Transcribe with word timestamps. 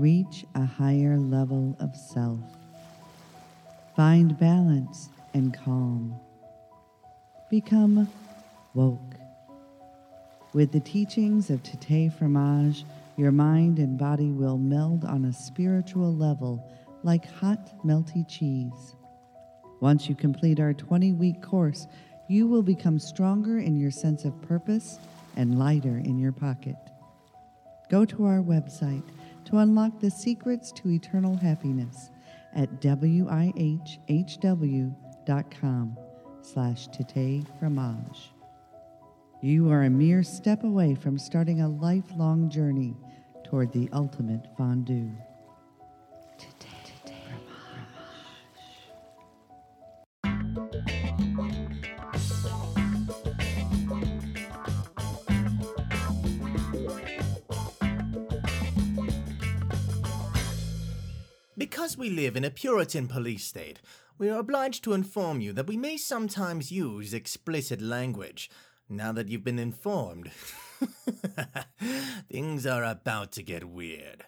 Reach 0.00 0.46
a 0.54 0.64
higher 0.64 1.18
level 1.18 1.76
of 1.78 1.94
self. 1.94 2.40
Find 3.94 4.38
balance 4.38 5.10
and 5.34 5.52
calm. 5.52 6.18
Become 7.50 8.08
woke. 8.72 9.14
With 10.54 10.72
the 10.72 10.80
teachings 10.80 11.50
of 11.50 11.62
Tete 11.62 12.10
Fromage, 12.14 12.86
your 13.18 13.30
mind 13.30 13.78
and 13.78 13.98
body 13.98 14.30
will 14.30 14.56
meld 14.56 15.04
on 15.04 15.26
a 15.26 15.34
spiritual 15.34 16.16
level 16.16 16.66
like 17.02 17.30
hot, 17.30 17.70
melty 17.84 18.26
cheese. 18.26 18.94
Once 19.80 20.08
you 20.08 20.14
complete 20.14 20.60
our 20.60 20.72
20 20.72 21.12
week 21.12 21.42
course, 21.42 21.86
you 22.26 22.46
will 22.46 22.62
become 22.62 22.98
stronger 22.98 23.58
in 23.58 23.76
your 23.76 23.90
sense 23.90 24.24
of 24.24 24.40
purpose 24.40 24.98
and 25.36 25.58
lighter 25.58 25.98
in 25.98 26.18
your 26.18 26.32
pocket. 26.32 26.76
Go 27.90 28.06
to 28.06 28.24
our 28.24 28.38
website 28.38 29.02
to 29.50 29.58
unlock 29.58 29.98
the 29.98 30.10
secrets 30.10 30.70
to 30.72 30.90
eternal 30.90 31.36
happiness 31.36 32.10
at 32.54 32.80
wihhw.com 32.80 33.18
slash 36.42 36.88
Tete 36.88 37.44
Fromage. 37.58 38.32
You 39.42 39.70
are 39.70 39.82
a 39.82 39.90
mere 39.90 40.22
step 40.22 40.64
away 40.64 40.94
from 40.94 41.18
starting 41.18 41.62
a 41.62 41.68
lifelong 41.68 42.48
journey 42.48 42.94
toward 43.44 43.72
the 43.72 43.88
ultimate 43.92 44.46
fondue. 44.56 45.10
We 62.00 62.08
live 62.08 62.34
in 62.34 62.46
a 62.46 62.50
Puritan 62.50 63.06
police 63.06 63.44
state, 63.44 63.78
we 64.16 64.30
are 64.30 64.38
obliged 64.38 64.82
to 64.82 64.94
inform 64.94 65.42
you 65.42 65.52
that 65.52 65.66
we 65.66 65.76
may 65.76 65.98
sometimes 65.98 66.72
use 66.72 67.12
explicit 67.12 67.78
language. 67.78 68.48
Now 68.88 69.12
that 69.12 69.28
you've 69.28 69.44
been 69.44 69.58
informed, 69.58 70.30
things 72.32 72.64
are 72.64 72.84
about 72.84 73.32
to 73.32 73.42
get 73.42 73.66
weird. 73.66 74.24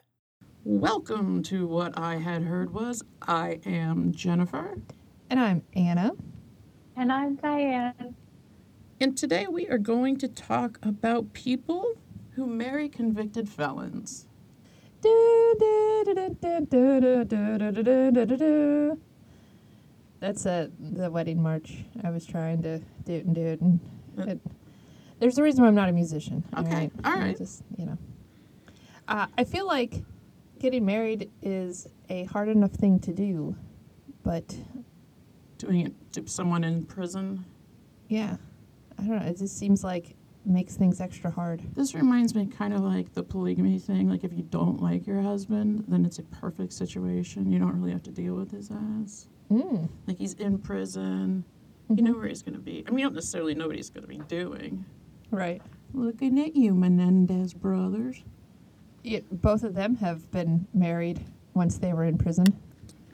Welcome 0.65 1.43
to 1.45 1.67
what 1.67 1.99
I 1.99 2.17
had 2.17 2.43
heard 2.43 2.75
was 2.75 3.03
I 3.23 3.59
am 3.65 4.13
Jennifer, 4.13 4.77
And 5.31 5.41
I'm 5.41 5.63
Anna. 5.73 6.11
And 6.95 7.11
I'm 7.11 7.37
Diane. 7.37 8.15
and 9.01 9.17
today 9.17 9.47
we 9.47 9.67
are 9.69 9.79
going 9.79 10.19
to 10.19 10.29
talk 10.29 10.79
about 10.83 11.33
people 11.33 11.95
who 12.33 12.47
marry 12.47 12.91
convicted 12.91 13.49
felons. 13.49 14.27
That's 20.21 20.47
uh, 20.47 20.69
the 20.79 21.11
wedding 21.11 21.43
march. 21.43 21.85
I 22.05 22.11
was 22.11 22.25
trying 22.25 22.63
to 22.63 22.79
do 23.05 23.13
it 23.13 23.25
and 23.25 23.35
do 23.35 23.47
it. 23.47 23.61
And 23.61 23.81
it 24.17 24.41
there's 25.19 25.39
a 25.39 25.43
reason 25.43 25.63
why 25.63 25.69
I'm 25.69 25.75
not 25.77 25.89
a 25.89 25.93
musician. 25.93 26.43
Okay, 26.59 26.91
all 27.05 27.13
I. 27.13 27.33
Just, 27.35 27.63
you 27.77 27.87
know. 27.87 27.99
Uh, 29.07 29.27
I 29.39 29.45
feel 29.45 29.67
like 29.69 30.03
getting 30.59 30.85
married 30.85 31.31
is 31.43 31.87
a 32.09 32.25
hard 32.25 32.49
enough 32.49 32.73
thing 32.73 32.99
to 33.01 33.13
do, 33.13 33.55
but 34.25 34.57
Doing 35.59 35.87
it 35.87 36.13
to 36.15 36.27
someone 36.27 36.65
in 36.65 36.85
prison. 36.85 37.45
yeah, 38.09 38.37
I 38.99 39.03
don't 39.03 39.17
know. 39.17 39.27
It 39.27 39.39
just 39.39 39.57
seems 39.59 39.85
like 39.85 40.17
makes 40.45 40.75
things 40.75 41.01
extra 41.01 41.31
hard. 41.31 41.63
This 41.75 41.95
reminds 41.95 42.35
me 42.35 42.47
kind 42.47 42.75
of 42.75 42.81
like 42.81 43.13
the 43.13 43.23
polygamy 43.23 43.79
thing. 43.79 44.09
Like, 44.09 44.25
if 44.25 44.33
you 44.33 44.43
don't 44.43 44.81
like 44.81 45.07
your 45.07 45.21
husband, 45.21 45.85
then 45.89 46.05
it's 46.05 46.19
a 46.19 46.23
perfect 46.25 46.73
situation. 46.73 47.51
You 47.51 47.59
don't 47.59 47.79
really 47.79 47.93
have 47.93 48.03
to 48.05 48.11
deal 48.11 48.35
with 48.35 48.51
his 48.51 48.71
ass. 48.71 49.29
Mm. 49.51 49.89
Like, 50.07 50.19
he's 50.19 50.35
in 50.35 50.59
prison. 50.59 51.45
You 51.89 52.03
know 52.03 52.13
where 52.13 52.27
he's 52.27 52.43
going 52.43 52.55
to 52.55 52.61
be. 52.61 52.85
I 52.87 52.91
mean, 52.91 53.01
you 53.01 53.07
don't 53.07 53.15
necessarily 53.15 53.55
know 53.55 53.67
what 53.67 53.77
he's 53.77 53.91
going 53.91 54.03
to 54.03 54.09
be 54.09 54.19
doing. 54.29 54.85
Right. 55.31 55.63
Looking 55.93 56.41
at 56.41 56.57
you, 56.57 56.75
Menendez 56.75 57.55
brothers. 57.55 58.23
Yeah, 59.03 59.21
both 59.31 59.63
of 59.63 59.75
them 59.75 59.97
have 59.97 60.31
been 60.31 60.67
married 60.73 61.21
once 61.55 61.79
they 61.79 61.93
were 61.93 62.05
in 62.05 62.19
prison. 62.19 62.47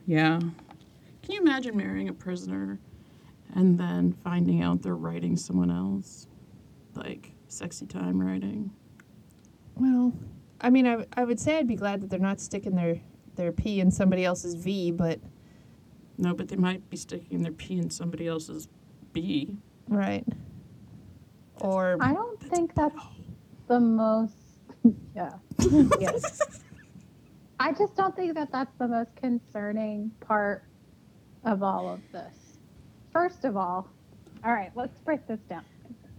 Yeah. 0.06 0.38
Can 0.38 1.34
you 1.34 1.40
imagine 1.40 1.76
marrying 1.76 2.08
a 2.08 2.12
prisoner 2.12 2.78
and 3.54 3.78
then 3.78 4.12
finding 4.24 4.62
out 4.62 4.82
they're 4.82 4.96
writing 4.96 5.36
someone 5.36 5.70
else? 5.70 6.26
Like 6.98 7.32
sexy 7.48 7.86
time 7.86 8.20
writing? 8.20 8.70
Well, 9.76 10.12
I 10.60 10.70
mean, 10.70 10.86
I, 10.86 11.06
I 11.16 11.24
would 11.24 11.38
say 11.38 11.58
I'd 11.58 11.68
be 11.68 11.76
glad 11.76 12.00
that 12.02 12.10
they're 12.10 12.18
not 12.18 12.40
sticking 12.40 12.74
their, 12.74 13.00
their 13.36 13.52
P 13.52 13.80
in 13.80 13.90
somebody 13.90 14.24
else's 14.24 14.54
V, 14.54 14.90
but 14.90 15.20
No, 16.18 16.34
but 16.34 16.48
they 16.48 16.56
might 16.56 16.88
be 16.90 16.96
sticking 16.96 17.42
their 17.42 17.52
P 17.52 17.78
in 17.78 17.90
somebody 17.90 18.26
else's 18.26 18.68
B. 19.12 19.56
right. 19.88 20.24
Or 21.60 21.96
I 22.00 22.12
don't 22.12 22.40
think 22.40 22.74
that's 22.74 23.00
the 23.66 23.80
most. 23.80 24.34
yeah. 25.14 25.32
yes. 26.00 26.40
I 27.60 27.72
just 27.72 27.96
don't 27.96 28.14
think 28.14 28.34
that 28.34 28.52
that's 28.52 28.72
the 28.78 28.86
most 28.86 29.14
concerning 29.16 30.12
part 30.20 30.64
of 31.44 31.62
all 31.62 31.88
of 31.88 32.00
this. 32.12 32.58
First 33.12 33.44
of 33.44 33.56
all, 33.56 33.88
all 34.44 34.52
right, 34.52 34.70
let's 34.76 34.96
break 35.00 35.26
this 35.26 35.40
down. 35.48 35.64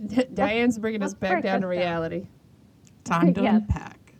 Diane's 0.33 0.77
bringing 0.77 1.03
us 1.03 1.13
back 1.13 1.43
down 1.43 1.61
to 1.61 1.67
reality. 1.67 2.27
Time 3.03 3.33
to 3.33 3.41
Yes. 3.41 3.55
unpack. 3.61 4.13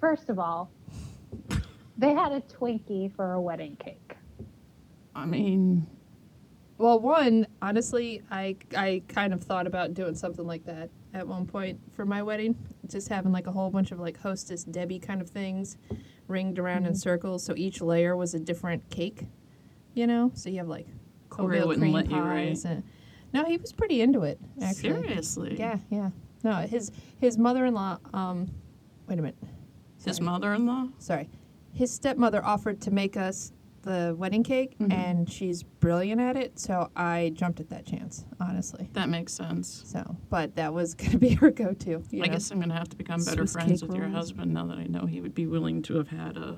First 0.00 0.28
of 0.28 0.38
all, 0.38 0.70
they 1.96 2.12
had 2.12 2.32
a 2.32 2.40
Twinkie 2.42 3.14
for 3.14 3.32
a 3.32 3.40
wedding 3.40 3.76
cake. 3.76 4.16
I 5.14 5.24
mean, 5.26 5.86
Well, 6.76 7.00
one, 7.00 7.46
honestly, 7.60 8.22
I, 8.30 8.56
I 8.76 9.02
kind 9.08 9.32
of 9.32 9.42
thought 9.42 9.66
about 9.66 9.94
doing 9.94 10.14
something 10.14 10.46
like 10.46 10.64
that 10.66 10.90
at 11.12 11.26
one 11.26 11.46
point 11.46 11.80
for 11.92 12.04
my 12.04 12.22
wedding. 12.22 12.54
Just 12.86 13.08
having 13.08 13.32
like 13.32 13.46
a 13.48 13.52
whole 13.52 13.70
bunch 13.70 13.90
of 13.90 13.98
like 13.98 14.18
hostess 14.20 14.62
Debbie 14.64 15.00
kind 15.00 15.20
of 15.20 15.28
things 15.28 15.76
ringed 16.28 16.58
around 16.58 16.84
in 16.84 16.92
mm-hmm. 16.92 16.98
circles. 16.98 17.44
So 17.44 17.54
each 17.56 17.80
layer 17.80 18.16
was 18.16 18.34
a 18.34 18.38
different 18.38 18.88
cake, 18.90 19.24
you 19.94 20.06
know? 20.06 20.30
So 20.34 20.50
you 20.50 20.58
have 20.58 20.68
like 20.68 20.86
Corey 21.30 21.58
wouldn't 21.60 21.78
cream 21.80 21.92
let 21.94 22.06
you, 22.10 22.16
pies 22.16 22.64
right? 22.64 22.74
and- 22.74 22.84
no, 23.32 23.44
he 23.44 23.56
was 23.56 23.72
pretty 23.72 24.00
into 24.00 24.22
it, 24.22 24.38
actually. 24.62 24.80
seriously. 25.02 25.56
Yeah, 25.58 25.78
yeah. 25.90 26.10
No, 26.44 26.56
his 26.56 26.90
his 27.18 27.36
mother-in-law. 27.38 27.98
Um, 28.14 28.50
wait 29.08 29.18
a 29.18 29.22
minute. 29.22 29.36
His 30.04 30.20
mother-in-law. 30.20 30.88
Sorry, 30.98 31.28
his 31.72 31.90
stepmother 31.92 32.44
offered 32.44 32.80
to 32.82 32.90
make 32.90 33.16
us 33.16 33.52
the 33.82 34.14
wedding 34.18 34.42
cake, 34.42 34.76
Mhm. 34.78 34.92
and 34.92 35.30
she's 35.30 35.62
brilliant 35.62 36.20
at 36.20 36.36
it. 36.36 36.58
So 36.58 36.90
I 36.96 37.30
jumped 37.34 37.60
at 37.60 37.70
that 37.70 37.86
chance, 37.86 38.24
honestly. 38.40 38.90
That 38.92 39.08
makes 39.08 39.32
sense. 39.32 39.82
So, 39.86 40.16
but 40.30 40.54
that 40.56 40.72
was 40.74 40.94
gonna 40.94 41.18
be 41.18 41.30
her 41.34 41.50
go-to. 41.50 42.02
I 42.12 42.16
know? 42.16 42.24
guess 42.24 42.50
I'm 42.50 42.60
gonna 42.60 42.74
have 42.74 42.88
to 42.90 42.96
become 42.96 43.20
better 43.24 43.46
Swiss 43.46 43.52
friends 43.52 43.82
with 43.84 43.96
your 43.96 44.08
husband 44.08 44.52
now 44.54 44.66
that 44.66 44.78
I 44.78 44.84
know 44.84 45.06
he 45.06 45.20
would 45.20 45.34
be 45.34 45.46
willing 45.46 45.82
to 45.82 45.96
have 45.96 46.08
had 46.08 46.36
a. 46.36 46.56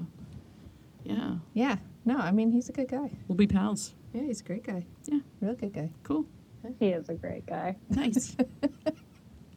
Yeah, 1.05 1.37
Yeah. 1.55 1.77
No, 2.05 2.17
I 2.17 2.31
mean 2.33 2.51
he's 2.51 2.69
a 2.69 2.73
good 2.73 2.89
guy. 2.89 3.11
we'll 3.29 3.37
be 3.37 3.47
pals. 3.47 3.95
Yeah, 4.13 4.23
he's 4.23 4.41
a 4.41 4.45
great 4.45 4.65
guy. 4.65 4.87
Yeah. 5.07 5.21
real 5.41 5.55
good 5.55 5.73
guy. 5.73 5.93
Cool. 6.03 6.25
He 6.79 6.89
is 6.89 7.09
a 7.09 7.15
great 7.15 7.47
guy. 7.47 7.77
Nice. 7.91 8.37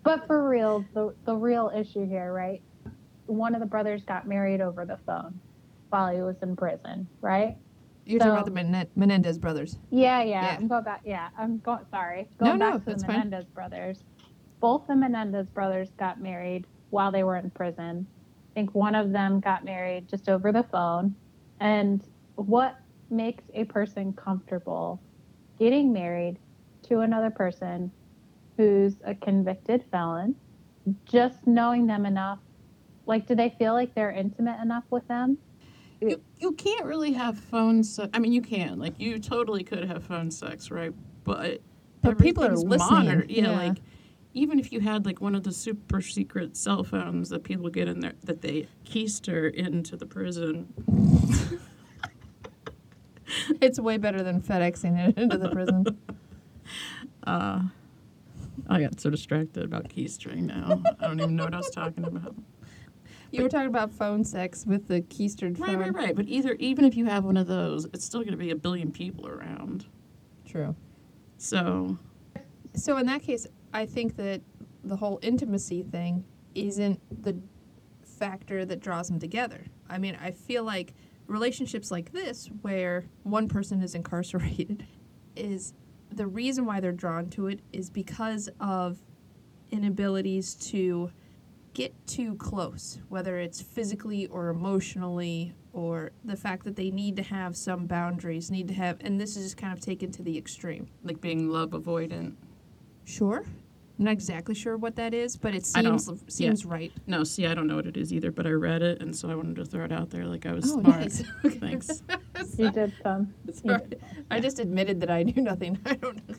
But 0.04 0.28
for 0.28 0.50
real, 0.50 0.84
the 0.94 1.16
the 1.24 1.34
real 1.36 1.72
issue 1.74 2.06
here, 2.06 2.34
right? 2.34 2.62
One 3.26 3.56
of 3.56 3.62
the 3.62 3.66
brothers 3.66 4.04
got 4.04 4.28
married 4.28 4.60
over 4.60 4.86
the 4.86 4.98
phone 5.06 5.40
while 5.92 6.14
he 6.14 6.22
was 6.22 6.36
in 6.42 6.58
prison, 6.58 7.08
right? 7.22 7.56
You're 8.06 8.20
talking 8.20 8.34
about 8.34 8.44
the 8.46 8.52
Men- 8.52 8.90
Menendez 8.98 9.38
brothers. 9.38 9.78
Yeah, 9.92 10.22
yeah. 10.22 10.42
Yeah. 10.44 10.56
I'm 10.58 10.68
going 10.68 10.84
back. 10.84 11.02
Yeah, 11.06 11.30
I'm 11.38 11.60
going. 11.60 11.86
Sorry, 11.90 12.28
No, 12.42 12.48
going 12.48 12.60
no, 12.60 12.72
back 12.72 12.80
to 12.82 12.86
that's 12.90 13.02
the 13.04 13.08
fine. 13.08 13.16
Menendez 13.30 13.46
brothers. 13.46 14.04
Both 14.60 14.88
the 14.88 14.96
Menendez 14.98 15.48
brothers 15.48 15.92
got 15.98 16.20
married 16.20 16.68
while 16.90 17.10
they 17.12 17.24
were 17.24 17.38
in 17.38 17.50
prison. 17.52 18.06
I 18.52 18.54
think 18.56 18.76
one 18.76 18.96
of 18.96 19.14
them 19.14 19.40
got 19.40 19.64
married 19.64 20.10
just 20.10 20.28
over 20.28 20.52
the 20.52 20.64
phone. 20.64 21.16
And 21.62 22.04
what 22.36 22.78
makes 23.10 23.46
a 23.54 23.64
person 23.64 24.12
comfortable 24.12 25.02
getting 25.58 25.94
married 25.94 26.40
to 26.84 27.00
another 27.00 27.30
person 27.30 27.92
who's 28.58 28.96
a 29.06 29.16
convicted 29.16 29.84
felon? 29.92 30.36
Just 31.06 31.46
knowing 31.48 31.88
them 31.88 32.06
enough. 32.06 32.40
Like, 33.06 33.28
do 33.28 33.36
they 33.36 33.56
feel 33.58 33.74
like 33.74 33.96
they're 33.96 34.12
intimate 34.12 34.62
enough 34.62 34.84
with 34.90 35.08
them? 35.08 35.38
you, 36.02 36.22
you 36.40 36.52
can't 36.54 36.86
really 36.86 37.14
have 37.14 37.38
phone 37.38 37.84
sex. 37.84 38.10
I 38.14 38.20
mean, 38.20 38.34
you 38.34 38.42
can. 38.42 38.80
Like, 38.80 39.00
you 39.00 39.20
totally 39.20 39.64
could 39.64 39.86
have 39.86 40.04
phone 40.04 40.32
sex, 40.32 40.70
right? 40.72 40.94
But 41.24 41.62
But 42.02 42.18
people 42.20 42.44
are 42.44 42.56
listening, 42.56 43.06
monitored. 43.06 43.32
Yeah, 43.32 43.52
yeah. 43.52 43.52
like 43.52 43.78
even 44.34 44.60
if 44.60 44.72
you 44.72 44.80
had 44.80 45.06
like 45.06 45.22
one 45.22 45.36
of 45.36 45.44
the 45.44 45.52
super 45.52 46.02
secret 46.02 46.58
cell 46.58 46.84
phones 46.84 47.30
that 47.30 47.44
people 47.44 47.70
get 47.70 47.88
in 47.88 48.00
there 48.00 48.14
that 48.24 48.42
they 48.42 48.68
keister 48.86 49.54
into 49.54 49.96
the 49.96 50.06
prison. 50.06 50.74
It's 53.62 53.80
way 53.80 53.98
better 53.98 54.22
than 54.22 54.42
FedExing 54.42 55.10
it 55.10 55.18
into 55.18 55.38
the 55.38 55.50
prison. 55.50 55.98
Uh, 57.26 57.62
I 58.70 58.82
got 58.82 59.00
so 59.00 59.10
distracted 59.10 59.64
about 59.64 59.90
keystering 59.90 60.48
now. 60.48 60.82
I 61.00 61.08
don't 61.08 61.20
even 61.20 61.36
know 61.36 61.46
what 61.46 61.54
I 61.54 61.58
was 61.58 61.70
talking 61.70 62.06
about. 62.06 62.36
You 63.32 63.42
were 63.42 63.50
talking 63.50 63.68
about 63.68 63.92
phone 63.92 64.24
sex 64.24 64.64
with 64.66 64.88
the 64.88 65.02
keistered 65.02 65.60
Right, 65.60 65.78
right, 65.78 65.94
right. 65.94 66.16
But 66.16 66.28
either 66.28 66.54
even 66.60 66.86
if 66.86 66.96
you 66.96 67.06
have 67.06 67.26
one 67.26 67.36
of 67.36 67.48
those, 67.48 67.86
it's 67.86 68.06
still 68.06 68.20
going 68.20 68.32
to 68.32 68.38
be 68.38 68.52
a 68.52 68.56
billion 68.56 68.92
people 68.92 69.28
around. 69.28 69.88
True. 70.46 70.76
So 71.38 71.98
So 72.76 72.98
in 72.98 73.08
that 73.08 73.24
case, 73.24 73.48
I 73.74 73.88
think 73.88 74.16
that 74.18 74.42
the 74.84 74.96
whole 74.96 75.18
intimacy 75.24 75.82
thing 75.82 76.26
isn't 76.54 77.00
the 77.24 77.36
factor 78.04 78.66
that 78.66 78.80
draws 78.80 79.08
them 79.08 79.20
together. 79.20 79.66
I 79.90 79.98
mean, 79.98 80.16
I 80.22 80.30
feel 80.32 80.64
like 80.64 80.94
relationships 81.28 81.90
like 81.90 82.12
this, 82.12 82.52
where 82.62 83.06
one 83.24 83.48
person 83.48 83.82
is 83.82 83.96
incarcerated, 83.96 84.86
is 85.36 85.74
the 86.16 86.28
reason 86.28 86.66
why 86.66 86.80
they're 86.80 86.92
drawn 86.92 87.30
to 87.32 87.48
it 87.48 87.60
is 87.72 87.90
because 87.90 88.50
of 88.60 89.02
inabilities 89.72 90.54
to 90.72 91.12
get 91.74 91.94
too 92.06 92.36
close, 92.36 93.00
whether 93.10 93.38
it's 93.40 93.62
physically 93.62 94.28
or 94.28 94.50
emotionally, 94.50 95.54
or 95.74 96.12
the 96.24 96.36
fact 96.36 96.66
that 96.66 96.76
they 96.76 96.92
need 96.92 97.16
to 97.16 97.24
have 97.24 97.58
some 97.58 97.88
boundaries, 97.88 98.52
need 98.52 98.68
to 98.68 98.74
have, 98.76 98.98
and 99.02 99.20
this 99.20 99.36
is 99.36 99.44
just 99.46 99.58
kind 99.58 99.74
of 99.74 99.80
taken 99.84 100.12
to 100.12 100.22
the 100.22 100.38
extreme. 100.38 100.88
like 101.04 101.20
being 101.20 101.50
love 101.50 101.72
avoidant. 101.72 102.34
Sure. 103.06 103.44
I'm 104.00 104.06
not 104.06 104.12
exactly 104.12 104.56
sure 104.56 104.78
what 104.78 104.96
that 104.98 105.14
is, 105.14 105.36
but 105.36 105.54
it 105.56 105.66
seems 105.66 106.10
seems 106.28 106.66
right. 106.66 106.92
No, 107.08 107.24
see, 107.24 107.46
I 107.48 107.54
don't 107.54 107.68
know 107.68 107.76
what 107.76 107.86
it 107.86 107.98
is 107.98 108.12
either, 108.14 108.32
but 108.32 108.46
I 108.48 108.52
read 108.52 108.82
it, 108.82 109.02
and 109.02 109.16
so 109.16 109.30
I 109.30 109.36
wanted 109.36 109.56
to 109.58 109.66
throw 109.66 109.86
it 109.86 109.92
out 109.92 110.10
there. 110.10 110.26
Like 110.26 110.46
I 110.46 110.54
was 110.54 110.66
Oh, 110.72 110.80
smart. 110.82 111.00
nice. 111.02 111.24
Thanks. 111.60 112.02
You 112.58 112.72
did 112.72 112.94
some. 113.04 113.34
Sorry. 113.54 113.82
I 114.32 114.40
just 114.40 114.60
admitted 114.60 115.00
that 115.02 115.12
I 115.12 115.24
knew 115.24 115.42
nothing. 115.42 115.80
I 115.86 115.96
don't 115.96 116.28
know. 116.28 116.36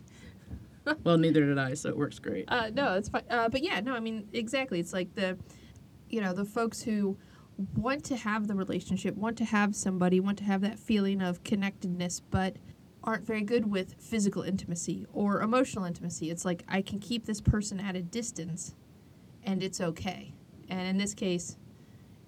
Well, 1.03 1.17
neither 1.17 1.45
did 1.47 1.59
I, 1.59 1.75
so 1.75 1.89
it 1.89 1.97
works 1.97 2.19
great. 2.19 2.45
Uh, 2.49 2.71
no, 2.71 2.95
it's 2.95 3.09
fine. 3.09 3.23
Uh, 3.31 3.49
but 3.49 3.63
yeah, 3.63 3.81
no, 3.81 3.95
I 3.95 4.01
mean 4.01 4.29
exactly. 4.33 4.81
It's 4.81 4.93
like 4.93 5.15
the, 5.15 5.39
you 6.11 6.21
know, 6.21 6.33
the 6.35 6.45
folks 6.45 6.83
who 6.83 7.17
want 7.77 8.05
to 8.05 8.17
have 8.17 8.49
the 8.49 8.55
relationship, 8.55 9.17
want 9.17 9.39
to 9.39 9.45
have 9.45 9.75
somebody, 9.75 10.21
want 10.21 10.39
to 10.39 10.45
have 10.45 10.61
that 10.61 10.79
feeling 10.79 11.23
of 11.23 11.43
connectedness, 11.45 12.21
but 12.21 12.57
aren't 13.03 13.27
very 13.27 13.43
good 13.43 13.71
with 13.71 13.95
physical 13.99 14.43
intimacy 14.43 15.07
or 15.13 15.43
emotional 15.43 15.85
intimacy. 15.85 16.31
It's 16.31 16.45
like 16.45 16.65
I 16.69 16.83
can 16.83 16.99
keep 16.99 17.27
this 17.27 17.41
person 17.41 17.81
at 17.81 17.97
a 17.97 18.03
distance, 18.03 18.75
and 19.43 19.63
it's 19.63 19.81
okay. 19.81 20.35
And 20.69 20.89
in 20.89 20.99
this 20.99 21.15
case, 21.15 21.57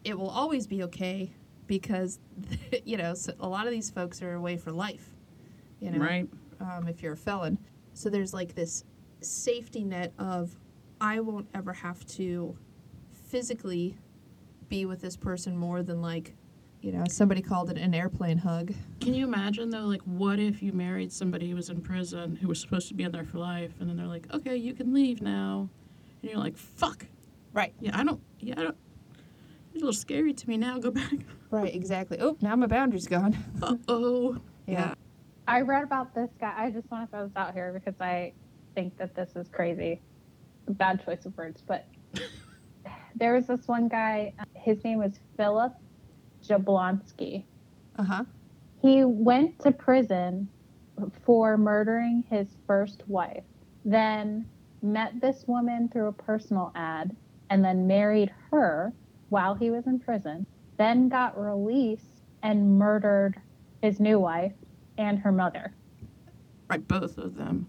it 0.04 0.18
will 0.18 0.30
always 0.30 0.66
be 0.66 0.82
okay 0.84 1.32
because, 1.66 2.18
you 2.84 2.96
know, 2.96 3.14
so 3.14 3.32
a 3.40 3.48
lot 3.48 3.66
of 3.66 3.72
these 3.72 3.90
folks 3.90 4.22
are 4.22 4.34
away 4.34 4.56
for 4.56 4.72
life. 4.72 5.08
You 5.80 5.90
know, 5.90 5.98
Right? 5.98 6.28
um, 6.60 6.88
if 6.88 7.02
you're 7.02 7.12
a 7.12 7.16
felon. 7.16 7.58
So 7.94 8.08
there's 8.10 8.32
like 8.34 8.54
this 8.54 8.84
safety 9.20 9.84
net 9.84 10.12
of 10.18 10.56
I 11.00 11.20
won't 11.20 11.48
ever 11.54 11.72
have 11.72 12.06
to 12.16 12.56
physically 13.12 13.96
be 14.68 14.86
with 14.86 15.00
this 15.00 15.16
person 15.16 15.56
more 15.56 15.82
than 15.82 16.00
like, 16.02 16.34
you 16.80 16.92
know, 16.92 17.04
somebody 17.08 17.40
called 17.42 17.70
it 17.70 17.78
an 17.78 17.94
airplane 17.94 18.38
hug. 18.38 18.72
Can 19.00 19.14
you 19.14 19.24
imagine 19.26 19.70
though? 19.70 19.84
Like, 19.86 20.02
what 20.02 20.38
if 20.38 20.62
you 20.62 20.72
married 20.72 21.12
somebody 21.12 21.48
who 21.50 21.56
was 21.56 21.68
in 21.70 21.80
prison 21.80 22.36
who 22.36 22.48
was 22.48 22.60
supposed 22.60 22.88
to 22.88 22.94
be 22.94 23.04
in 23.04 23.12
there 23.12 23.24
for 23.24 23.38
life, 23.38 23.72
and 23.80 23.88
then 23.88 23.96
they're 23.96 24.06
like, 24.06 24.32
"Okay, 24.32 24.56
you 24.56 24.72
can 24.74 24.92
leave 24.94 25.20
now," 25.20 25.68
and 26.22 26.30
you're 26.30 26.40
like, 26.40 26.56
"Fuck." 26.56 27.06
Right. 27.52 27.74
Yeah, 27.80 27.98
I 27.98 28.04
don't. 28.04 28.20
Yeah, 28.40 28.54
I 28.58 28.62
don't. 28.64 28.76
It's 29.76 29.82
a 29.82 29.84
little 29.84 30.00
scary 30.00 30.32
to 30.32 30.48
me 30.48 30.56
now. 30.56 30.78
Go 30.78 30.90
back. 30.90 31.12
Right, 31.50 31.74
exactly. 31.74 32.16
Oh, 32.18 32.38
now 32.40 32.56
my 32.56 32.66
boundary's 32.66 33.06
gone. 33.06 33.36
Uh 33.62 33.76
oh. 33.88 34.38
Yeah. 34.66 34.94
I 35.46 35.60
read 35.60 35.84
about 35.84 36.14
this 36.14 36.30
guy. 36.40 36.54
I 36.56 36.70
just 36.70 36.90
want 36.90 37.04
to 37.04 37.14
throw 37.14 37.26
this 37.26 37.36
out 37.36 37.52
here 37.52 37.72
because 37.74 38.00
I 38.00 38.32
think 38.74 38.96
that 38.96 39.14
this 39.14 39.36
is 39.36 39.48
crazy. 39.48 40.00
Bad 40.66 41.04
choice 41.04 41.26
of 41.26 41.36
words, 41.36 41.62
but 41.66 41.86
there 43.16 43.34
was 43.34 43.48
this 43.48 43.68
one 43.68 43.86
guy. 43.88 44.32
His 44.54 44.82
name 44.82 44.98
was 44.98 45.20
Philip 45.36 45.74
Jablonski. 46.42 47.44
Uh 47.98 48.02
huh. 48.02 48.24
He 48.80 49.04
went 49.04 49.58
to 49.58 49.72
prison 49.72 50.48
for 51.22 51.58
murdering 51.58 52.24
his 52.30 52.56
first 52.66 53.02
wife, 53.08 53.44
then 53.84 54.46
met 54.80 55.20
this 55.20 55.44
woman 55.46 55.90
through 55.92 56.08
a 56.08 56.12
personal 56.12 56.72
ad, 56.74 57.14
and 57.50 57.62
then 57.62 57.86
married 57.86 58.32
her 58.50 58.94
while 59.28 59.54
he 59.54 59.70
was 59.70 59.86
in 59.86 59.98
prison, 59.98 60.46
then 60.76 61.08
got 61.08 61.38
released 61.40 62.22
and 62.42 62.78
murdered 62.78 63.40
his 63.82 63.98
new 64.00 64.18
wife 64.18 64.52
and 64.98 65.18
her 65.18 65.32
mother. 65.32 65.72
Right, 66.68 66.86
both 66.86 67.18
of 67.18 67.36
them. 67.36 67.68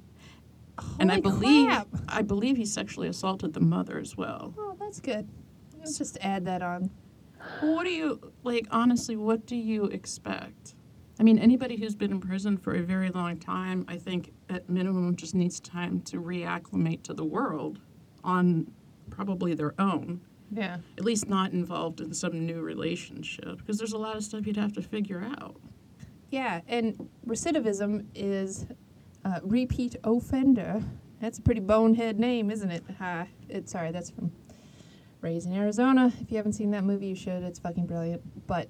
and 0.99 1.11
I 1.11 1.19
believe 1.19 1.71
I 2.07 2.21
believe 2.21 2.57
he 2.57 2.65
sexually 2.65 3.07
assaulted 3.07 3.53
the 3.53 3.59
mother 3.59 3.97
as 3.99 4.15
well. 4.15 4.53
Oh, 4.57 4.75
that's 4.79 4.99
good. 4.99 5.27
Let's 5.77 5.97
just 5.97 6.17
add 6.21 6.45
that 6.45 6.61
on. 6.61 6.89
What 7.61 7.83
do 7.85 7.91
you 7.91 8.33
like? 8.43 8.67
Honestly, 8.71 9.15
what 9.15 9.45
do 9.45 9.55
you 9.55 9.85
expect? 9.85 10.75
I 11.19 11.23
mean, 11.23 11.39
anybody 11.39 11.77
who's 11.77 11.95
been 11.95 12.11
in 12.11 12.19
prison 12.19 12.57
for 12.57 12.75
a 12.75 12.81
very 12.81 13.09
long 13.09 13.37
time, 13.39 13.85
I 13.87 13.97
think 13.97 14.33
at 14.49 14.69
minimum 14.69 15.15
just 15.15 15.33
needs 15.33 15.59
time 15.59 16.01
to 16.01 16.21
reacclimate 16.21 17.01
to 17.03 17.13
the 17.13 17.25
world 17.25 17.79
on 18.23 18.67
probably 19.09 19.53
their 19.55 19.73
own. 19.79 20.21
Yeah. 20.51 20.77
At 20.97 21.03
least 21.03 21.27
not 21.27 21.51
involved 21.51 22.01
in 22.01 22.13
some 22.13 22.45
new 22.45 22.61
relationship, 22.61 23.57
because 23.57 23.77
there's 23.77 23.93
a 23.93 23.97
lot 23.97 24.15
of 24.15 24.23
stuff 24.23 24.47
you'd 24.47 24.57
have 24.57 24.73
to 24.73 24.81
figure 24.81 25.21
out. 25.21 25.57
Yeah, 26.29 26.61
and 26.67 27.09
recidivism 27.25 28.05
is 28.15 28.65
uh, 29.25 29.39
repeat 29.43 29.95
offender. 30.03 30.83
That's 31.21 31.37
a 31.39 31.41
pretty 31.41 31.61
bonehead 31.61 32.19
name, 32.19 32.51
isn't 32.51 32.69
it? 32.69 32.83
Uh, 32.99 33.25
it 33.49 33.69
sorry, 33.69 33.91
that's 33.91 34.09
from 34.09 34.31
Raising 35.21 35.55
Arizona. 35.55 36.11
If 36.21 36.31
you 36.31 36.37
haven't 36.37 36.53
seen 36.53 36.71
that 36.71 36.83
movie, 36.83 37.07
you 37.07 37.15
should. 37.15 37.43
It's 37.43 37.59
fucking 37.59 37.87
brilliant. 37.87 38.21
But 38.47 38.69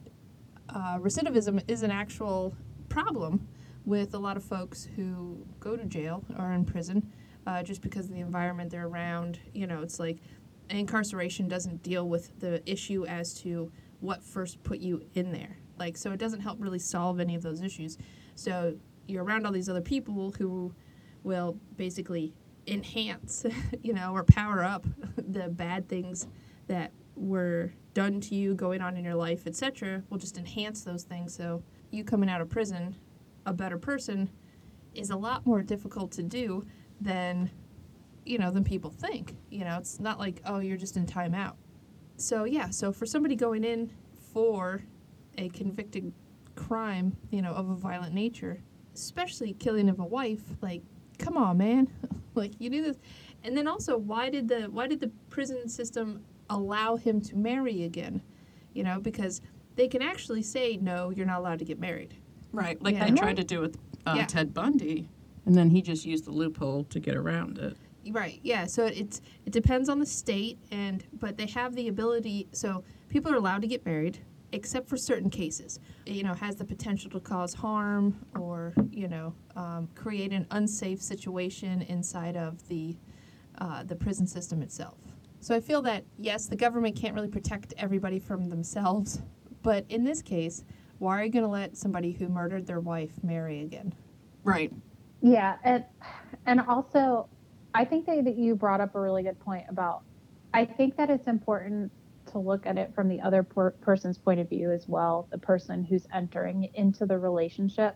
uh, 0.69 0.97
recidivism 1.00 1.63
is 1.68 1.83
an 1.83 1.91
actual 1.91 2.56
problem 2.89 3.47
with 3.85 4.13
a 4.13 4.19
lot 4.19 4.38
of 4.38 4.44
folks 4.44 4.88
who 4.95 5.45
go 5.59 5.75
to 5.75 5.85
jail 5.85 6.24
or 6.38 6.53
in 6.53 6.65
prison 6.65 7.12
uh, 7.47 7.63
just 7.63 7.81
because 7.81 8.06
of 8.06 8.13
the 8.13 8.19
environment 8.19 8.69
they're 8.69 8.88
around. 8.88 9.39
You 9.53 9.68
know, 9.68 9.81
it's 9.81 10.00
like 10.00 10.18
incarceration 10.69 11.47
doesn't 11.47 11.83
deal 11.83 12.07
with 12.07 12.39
the 12.39 12.61
issue 12.69 13.05
as 13.05 13.33
to 13.41 13.71
what 13.99 14.23
first 14.23 14.61
put 14.63 14.79
you 14.79 15.01
in 15.13 15.31
there. 15.31 15.57
Like, 15.79 15.97
so 15.97 16.11
it 16.11 16.19
doesn't 16.19 16.41
help 16.41 16.57
really 16.61 16.79
solve 16.79 17.19
any 17.19 17.35
of 17.35 17.41
those 17.41 17.61
issues. 17.61 17.97
So 18.35 18.75
you're 19.07 19.23
around 19.23 19.45
all 19.45 19.51
these 19.51 19.69
other 19.69 19.81
people 19.81 20.33
who 20.37 20.73
will 21.23 21.57
basically 21.75 22.33
enhance, 22.67 23.45
you 23.81 23.93
know, 23.93 24.13
or 24.13 24.23
power 24.23 24.63
up 24.63 24.85
the 25.15 25.49
bad 25.49 25.88
things 25.88 26.27
that 26.67 26.91
were 27.15 27.71
done 27.93 28.21
to 28.21 28.36
you, 28.36 28.53
going 28.53 28.81
on 28.81 28.95
in 28.95 29.03
your 29.03 29.15
life, 29.15 29.47
etc. 29.47 30.03
Will 30.09 30.17
just 30.17 30.38
enhance 30.38 30.83
those 30.83 31.03
things. 31.03 31.33
So 31.33 31.63
you 31.89 32.03
coming 32.03 32.29
out 32.29 32.41
of 32.41 32.50
prison, 32.50 32.95
a 33.45 33.53
better 33.53 33.77
person, 33.77 34.29
is 34.93 35.09
a 35.09 35.15
lot 35.15 35.45
more 35.45 35.62
difficult 35.62 36.12
to 36.13 36.24
do 36.24 36.65
than, 37.00 37.50
you 38.27 38.38
know, 38.38 38.51
than 38.51 38.63
people 38.63 38.89
think. 38.89 39.36
You 39.50 39.63
know, 39.65 39.77
it's 39.77 40.00
not 40.00 40.19
like 40.19 40.41
oh 40.46 40.60
you're 40.60 40.77
just 40.77 40.98
in 40.98 41.05
timeout. 41.05 41.55
So 42.17 42.43
yeah, 42.46 42.69
so 42.69 42.91
for 42.91 43.05
somebody 43.05 43.36
going 43.36 43.63
in 43.63 43.91
for 44.34 44.81
a 45.38 45.50
convicted 45.50 46.12
crime, 46.55 47.15
you 47.29 47.41
know, 47.41 47.51
of 47.53 47.69
a 47.69 47.75
violent 47.75 48.13
nature, 48.13 48.62
especially 48.96 49.53
killing 49.53 49.89
of 49.89 50.00
a 50.00 50.05
wife, 50.05 50.41
like, 50.62 50.81
come 51.19 51.38
on, 51.38 51.57
man, 51.57 51.88
like 52.36 52.53
you 52.60 52.69
do 52.69 52.81
this, 52.81 52.98
and 53.43 53.55
then 53.55 53.67
also, 53.67 53.98
why 53.98 54.29
did 54.29 54.48
the 54.48 54.63
why 54.63 54.88
did 54.88 55.00
the 55.00 55.12
prison 55.29 55.67
system 55.69 56.22
allow 56.50 56.96
him 56.96 57.22
to 57.22 57.36
marry 57.36 57.84
again? 57.84 58.22
You 58.74 58.84
know, 58.84 59.00
because 59.00 59.41
they 59.75 59.88
can 59.88 60.01
actually 60.01 60.41
say 60.41 60.77
no, 60.77 61.12
you're 61.12 61.25
not 61.25 61.39
allowed 61.39 61.60
to 61.60 61.65
get 61.65 61.79
married. 61.79 62.15
Right, 62.51 62.81
like 62.81 62.96
Yeah. 62.96 63.10
they 63.10 63.15
tried 63.15 63.36
to 63.38 63.43
do 63.43 63.60
with 63.62 63.77
uh, 64.07 64.15
Yeah. 64.17 64.25
Ted 64.25 64.53
Bundy, 64.53 65.07
and 65.46 65.55
then 65.55 65.69
he 65.69 65.81
just 65.81 66.05
used 66.05 66.25
the 66.25 66.31
loophole 66.31 66.84
to 66.86 67.00
get 67.00 67.15
around 67.15 67.60
it. 67.60 67.77
Right. 68.11 68.39
Yeah. 68.43 68.65
So 68.65 68.85
it's 68.85 69.21
it 69.45 69.51
depends 69.53 69.89
on 69.89 69.99
the 69.99 70.05
state, 70.05 70.59
and 70.71 71.03
but 71.13 71.37
they 71.37 71.47
have 71.47 71.75
the 71.75 71.87
ability. 71.87 72.47
So 72.51 72.83
people 73.09 73.31
are 73.31 73.35
allowed 73.35 73.61
to 73.61 73.67
get 73.67 73.85
married, 73.85 74.19
except 74.51 74.87
for 74.87 74.97
certain 74.97 75.29
cases. 75.29 75.79
You 76.05 76.23
know, 76.23 76.33
has 76.33 76.55
the 76.55 76.65
potential 76.65 77.09
to 77.11 77.19
cause 77.19 77.53
harm 77.53 78.25
or 78.39 78.73
you 78.89 79.07
know 79.07 79.33
um, 79.55 79.89
create 79.95 80.31
an 80.31 80.47
unsafe 80.51 81.01
situation 81.01 81.81
inside 81.83 82.37
of 82.37 82.67
the 82.67 82.97
uh, 83.59 83.83
the 83.83 83.95
prison 83.95 84.27
system 84.27 84.61
itself. 84.61 84.97
So 85.39 85.55
I 85.55 85.59
feel 85.59 85.81
that 85.83 86.03
yes, 86.17 86.47
the 86.47 86.55
government 86.55 86.95
can't 86.95 87.13
really 87.13 87.27
protect 87.27 87.73
everybody 87.77 88.19
from 88.19 88.49
themselves, 88.49 89.21
but 89.63 89.85
in 89.89 90.03
this 90.03 90.21
case, 90.21 90.63
why 90.99 91.19
are 91.19 91.25
you 91.25 91.31
going 91.31 91.43
to 91.45 91.49
let 91.49 91.77
somebody 91.77 92.11
who 92.11 92.27
murdered 92.27 92.65
their 92.65 92.79
wife 92.79 93.11
marry 93.23 93.61
again? 93.61 93.93
Right. 94.43 94.71
Yeah, 95.21 95.57
and 95.63 95.83
and 96.45 96.61
also, 96.61 97.27
I 97.77 97.86
think 97.86 98.05
that, 98.07 98.25
that 98.25 98.38
you 98.38 98.55
brought 98.55 98.81
up 98.81 98.96
a 98.96 99.00
really 99.00 99.24
good 99.24 99.39
point 99.39 99.65
about. 99.69 100.01
I 100.53 100.65
think 100.65 100.98
that 100.98 101.10
it's 101.10 101.27
important 101.27 101.91
to 102.31 102.39
look 102.39 102.65
at 102.65 102.77
it 102.77 102.93
from 102.96 103.07
the 103.07 103.22
other 103.22 103.43
per- 103.43 103.72
person's 103.81 104.17
point 104.17 104.39
of 104.39 104.50
view 104.50 104.72
as 104.72 104.86
well, 104.88 105.27
the 105.31 105.38
person 105.38 105.84
who's 105.84 106.05
entering 106.13 106.69
into 106.74 107.05
the 107.05 107.17
relationship, 107.17 107.96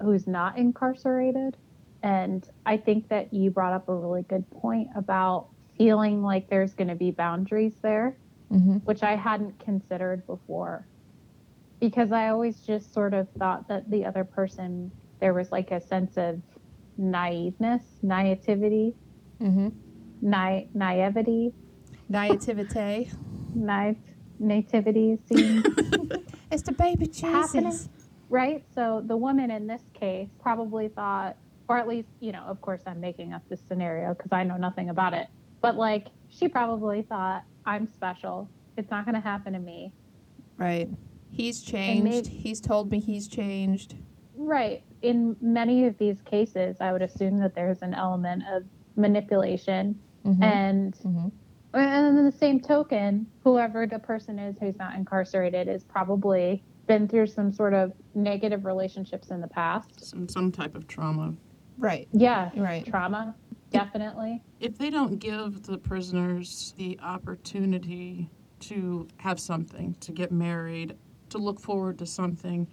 who's 0.00 0.26
not 0.26 0.58
incarcerated, 0.58 1.56
and 2.02 2.46
I 2.66 2.76
think 2.76 3.08
that 3.08 3.32
you 3.32 3.50
brought 3.50 3.72
up 3.72 3.88
a 3.88 3.94
really 3.94 4.22
good 4.22 4.48
point 4.50 4.88
about 4.94 5.48
feeling 5.78 6.22
like 6.22 6.48
there's 6.50 6.74
going 6.74 6.88
to 6.88 6.94
be 6.94 7.10
boundaries 7.10 7.74
there 7.82 8.18
Mm-hmm. 8.52 8.76
which 8.84 9.02
I 9.02 9.16
hadn't 9.16 9.58
considered 9.58 10.26
before. 10.26 10.86
Because 11.80 12.12
I 12.12 12.28
always 12.28 12.60
just 12.60 12.92
sort 12.94 13.14
of 13.14 13.28
thought 13.38 13.68
that 13.68 13.90
the 13.90 14.04
other 14.04 14.22
person, 14.22 14.92
there 15.20 15.34
was 15.34 15.50
like 15.50 15.70
a 15.70 15.80
sense 15.80 16.16
of 16.16 16.40
naiveness, 16.96 17.82
naivety, 18.02 18.94
Mm-hmm. 19.40 19.68
na- 20.22 20.62
naivety, 20.74 21.52
Naivete. 22.08 23.10
naive, 23.54 23.96
nativity 24.38 25.18
seems 25.26 25.64
It's 26.50 26.62
the 26.62 26.72
baby 26.72 27.10
happening. 27.20 27.70
Jesus. 27.72 27.88
right? 28.28 28.64
So 28.74 29.02
the 29.04 29.16
woman 29.16 29.50
in 29.50 29.66
this 29.66 29.82
case 29.92 30.28
probably 30.40 30.88
thought, 30.88 31.36
or 31.68 31.78
at 31.78 31.88
least, 31.88 32.08
you 32.20 32.30
know, 32.32 32.42
of 32.46 32.60
course 32.60 32.82
I'm 32.86 33.00
making 33.00 33.32
up 33.32 33.42
this 33.48 33.60
scenario 33.68 34.14
because 34.14 34.30
I 34.32 34.44
know 34.44 34.56
nothing 34.56 34.90
about 34.90 35.14
it, 35.14 35.26
but 35.60 35.76
like 35.76 36.08
she 36.28 36.46
probably 36.48 37.02
thought, 37.02 37.42
I'm 37.66 37.88
special. 37.92 38.48
It's 38.76 38.90
not 38.90 39.04
going 39.04 39.14
to 39.14 39.20
happen 39.20 39.52
to 39.54 39.58
me. 39.58 39.92
Right. 40.58 40.88
He's 41.30 41.62
changed. 41.62 42.04
maybe- 42.04 42.28
He's 42.28 42.60
told 42.60 42.90
me 42.90 43.00
he's 43.00 43.26
changed. 43.26 43.96
Right. 44.36 44.82
In 45.02 45.36
many 45.40 45.86
of 45.86 45.96
these 45.98 46.16
cases, 46.24 46.76
I 46.80 46.92
would 46.92 47.02
assume 47.02 47.38
that 47.40 47.54
there's 47.54 47.82
an 47.82 47.94
element 47.94 48.42
of 48.52 48.64
manipulation. 48.96 49.98
Mm-hmm. 50.24 50.42
And 50.42 50.94
Mhm. 50.94 51.32
and 51.74 52.18
in 52.18 52.24
the 52.24 52.32
same 52.32 52.60
token, 52.60 53.26
whoever 53.42 53.86
the 53.86 53.98
person 53.98 54.38
is 54.38 54.56
who's 54.58 54.78
not 54.78 54.94
incarcerated 54.96 55.68
is 55.68 55.82
probably 55.84 56.62
been 56.86 57.08
through 57.08 57.26
some 57.26 57.52
sort 57.52 57.74
of 57.74 57.92
negative 58.14 58.64
relationships 58.64 59.30
in 59.30 59.40
the 59.40 59.48
past. 59.48 60.04
Some, 60.04 60.28
some 60.28 60.52
type 60.52 60.74
of 60.74 60.86
trauma. 60.86 61.34
Right. 61.78 62.06
Yeah. 62.12 62.50
Right. 62.56 62.86
Trauma, 62.86 63.34
definitely. 63.70 64.42
If 64.60 64.78
they 64.78 64.90
don't 64.90 65.18
give 65.18 65.62
the 65.64 65.78
prisoners 65.78 66.74
the 66.76 66.98
opportunity 67.02 68.30
to 68.60 69.08
have 69.16 69.40
something, 69.40 69.94
to 70.00 70.12
get 70.12 70.30
married, 70.30 70.94
to 71.30 71.38
look 71.38 71.58
forward 71.58 71.98
to 71.98 72.06
something, 72.06 72.68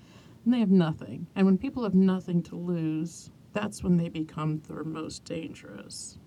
then 0.45 0.51
they 0.51 0.59
have 0.59 0.69
nothing. 0.69 1.25
And 1.35 1.45
when 1.45 1.57
people 1.57 1.83
have 1.83 1.95
nothing 1.95 2.43
to 2.43 2.55
lose, 2.55 3.31
that's 3.53 3.83
when 3.83 3.97
they 3.97 4.09
become 4.09 4.61
their 4.67 4.83
most 4.83 5.25
dangerous. 5.25 6.17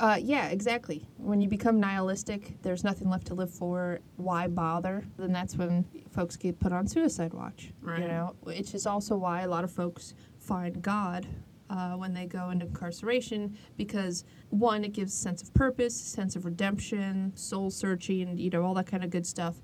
Uh, 0.00 0.18
yeah, 0.20 0.48
exactly. 0.48 1.06
When 1.18 1.40
you 1.40 1.48
become 1.48 1.78
nihilistic, 1.78 2.60
there's 2.62 2.82
nothing 2.82 3.08
left 3.08 3.28
to 3.28 3.34
live 3.34 3.50
for. 3.50 4.00
Why 4.16 4.48
bother? 4.48 5.04
Then 5.16 5.32
that's 5.32 5.54
when 5.56 5.84
folks 6.10 6.36
get 6.36 6.58
put 6.58 6.72
on 6.72 6.86
suicide 6.88 7.32
watch. 7.32 7.72
Right. 7.80 8.00
You 8.00 8.08
know, 8.08 8.34
which 8.40 8.74
is 8.74 8.86
also 8.86 9.16
why 9.16 9.42
a 9.42 9.48
lot 9.48 9.62
of 9.62 9.70
folks 9.70 10.14
find 10.38 10.82
God 10.82 11.26
uh, 11.70 11.92
when 11.92 12.12
they 12.12 12.26
go 12.26 12.50
into 12.50 12.66
incarceration 12.66 13.56
because 13.76 14.24
one, 14.50 14.84
it 14.84 14.92
gives 14.92 15.12
a 15.12 15.16
sense 15.16 15.42
of 15.42 15.54
purpose, 15.54 15.98
sense 15.98 16.34
of 16.34 16.44
redemption, 16.44 17.32
soul 17.36 17.70
searching, 17.70 18.36
you 18.36 18.50
know, 18.50 18.64
all 18.64 18.74
that 18.74 18.86
kind 18.86 19.04
of 19.04 19.10
good 19.10 19.26
stuff. 19.26 19.56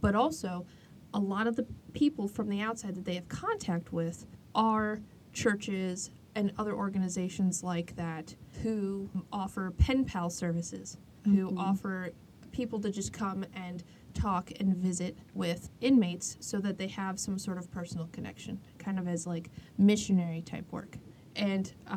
But 0.00 0.14
also, 0.14 0.66
a 1.14 1.18
lot 1.20 1.46
of 1.46 1.56
the 1.56 1.66
people 1.92 2.28
from 2.28 2.48
the 2.48 2.60
outside 2.60 2.94
that 2.96 3.04
they 3.04 3.14
have 3.14 3.28
contact 3.28 3.92
with 3.92 4.26
are 4.54 5.00
churches 5.32 6.10
and 6.36 6.52
other 6.58 6.74
organizations 6.74 7.64
like 7.64 7.96
that 7.96 8.36
who 8.62 9.08
offer 9.32 9.72
pen 9.72 10.04
pal 10.04 10.30
services, 10.30 10.98
who 11.24 11.56
offer 11.58 12.10
people 12.52 12.78
to 12.78 12.90
just 12.90 13.12
come 13.12 13.44
and 13.54 13.82
talk 14.14 14.52
and 14.60 14.76
visit 14.76 15.16
with 15.34 15.70
inmates 15.80 16.36
so 16.40 16.58
that 16.58 16.78
they 16.78 16.86
have 16.86 17.18
some 17.18 17.38
sort 17.38 17.58
of 17.58 17.70
personal 17.70 18.06
connection, 18.12 18.60
kind 18.78 18.98
of 18.98 19.08
as 19.08 19.26
like 19.26 19.50
missionary 19.78 20.42
type 20.42 20.70
work. 20.72 20.98
And 21.34 21.72
uh, 21.88 21.96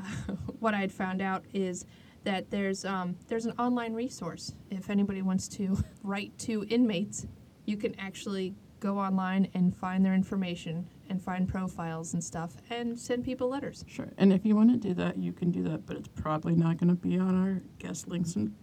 what 0.60 0.74
I 0.74 0.80
had 0.80 0.92
found 0.92 1.22
out 1.22 1.44
is 1.54 1.86
that 2.24 2.50
there's 2.50 2.86
um, 2.86 3.18
there's 3.28 3.46
an 3.46 3.54
online 3.60 3.94
resource 3.94 4.54
if 4.72 4.90
anybody 4.90 5.22
wants 5.22 5.48
to 5.50 5.78
write 6.04 6.38
to 6.40 6.66
inmates, 6.70 7.28
you 7.66 7.76
can 7.76 7.94
actually 8.00 8.56
go 8.80 8.98
online 8.98 9.50
and 9.54 9.76
find 9.76 10.06
their 10.06 10.14
information 10.14 10.88
and 11.10 11.22
find 11.22 11.48
profiles 11.48 12.14
and 12.14 12.24
stuff 12.24 12.54
and 12.70 12.98
send 12.98 13.24
people 13.24 13.50
letters. 13.50 13.84
Sure. 13.88 14.10
And 14.18 14.32
if 14.32 14.46
you 14.46 14.56
want 14.56 14.72
to 14.72 14.78
do 14.78 14.94
that, 14.96 15.18
you 15.18 15.34
can 15.34 15.52
do 15.52 15.64
that, 15.64 15.86
but 15.86 15.98
it's 15.98 16.08
probably 16.08 16.56
not 16.56 16.78
going 16.78 16.90
to 16.90 16.96
be 16.96 17.18
on 17.18 17.36
our 17.36 17.62
guest 17.80 18.08
links 18.08 18.36
and 18.36 18.54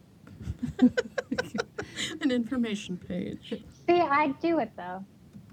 an 2.20 2.30
information 2.30 2.96
page. 2.96 3.62
See, 3.88 4.00
I'd 4.00 4.38
do 4.40 4.58
it 4.60 4.70
though. 4.76 5.04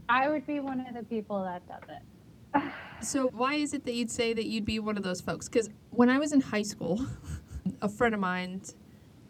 I 0.07 0.29
would 0.29 0.45
be 0.45 0.59
one 0.59 0.81
of 0.81 0.93
the 0.93 1.03
people 1.03 1.43
that 1.43 1.67
does 1.67 1.89
it. 1.89 2.63
So 3.01 3.27
why 3.33 3.55
is 3.55 3.73
it 3.73 3.83
that 3.83 3.95
you'd 3.95 4.09
say 4.09 4.31
that 4.31 4.45
you'd 4.45 4.63
be 4.63 4.79
one 4.79 4.95
of 4.95 5.03
those 5.03 5.19
folks? 5.19 5.50
Because 5.50 5.69
when 5.89 6.09
I 6.09 6.19
was 6.19 6.31
in 6.31 6.39
high 6.39 6.62
school, 6.62 7.05
a 7.81 7.89
friend 7.89 8.13
of 8.13 8.21
mine, 8.21 8.62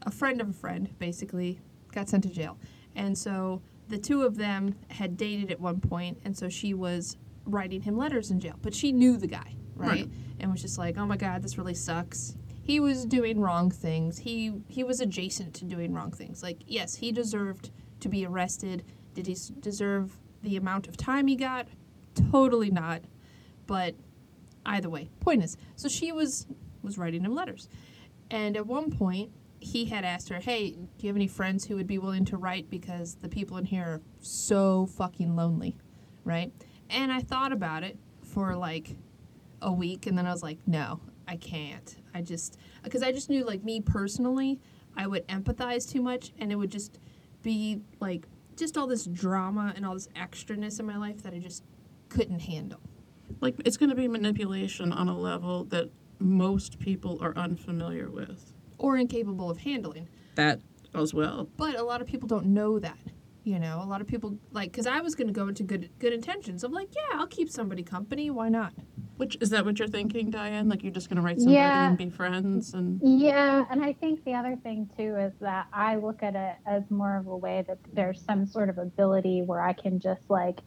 a 0.04 0.12
friend 0.12 0.40
of 0.42 0.50
a 0.50 0.54
friend, 0.54 0.94
basically, 1.00 1.60
got 1.92 2.08
sent 2.08 2.22
to 2.26 2.30
jail, 2.30 2.56
and 2.96 3.18
so 3.18 3.64
the 3.88 3.98
two 3.98 4.22
of 4.22 4.38
them 4.38 4.76
had 4.90 5.18
dated 5.18 5.52
at 5.52 5.60
one 5.60 5.80
point, 5.80 6.20
and 6.24 6.38
so 6.38 6.50
she 6.50 6.76
was 6.76 7.18
writing 7.46 7.82
him 7.82 7.98
letters 7.98 8.32
in 8.32 8.40
jail, 8.40 8.56
but 8.62 8.74
she 8.74 8.92
knew 8.92 9.18
the 9.18 9.28
guy, 9.28 9.56
right? 9.76 9.90
Right. 9.90 10.10
And 10.40 10.52
was 10.52 10.62
just 10.62 10.78
like, 10.78 10.98
oh 10.98 11.06
my 11.06 11.18
god, 11.18 11.42
this 11.44 11.58
really 11.58 11.74
sucks. 11.74 12.36
He 12.62 12.80
was 12.80 13.06
doing 13.06 13.40
wrong 13.40 13.72
things. 13.72 14.18
He 14.20 14.54
he 14.68 14.84
was 14.84 15.02
adjacent 15.02 15.54
to 15.56 15.66
doing 15.66 15.94
wrong 15.94 16.12
things. 16.12 16.42
Like 16.42 16.62
yes, 16.66 16.96
he 16.96 17.12
deserved 17.12 17.72
to 18.00 18.10
be 18.10 18.26
arrested. 18.26 18.84
Did 19.14 19.28
he 19.28 19.38
deserve 19.60 20.18
the 20.42 20.58
amount 20.58 20.88
of 20.88 20.98
time 20.98 21.28
he 21.28 21.36
got? 21.36 21.68
Totally 22.32 22.70
not 22.70 23.02
but 23.68 23.96
either 24.66 24.90
way 24.90 25.10
point 25.20 25.44
is 25.44 25.58
so 25.76 25.88
she 25.88 26.12
was 26.12 26.48
was 26.82 26.98
writing 26.98 27.24
him 27.24 27.36
letters 27.36 27.68
and 28.30 28.56
at 28.56 28.66
one 28.66 28.92
point 28.92 29.32
he 29.60 29.86
had 29.86 30.04
asked 30.04 30.30
her 30.30 30.40
hey 30.40 30.72
do 30.72 30.88
you 31.00 31.10
have 31.10 31.16
any 31.16 31.28
friends 31.28 31.66
who 31.66 31.76
would 31.76 31.88
be 31.88 31.98
willing 31.98 32.26
to 32.26 32.38
write 32.38 32.70
because 32.70 33.16
the 33.16 33.30
people 33.30 33.58
in 33.58 33.66
here 33.66 33.84
are 33.84 34.02
so 34.20 34.86
fucking 34.86 35.36
lonely 35.36 35.78
right 36.24 36.52
and 36.94 37.12
i 37.12 37.20
thought 37.20 37.52
about 37.52 37.84
it 37.84 37.98
for 38.24 38.56
like 38.56 38.96
a 39.62 39.72
week 39.72 40.06
and 40.08 40.18
then 40.18 40.26
i 40.26 40.32
was 40.32 40.44
like 40.44 40.60
no 40.66 41.00
i 41.28 41.36
can't 41.36 41.98
i 42.14 42.22
just 42.22 42.58
because 42.84 43.04
i 43.04 43.12
just 43.12 43.30
knew 43.30 43.44
like 43.46 43.64
me 43.64 43.82
personally 43.82 44.60
i 44.96 45.06
would 45.08 45.28
empathize 45.28 45.90
too 45.90 46.02
much 46.02 46.32
and 46.40 46.52
it 46.52 46.56
would 46.56 46.72
just 46.72 47.00
be 47.42 47.82
like 48.00 48.28
just 48.56 48.78
all 48.78 48.88
this 48.88 49.06
drama 49.06 49.74
and 49.76 49.86
all 49.86 49.94
this 49.94 50.08
extraness 50.16 50.80
in 50.80 50.86
my 50.86 50.98
life 50.98 51.22
that 51.24 51.34
i 51.34 51.40
just 51.40 51.64
couldn't 52.10 52.40
handle 52.42 52.80
Like, 53.42 53.56
it's 53.66 53.78
going 53.78 53.90
to 53.90 53.96
be 53.96 54.08
manipulation 54.08 54.94
on 54.94 55.08
a 55.10 55.18
level 55.18 55.64
that 55.66 55.90
most 56.20 56.78
people 56.80 57.18
are 57.22 57.36
unfamiliar 57.36 58.10
with. 58.10 58.54
or 58.78 58.98
incapable 58.98 59.50
of 59.50 59.58
handling. 59.60 60.08
That 60.36 60.60
as 60.94 61.14
well. 61.14 61.50
But 61.58 61.76
a 61.80 61.84
lot 61.84 62.02
of 62.02 62.08
people 62.08 62.28
don't 62.28 62.46
know 62.46 62.78
that. 62.80 62.98
You 63.46 63.60
know, 63.60 63.82
a 63.82 63.86
lot 63.86 64.00
of 64.00 64.08
people 64.08 64.38
like 64.52 64.72
because 64.72 64.88
I 64.88 65.02
was 65.02 65.16
going 65.16 65.28
to 65.28 65.34
go 65.34 65.48
into 65.50 65.64
good 65.64 65.90
good 66.00 66.14
intentions 66.14 66.64
of 66.64 66.72
like, 66.72 66.88
yeah, 66.96 67.20
I'll 67.20 67.28
keep 67.28 67.50
somebody 67.50 67.84
company. 67.84 68.30
Why 68.30 68.48
not? 68.48 68.74
Which 69.18 69.38
is 69.42 69.50
that 69.50 69.66
what 69.66 69.80
you're 69.80 69.88
thinking, 69.88 70.30
Diane? 70.30 70.70
Like 70.70 70.82
you're 70.82 70.94
just 70.94 71.10
going 71.10 71.18
to 71.18 71.22
write 71.22 71.40
somebody 71.40 71.56
Yeah. 71.58 71.90
and 71.90 71.98
be 71.98 72.10
friends 72.10 72.74
and 72.74 73.02
Yeah, 73.04 73.66
and 73.70 73.84
I 73.84 73.94
think 73.94 74.24
the 74.24 74.34
other 74.34 74.56
thing 74.64 74.90
too 74.98 75.18
is 75.18 75.34
that 75.42 75.68
I 75.74 75.98
look 75.98 76.24
at 76.24 76.36
it 76.36 76.56
as 76.66 76.90
more 76.90 77.18
of 77.18 77.28
a 77.28 77.36
way 77.36 77.66
that 77.68 77.80
there's 77.94 78.22
some 78.22 78.46
sort 78.46 78.70
of 78.70 78.78
ability 78.78 79.42
where 79.42 79.62
I 79.62 79.74
can 79.74 80.00
just 80.00 80.30
like 80.30 80.60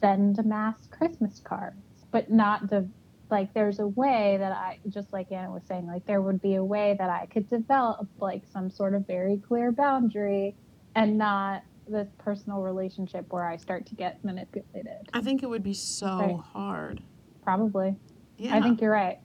send 0.00 0.44
mass 0.44 0.86
Christmas 0.90 1.40
cards, 1.44 1.76
but 2.12 2.30
not 2.30 2.70
the 2.70 2.88
like 3.30 3.52
there's 3.54 3.80
a 3.80 3.86
way 3.88 4.36
that 4.38 4.52
I 4.52 4.78
just 4.90 5.12
like 5.12 5.32
Anna 5.32 5.50
was 5.50 5.62
saying, 5.66 5.86
like 5.88 6.06
there 6.06 6.20
would 6.22 6.40
be 6.40 6.54
a 6.54 6.64
way 6.64 6.94
that 6.98 7.10
I 7.10 7.26
could 7.26 7.48
develop 7.48 8.06
like 8.20 8.42
some 8.52 8.70
sort 8.70 8.94
of 8.94 9.06
very 9.06 9.38
clear 9.38 9.72
boundary 9.72 10.54
and 10.94 11.18
not 11.18 11.62
this 11.92 12.08
personal 12.18 12.60
relationship 12.60 13.26
where 13.30 13.44
I 13.44 13.56
start 13.56 13.86
to 13.86 13.94
get 13.94 14.18
manipulated. 14.24 15.08
I 15.12 15.20
think 15.20 15.42
it 15.42 15.48
would 15.48 15.62
be 15.62 15.74
so 15.74 16.06
Right. 16.18 16.36
hard. 16.36 17.02
Probably. 17.42 17.96
Yeah. 18.38 18.56
I 18.56 18.62
think 18.62 18.80
you're 18.80 18.90
right. 18.92 19.18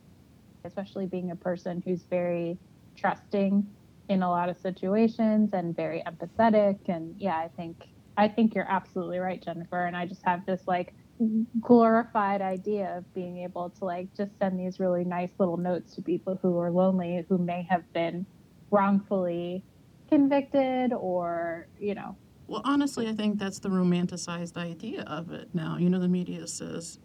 Especially 0.63 1.07
being 1.07 1.31
a 1.31 1.35
person 1.35 1.81
who's 1.85 2.05
very 2.09 2.59
trusting 2.97 3.67
in 4.09 4.23
a 4.23 4.29
lot 4.29 4.49
of 4.49 4.57
situations 4.57 5.51
and 5.53 5.75
very 5.75 6.01
empathetic 6.07 6.77
and 6.87 7.15
yeah, 7.17 7.37
I 7.37 7.49
think 7.55 7.77
I 8.17 8.27
think 8.27 8.55
you're 8.55 8.69
absolutely 8.69 9.19
right, 9.19 9.41
Jennifer, 9.43 9.85
and 9.85 9.95
I 9.95 10.07
just 10.07 10.21
have 10.25 10.45
this 10.45 10.63
like 10.67 10.93
glorified 11.61 12.41
idea 12.41 12.97
of 12.97 13.05
being 13.13 13.37
able 13.39 13.69
to 13.71 13.85
like 13.85 14.09
just 14.15 14.37
send 14.37 14.59
these 14.59 14.79
really 14.79 15.03
nice 15.03 15.31
little 15.39 15.57
notes 15.57 15.93
to 15.95 16.01
people 16.01 16.37
who 16.41 16.57
are 16.59 16.71
lonely 16.71 17.23
who 17.29 17.37
may 17.37 17.65
have 17.69 17.83
been 17.93 18.25
wrongfully 18.71 19.65
convicted 20.09 20.93
or, 20.93 21.67
you 21.79 21.95
know, 21.95 22.17
Well, 22.47 22.61
honestly, 22.63 23.09
I 23.09 23.13
think 23.13 23.37
that's 23.37 23.59
the 23.59 23.69
romanticized 23.69 24.55
idea 24.55 25.01
of 25.01 25.31
it 25.31 25.49
now. 25.53 25.77
You 25.77 25.89
know, 25.89 25.99
the 25.99 26.07
media 26.07 26.47
says 26.47 26.97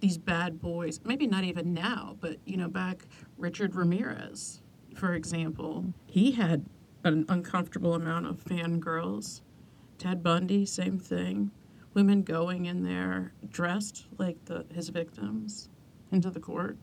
these 0.00 0.18
bad 0.18 0.60
boys, 0.60 1.00
maybe 1.04 1.26
not 1.26 1.42
even 1.44 1.72
now, 1.72 2.16
but, 2.20 2.36
you 2.44 2.58
know, 2.58 2.68
back 2.68 3.06
Richard 3.38 3.74
Ramirez, 3.74 4.60
for 4.94 5.14
example, 5.14 5.86
he 6.06 6.32
had 6.32 6.66
an 7.04 7.24
uncomfortable 7.30 7.94
amount 7.94 8.26
of 8.26 8.44
fangirls. 8.44 9.40
Ted 9.96 10.22
Bundy, 10.22 10.66
same 10.66 10.98
thing. 10.98 11.50
Women 11.94 12.22
going 12.22 12.66
in 12.66 12.82
there 12.82 13.32
dressed 13.48 14.06
like 14.18 14.44
the, 14.44 14.66
his 14.72 14.90
victims 14.90 15.70
into 16.12 16.30
the 16.30 16.40
court. 16.40 16.76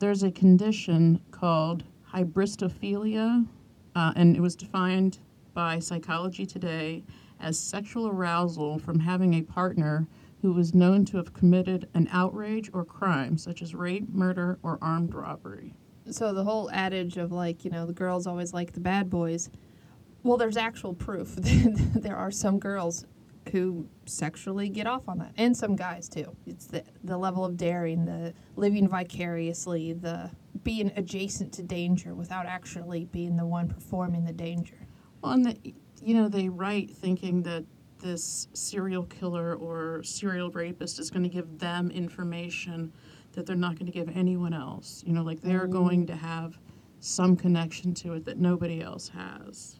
There's 0.00 0.22
a 0.22 0.30
condition 0.30 1.20
called 1.30 1.84
hybristophilia, 2.12 3.46
uh, 3.94 4.12
and 4.16 4.36
it 4.36 4.40
was 4.40 4.54
defined 4.54 5.18
by 5.54 5.78
Psychology 5.78 6.44
Today 6.44 7.04
as 7.40 7.58
sexual 7.58 8.08
arousal 8.08 8.78
from 8.78 9.00
having 9.00 9.34
a 9.34 9.42
partner 9.42 10.06
who 10.42 10.52
was 10.52 10.74
known 10.74 11.04
to 11.06 11.16
have 11.16 11.32
committed 11.32 11.88
an 11.94 12.08
outrage 12.12 12.70
or 12.72 12.84
crime 12.84 13.38
such 13.38 13.62
as 13.62 13.74
rape, 13.74 14.08
murder, 14.10 14.58
or 14.62 14.78
armed 14.82 15.14
robbery. 15.14 15.74
So 16.10 16.34
the 16.34 16.44
whole 16.44 16.70
adage 16.70 17.16
of 17.16 17.32
like, 17.32 17.64
you 17.64 17.70
know, 17.70 17.86
the 17.86 17.94
girls 17.94 18.26
always 18.26 18.52
like 18.52 18.72
the 18.72 18.80
bad 18.80 19.08
boys. 19.08 19.48
Well, 20.22 20.36
there's 20.36 20.56
actual 20.56 20.94
proof. 20.94 21.34
that 21.36 22.02
there 22.02 22.16
are 22.16 22.30
some 22.30 22.58
girls 22.58 23.06
who 23.52 23.88
sexually 24.06 24.68
get 24.68 24.86
off 24.86 25.08
on 25.08 25.18
that, 25.18 25.32
and 25.36 25.56
some 25.56 25.76
guys 25.76 26.08
too. 26.08 26.34
It's 26.46 26.66
the 26.66 26.82
the 27.02 27.16
level 27.16 27.44
of 27.44 27.56
daring, 27.56 28.04
the 28.04 28.34
living 28.56 28.88
vicariously, 28.88 29.92
the 29.92 30.30
being 30.62 30.92
adjacent 30.96 31.52
to 31.54 31.62
danger 31.62 32.14
without 32.14 32.46
actually 32.46 33.04
being 33.06 33.36
the 33.36 33.46
one 33.46 33.68
performing 33.68 34.24
the 34.24 34.32
danger. 34.32 34.86
Well, 35.22 35.32
and 35.32 35.44
the, 35.44 35.74
you 36.04 36.14
know, 36.14 36.28
they 36.28 36.48
write 36.48 36.90
thinking 36.90 37.42
that 37.42 37.64
this 37.98 38.48
serial 38.52 39.04
killer 39.04 39.54
or 39.54 40.02
serial 40.02 40.50
rapist 40.50 40.98
is 40.98 41.10
going 41.10 41.22
to 41.22 41.28
give 41.28 41.58
them 41.58 41.90
information 41.90 42.92
that 43.32 43.46
they're 43.46 43.56
not 43.56 43.78
going 43.78 43.86
to 43.86 43.92
give 43.92 44.14
anyone 44.14 44.52
else. 44.52 45.02
You 45.06 45.14
know, 45.14 45.22
like 45.22 45.40
they're 45.40 45.66
mm. 45.66 45.72
going 45.72 46.06
to 46.06 46.16
have 46.16 46.58
some 47.00 47.36
connection 47.36 47.94
to 47.94 48.14
it 48.14 48.24
that 48.24 48.38
nobody 48.38 48.82
else 48.82 49.08
has. 49.08 49.78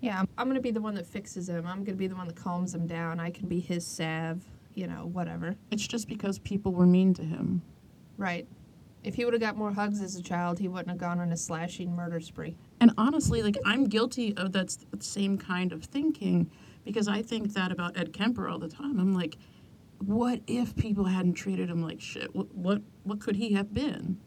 Yeah, 0.00 0.18
I'm, 0.18 0.28
I'm 0.36 0.48
gonna 0.48 0.60
be 0.60 0.70
the 0.72 0.80
one 0.80 0.94
that 0.94 1.06
fixes 1.06 1.48
him. 1.48 1.66
I'm 1.66 1.84
gonna 1.84 1.96
be 1.96 2.08
the 2.08 2.16
one 2.16 2.26
that 2.26 2.36
calms 2.36 2.74
him 2.74 2.86
down. 2.86 3.20
I 3.20 3.30
can 3.30 3.46
be 3.46 3.60
his 3.60 3.86
salve, 3.86 4.42
you 4.74 4.86
know, 4.88 5.08
whatever. 5.12 5.54
It's 5.70 5.86
just 5.86 6.08
because 6.08 6.38
people 6.40 6.72
were 6.72 6.86
mean 6.86 7.14
to 7.14 7.22
him. 7.22 7.62
Right. 8.16 8.48
If 9.04 9.16
he 9.16 9.24
would 9.24 9.34
have 9.34 9.40
got 9.40 9.56
more 9.56 9.72
hugs 9.72 10.00
as 10.00 10.14
a 10.14 10.22
child, 10.22 10.60
he 10.60 10.68
wouldn't 10.68 10.88
have 10.88 10.98
gone 10.98 11.18
on 11.18 11.32
a 11.32 11.36
slashing 11.36 11.94
murder 11.94 12.20
spree. 12.20 12.56
And 12.80 12.92
honestly, 12.96 13.42
like 13.42 13.56
I'm 13.64 13.84
guilty 13.84 14.36
of 14.36 14.52
that 14.52 14.76
same 15.00 15.38
kind 15.38 15.72
of 15.72 15.84
thinking 15.84 16.50
because 16.84 17.08
I 17.08 17.22
think 17.22 17.52
that 17.54 17.72
about 17.72 17.96
Ed 17.96 18.12
Kemper 18.12 18.48
all 18.48 18.58
the 18.58 18.68
time. 18.68 19.00
I'm 19.00 19.14
like, 19.14 19.36
what 19.98 20.40
if 20.46 20.76
people 20.76 21.04
hadn't 21.04 21.34
treated 21.34 21.68
him 21.68 21.82
like 21.82 22.00
shit? 22.00 22.34
What 22.34 22.54
what 22.54 22.82
what 23.02 23.20
could 23.20 23.36
he 23.36 23.54
have 23.54 23.74
been? 23.74 24.18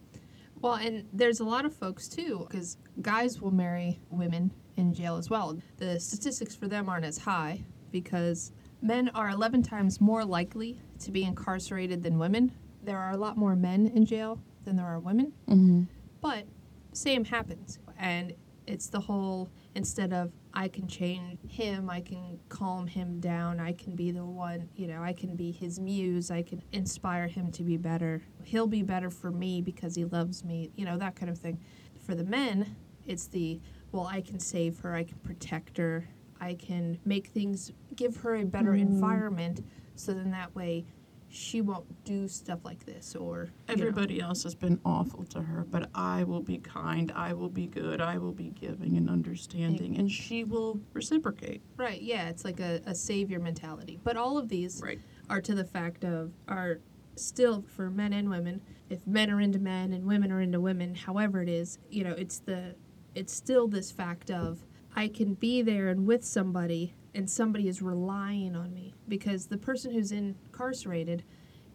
Well, 0.62 0.76
and 0.76 1.06
there's 1.14 1.40
a 1.40 1.44
lot 1.44 1.66
of 1.66 1.74
folks 1.74 2.08
too, 2.08 2.46
because 2.50 2.78
guys 3.02 3.42
will 3.42 3.52
marry 3.52 4.00
women 4.10 4.52
in 4.78 4.94
jail 4.94 5.18
as 5.18 5.30
well. 5.30 5.58
The 5.78 6.00
statistics 6.00 6.56
for 6.56 6.68
them 6.68 6.90
aren't 6.90 7.06
as 7.06 7.20
high 7.20 7.64
because 7.92 8.52
men 8.82 9.10
are 9.14 9.30
11 9.30 9.64
times 9.64 10.02
more 10.02 10.26
likely 10.26 10.80
to 11.00 11.12
be 11.12 11.24
incarcerated 11.24 12.04
than 12.04 12.18
women. 12.18 12.52
There 12.84 12.98
are 12.98 13.12
a 13.12 13.18
lot 13.18 13.38
more 13.38 13.56
men 13.56 13.88
in 13.88 14.06
jail 14.06 14.40
than 14.66 14.76
there 14.76 14.86
are 14.86 15.00
women, 15.00 15.32
Mm-hmm. 15.48 15.84
but 16.22 16.46
same 16.94 17.26
happens. 17.26 17.80
And 17.98 18.34
it's 18.68 18.88
the 18.88 19.00
whole 19.00 19.50
instead 19.76 20.12
of 20.14 20.32
I 20.54 20.68
can 20.70 20.88
change 20.88 21.38
him, 21.48 21.90
I 21.90 22.00
can 22.02 22.40
calm 22.50 22.88
him 22.88 23.20
down, 23.20 23.60
I 23.60 23.74
can 23.74 23.96
be 23.96 24.12
the 24.12 24.24
one, 24.26 24.70
you 24.76 24.88
know, 24.88 25.04
I 25.04 25.12
can 25.14 25.36
be 25.36 25.52
his 25.52 25.80
muse, 25.80 26.32
I 26.32 26.42
can 26.42 26.64
inspire 26.72 27.28
him 27.28 27.52
to 27.52 27.64
be 27.64 27.76
better. 27.78 28.22
He'll 28.44 28.68
be 28.68 28.82
better 28.82 29.10
for 29.10 29.32
me 29.32 29.62
because 29.62 29.96
he 29.96 30.06
loves 30.06 30.44
me, 30.46 30.72
you 30.76 30.86
know, 30.86 30.98
that 30.98 31.16
kind 31.16 31.30
of 31.30 31.38
thing. 31.38 31.60
For 32.06 32.16
the 32.16 32.24
men, 32.24 32.76
it's 33.06 33.28
the 33.28 33.60
well, 33.92 34.08
I 34.08 34.22
can 34.22 34.40
save 34.40 34.80
her, 34.80 34.94
I 34.96 35.04
can 35.04 35.18
protect 35.20 35.78
her, 35.78 36.08
I 36.42 36.54
can 36.56 36.98
make 37.06 37.28
things, 37.28 37.72
give 37.96 38.18
her 38.18 38.36
a 38.36 38.46
better 38.46 38.74
environment 38.76 39.64
so 39.96 40.14
then 40.14 40.32
that 40.32 40.54
way 40.56 40.86
she 41.36 41.62
won't 41.62 42.06
do 42.06 42.28
stuff 42.28 42.60
like 42.64 42.86
this 42.86 43.16
or 43.16 43.50
you 43.70 43.76
know. 43.76 43.82
Everybody 43.82 44.22
else 44.22 44.44
has 44.44 44.56
been 44.56 44.80
awful 44.86 45.26
to 45.26 45.42
her, 45.42 45.66
but 45.70 45.90
I 45.94 46.24
will 46.24 46.42
be 46.42 46.58
kind, 46.60 47.12
I 47.16 47.34
will 47.34 47.50
be 47.50 47.68
good, 47.68 48.00
I 48.02 48.18
will 48.18 48.32
be 48.32 48.50
giving 48.50 48.96
and 48.96 49.10
understanding, 49.10 49.98
and 49.98 50.10
she 50.10 50.44
will 50.44 50.80
reciprocate. 50.94 51.62
Right, 51.78 52.02
yeah, 52.02 52.30
it's 52.30 52.46
like 52.46 52.60
a, 52.60 52.82
a 52.86 52.96
savior 52.96 53.40
mentality. 53.40 54.00
But 54.04 54.16
all 54.18 54.38
of 54.38 54.48
these 54.50 54.82
Right. 54.84 55.00
are 55.30 55.42
to 55.42 55.54
the 55.54 55.66
fact 55.66 56.04
of 56.06 56.32
are 56.48 56.80
still 57.18 57.64
for 57.68 57.90
men 57.90 58.14
and 58.14 58.30
women. 58.30 58.62
If 58.90 59.06
men 59.06 59.30
are 59.30 59.42
into 59.42 59.60
men 59.60 59.94
and 59.94 60.06
women 60.06 60.32
are 60.32 60.42
into 60.42 60.62
women, 60.62 60.96
however 60.96 61.42
it 61.42 61.50
is, 61.50 61.80
you 61.90 62.04
know, 62.04 62.14
it's 62.18 62.40
the 62.40 62.76
it's 63.14 63.34
still 63.34 63.68
this 63.68 63.92
fact 63.92 64.30
of 64.30 64.66
I 64.96 65.08
can 65.08 65.34
be 65.34 65.62
there 65.62 65.88
and 65.90 66.06
with 66.06 66.24
somebody 66.24 66.94
and 67.16 67.30
somebody 67.30 67.68
is 67.68 67.82
relying 67.82 68.56
on 68.56 68.74
me 68.74 68.94
because 69.08 69.48
the 69.48 69.58
person 69.58 69.92
who's 69.92 70.12
incarcerated 70.12 71.24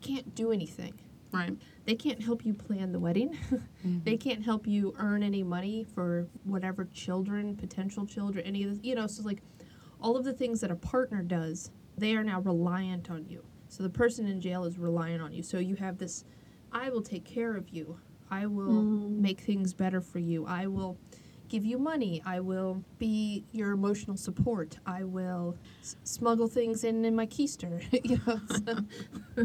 can't 0.01 0.35
do 0.35 0.53
anything. 0.53 0.95
Right. 1.33 1.57
They 1.85 1.95
can't 1.95 2.23
help 2.23 2.45
you 2.45 2.55
plan 2.55 2.93
the 2.93 3.01
wedding. 3.01 3.37
Mm-hmm. 3.81 4.05
they 4.05 4.19
can't 4.19 4.45
help 4.45 4.67
you 4.67 4.95
earn 4.99 5.23
any 5.23 5.43
money 5.43 5.85
for 5.95 6.29
whatever 6.45 6.85
children, 6.93 7.57
potential 7.57 8.05
children, 8.05 8.45
any 8.45 8.63
of 8.65 8.73
this. 8.73 8.81
You 8.83 8.95
know, 8.95 9.07
so 9.07 9.23
like 9.23 9.41
all 10.03 10.19
of 10.19 10.25
the 10.25 10.35
things 10.35 10.61
that 10.61 10.71
a 10.71 10.77
partner 10.77 11.23
does, 11.23 11.71
they 11.97 12.15
are 12.15 12.23
now 12.23 12.43
reliant 12.43 13.11
on 13.11 13.25
you. 13.27 13.43
So 13.71 13.83
the 13.83 13.89
person 13.89 14.27
in 14.27 14.39
jail 14.39 14.65
is 14.65 14.77
reliant 14.79 15.23
on 15.23 15.33
you. 15.33 15.43
So 15.43 15.59
you 15.59 15.77
have 15.77 15.97
this 15.97 16.25
I 16.73 16.91
will 16.91 17.01
take 17.01 17.25
care 17.25 17.57
of 17.57 17.71
you. 17.71 17.99
I 18.31 18.45
will 18.45 18.83
mm-hmm. 18.85 19.23
make 19.23 19.41
things 19.41 19.73
better 19.73 20.03
for 20.03 20.19
you. 20.19 20.45
I 20.45 20.67
will 20.67 20.99
give 21.51 21.65
you 21.67 21.77
money. 21.77 22.23
I 22.25 22.41
will 22.41 22.83
be 22.99 23.45
your 23.53 23.73
emotional 23.73 24.17
support. 24.17 24.79
I 24.87 25.05
will 25.05 25.57
s- 25.83 25.97
smuggle 26.05 26.49
things 26.49 26.85
in 26.85 27.05
in 27.05 27.15
my 27.15 27.27
keister. 27.27 27.83
you 28.05 28.21
know, 28.27 28.41
so, 29.37 29.45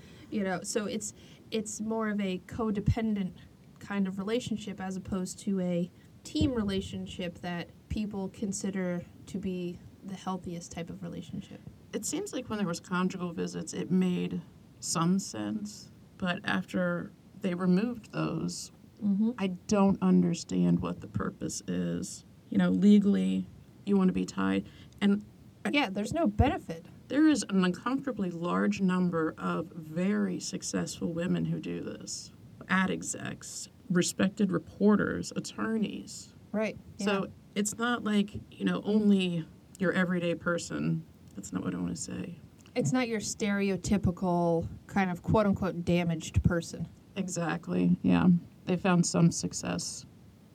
you 0.30 0.44
know. 0.44 0.60
So 0.62 0.84
it's 0.84 1.14
it's 1.50 1.80
more 1.80 2.08
of 2.10 2.20
a 2.20 2.42
codependent 2.46 3.32
kind 3.78 4.06
of 4.06 4.18
relationship 4.18 4.80
as 4.80 4.96
opposed 4.96 5.38
to 5.40 5.60
a 5.60 5.90
team 6.24 6.52
relationship 6.52 7.40
that 7.40 7.68
people 7.88 8.28
consider 8.34 9.02
to 9.26 9.38
be 9.38 9.78
the 10.04 10.16
healthiest 10.16 10.72
type 10.72 10.90
of 10.90 11.02
relationship. 11.02 11.60
It 11.92 12.04
seems 12.04 12.34
like 12.34 12.50
when 12.50 12.58
there 12.58 12.68
was 12.68 12.80
conjugal 12.80 13.32
visits, 13.32 13.72
it 13.72 13.90
made 13.90 14.42
some 14.80 15.18
sense, 15.18 15.90
but 16.18 16.40
after 16.44 17.12
they 17.40 17.54
removed 17.54 18.12
those, 18.12 18.72
Mm-hmm. 19.04 19.30
I 19.38 19.48
don't 19.66 19.98
understand 20.02 20.80
what 20.80 21.00
the 21.00 21.06
purpose 21.06 21.62
is. 21.68 22.24
You 22.50 22.58
know, 22.58 22.70
legally, 22.70 23.46
you 23.86 23.96
want 23.96 24.08
to 24.08 24.12
be 24.14 24.24
tied, 24.24 24.64
and 25.00 25.24
Yeah, 25.70 25.88
there's 25.90 26.12
no 26.12 26.26
benefit. 26.26 26.86
there 27.08 27.28
is 27.28 27.44
an 27.50 27.64
uncomfortably 27.64 28.30
large 28.30 28.80
number 28.80 29.34
of 29.38 29.66
very 29.74 30.40
successful 30.40 31.12
women 31.12 31.44
who 31.44 31.58
do 31.60 31.80
this. 31.82 32.32
Ad 32.68 32.90
execs, 32.90 33.68
respected 33.90 34.50
reporters, 34.52 35.32
attorneys. 35.36 36.32
Right. 36.52 36.76
So 36.98 37.28
it's 37.54 37.76
not 37.78 38.04
like, 38.04 38.30
you 38.50 38.64
know, 38.64 38.82
only 38.84 39.46
your 39.78 39.92
everyday 39.92 40.34
person. 40.34 41.02
That's 41.36 41.52
not 41.52 41.62
what 41.64 41.74
I 41.74 41.78
want 41.78 41.94
to 41.96 42.02
say. 42.02 42.34
it's 42.74 42.92
not 42.92 43.08
your 43.08 43.20
stereotypical 43.20 44.66
kind 44.86 45.10
of 45.10 45.22
quote 45.22 45.46
unquote 45.46 45.84
damaged 45.84 46.42
person. 46.42 46.88
Exactly. 47.16 47.96
Yeah. 48.02 48.28
They 48.68 48.76
found 48.76 49.04
some 49.04 49.32
success. 49.32 50.04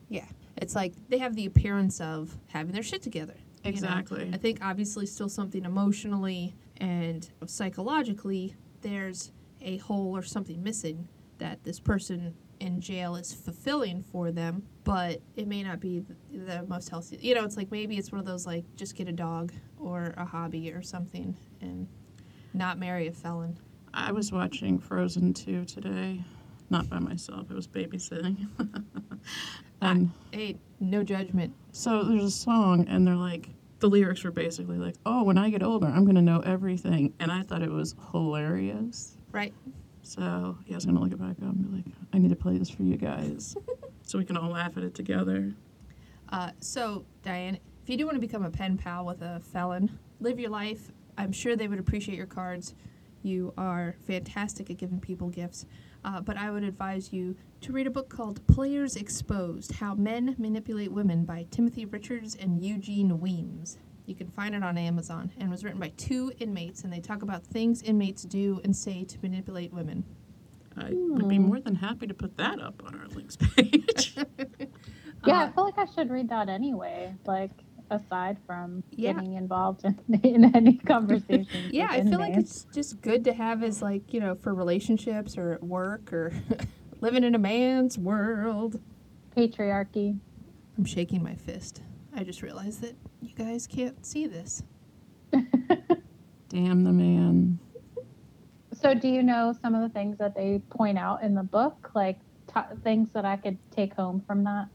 Yeah. 0.09 0.25
It's 0.57 0.75
like 0.75 0.93
they 1.09 1.17
have 1.17 1.35
the 1.35 1.45
appearance 1.45 1.99
of 1.99 2.37
having 2.47 2.73
their 2.73 2.83
shit 2.83 3.01
together. 3.01 3.35
you 3.35 3.71
know? 3.71 3.75
Exactly. 3.77 4.29
I 4.31 4.37
think 4.37 4.59
obviously 4.61 5.05
still 5.05 5.29
something 5.29 5.65
emotionally 5.65 6.55
and 6.77 7.27
psychologically 7.45 8.55
there's 8.81 9.31
a 9.61 9.77
hole 9.77 10.15
or 10.15 10.21
something 10.21 10.61
missing 10.61 11.07
that 11.39 11.63
this 11.63 11.79
person 11.79 12.35
in 12.59 12.79
jail 12.79 13.15
is 13.15 13.33
fulfilling 13.33 14.03
for 14.03 14.31
them, 14.31 14.63
but 14.83 15.21
it 15.35 15.47
may 15.47 15.63
not 15.63 15.79
be 15.79 15.99
the, 15.99 16.15
the 16.37 16.63
most 16.63 16.89
healthy. 16.89 17.17
You 17.19 17.35
know, 17.35 17.43
it's 17.43 17.57
like 17.57 17.71
maybe 17.71 17.97
it's 17.97 18.11
one 18.11 18.19
of 18.19 18.25
those 18.25 18.45
like 18.45 18.63
just 18.75 18.95
get 18.95 19.07
a 19.07 19.11
dog 19.11 19.51
or 19.77 20.13
a 20.17 20.25
hobby 20.25 20.71
or 20.71 20.81
something 20.81 21.35
and 21.61 21.87
not 22.53 22.77
marry 22.77 23.07
a 23.07 23.11
felon. 23.11 23.57
I 23.93 24.11
was 24.11 24.31
watching 24.31 24.79
Frozen 24.79 25.33
2 25.33 25.65
today. 25.65 26.23
Not 26.69 26.89
by 26.89 26.99
myself, 26.99 27.51
it 27.51 27.53
was 27.55 27.67
babysitting. 27.67 28.47
and 29.81 30.11
Hey, 30.31 30.57
no 30.79 31.03
judgment. 31.03 31.53
so 31.71 32.03
there's 32.03 32.23
a 32.23 32.31
song, 32.31 32.87
and 32.87 33.05
they're 33.05 33.15
like, 33.15 33.49
the 33.79 33.89
lyrics 33.89 34.23
were 34.23 34.31
basically 34.31 34.77
like, 34.77 34.95
oh, 35.05 35.23
when 35.23 35.37
I 35.37 35.49
get 35.49 35.61
older, 35.61 35.87
I'm 35.87 36.05
going 36.05 36.15
to 36.15 36.21
know 36.21 36.39
everything. 36.39 37.13
And 37.19 37.31
I 37.31 37.43
thought 37.43 37.61
it 37.61 37.69
was 37.69 37.95
hilarious. 38.11 39.17
Right. 39.33 39.53
So, 40.03 40.57
yeah, 40.65 40.73
I 40.73 40.75
was 40.75 40.85
going 40.85 40.95
to 40.95 41.01
look 41.01 41.11
it 41.11 41.19
back 41.19 41.31
up 41.45 41.53
and 41.53 41.69
be 41.69 41.75
like, 41.77 41.85
I 42.13 42.17
need 42.17 42.29
to 42.29 42.35
play 42.35 42.57
this 42.57 42.69
for 42.69 42.83
you 42.83 42.95
guys 42.97 43.55
so 44.03 44.17
we 44.17 44.25
can 44.25 44.37
all 44.37 44.49
laugh 44.51 44.77
at 44.77 44.83
it 44.83 44.95
together. 44.95 45.53
Uh, 46.29 46.51
so, 46.61 47.05
Diane, 47.23 47.59
if 47.83 47.89
you 47.89 47.97
do 47.97 48.05
want 48.05 48.15
to 48.15 48.21
become 48.21 48.43
a 48.45 48.49
pen 48.49 48.77
pal 48.77 49.05
with 49.05 49.21
a 49.21 49.41
felon, 49.51 49.99
live 50.21 50.39
your 50.39 50.49
life. 50.49 50.91
I'm 51.17 51.31
sure 51.33 51.55
they 51.55 51.67
would 51.67 51.79
appreciate 51.79 52.17
your 52.17 52.25
cards. 52.25 52.73
You 53.21 53.53
are 53.57 53.95
fantastic 54.07 54.69
at 54.69 54.77
giving 54.77 54.99
people 54.99 55.29
gifts. 55.29 55.65
Uh, 56.05 56.19
but 56.21 56.37
I 56.37 56.51
would 56.51 56.63
advise 56.63 57.13
you 57.13 57.35
to 57.61 57.71
read 57.71 57.87
a 57.87 57.91
book 57.91 58.09
called 58.09 58.45
Players 58.47 58.95
Exposed 58.95 59.73
How 59.75 59.95
Men 59.95 60.35
Manipulate 60.37 60.91
Women 60.91 61.23
by 61.23 61.45
Timothy 61.49 61.85
Richards 61.85 62.35
and 62.35 62.61
Eugene 62.63 63.19
Weems. 63.21 63.77
You 64.05 64.15
can 64.15 64.27
find 64.27 64.53
it 64.53 64.63
on 64.63 64.77
Amazon 64.77 65.31
and 65.39 65.49
was 65.49 65.63
written 65.63 65.79
by 65.79 65.93
two 65.95 66.33
inmates, 66.39 66.83
and 66.83 66.91
they 66.91 66.99
talk 66.99 67.21
about 67.21 67.45
things 67.45 67.81
inmates 67.81 68.23
do 68.23 68.59
and 68.65 68.75
say 68.75 69.05
to 69.05 69.17
manipulate 69.21 69.71
women. 69.71 70.03
I 70.75 70.89
would 70.91 71.29
be 71.29 71.39
more 71.39 71.59
than 71.61 71.75
happy 71.75 72.07
to 72.07 72.13
put 72.13 72.35
that 72.37 72.59
up 72.59 72.83
on 72.85 72.99
our 72.99 73.07
links 73.09 73.37
page. 73.37 74.15
Yeah, 75.25 75.43
Uh, 75.43 75.45
I 75.45 75.51
feel 75.53 75.63
like 75.63 75.77
I 75.77 75.85
should 75.85 76.09
read 76.09 76.27
that 76.29 76.49
anyway. 76.49 77.15
Like, 77.25 77.51
aside 77.89 78.37
from 78.47 78.83
Yeah. 78.91 79.13
getting 79.13 79.33
involved 79.33 79.83
in, 79.85 79.97
in 80.23 80.55
any 80.55 80.77
conversations. 80.85 81.71
Yeah, 81.71 81.87
I 81.89 82.03
feel 82.03 82.19
like 82.19 82.35
it's 82.35 82.65
just 82.73 83.01
good 83.01 83.23
to 83.25 83.33
have 83.33 83.63
as 83.63 83.81
like, 83.81 84.13
you 84.13 84.19
know, 84.19 84.35
for 84.35 84.53
relationships 84.53 85.37
or 85.37 85.51
at 85.53 85.63
work 85.63 86.11
or 86.13 86.33
living 87.01 87.23
in 87.23 87.35
a 87.35 87.39
man's 87.39 87.97
world. 87.97 88.79
patriarchy. 89.35 90.17
I'm 90.77 90.85
shaking 90.85 91.21
my 91.23 91.35
fist. 91.35 91.81
I 92.15 92.23
just 92.23 92.41
realized 92.41 92.81
that 92.81 92.95
you 93.21 93.33
guys 93.35 93.67
can't 93.67 94.05
see 94.05 94.25
this. 94.27 94.63
Damn 96.49 96.83
the 96.83 96.91
man. 96.91 97.57
So, 98.73 98.93
do 98.93 99.07
you 99.07 99.23
know 99.23 99.55
some 99.61 99.73
of 99.75 99.81
the 99.81 99.89
things 99.89 100.17
that 100.19 100.35
they 100.35 100.61
point 100.69 100.97
out 100.97 101.23
in 101.23 101.33
the 101.35 101.43
book, 101.43 101.91
like 101.95 102.19
t- 102.53 102.75
things 102.83 103.09
that 103.13 103.25
I 103.25 103.37
could 103.37 103.57
take 103.71 103.93
home 103.95 104.21
from 104.27 104.43
that? 104.43 104.67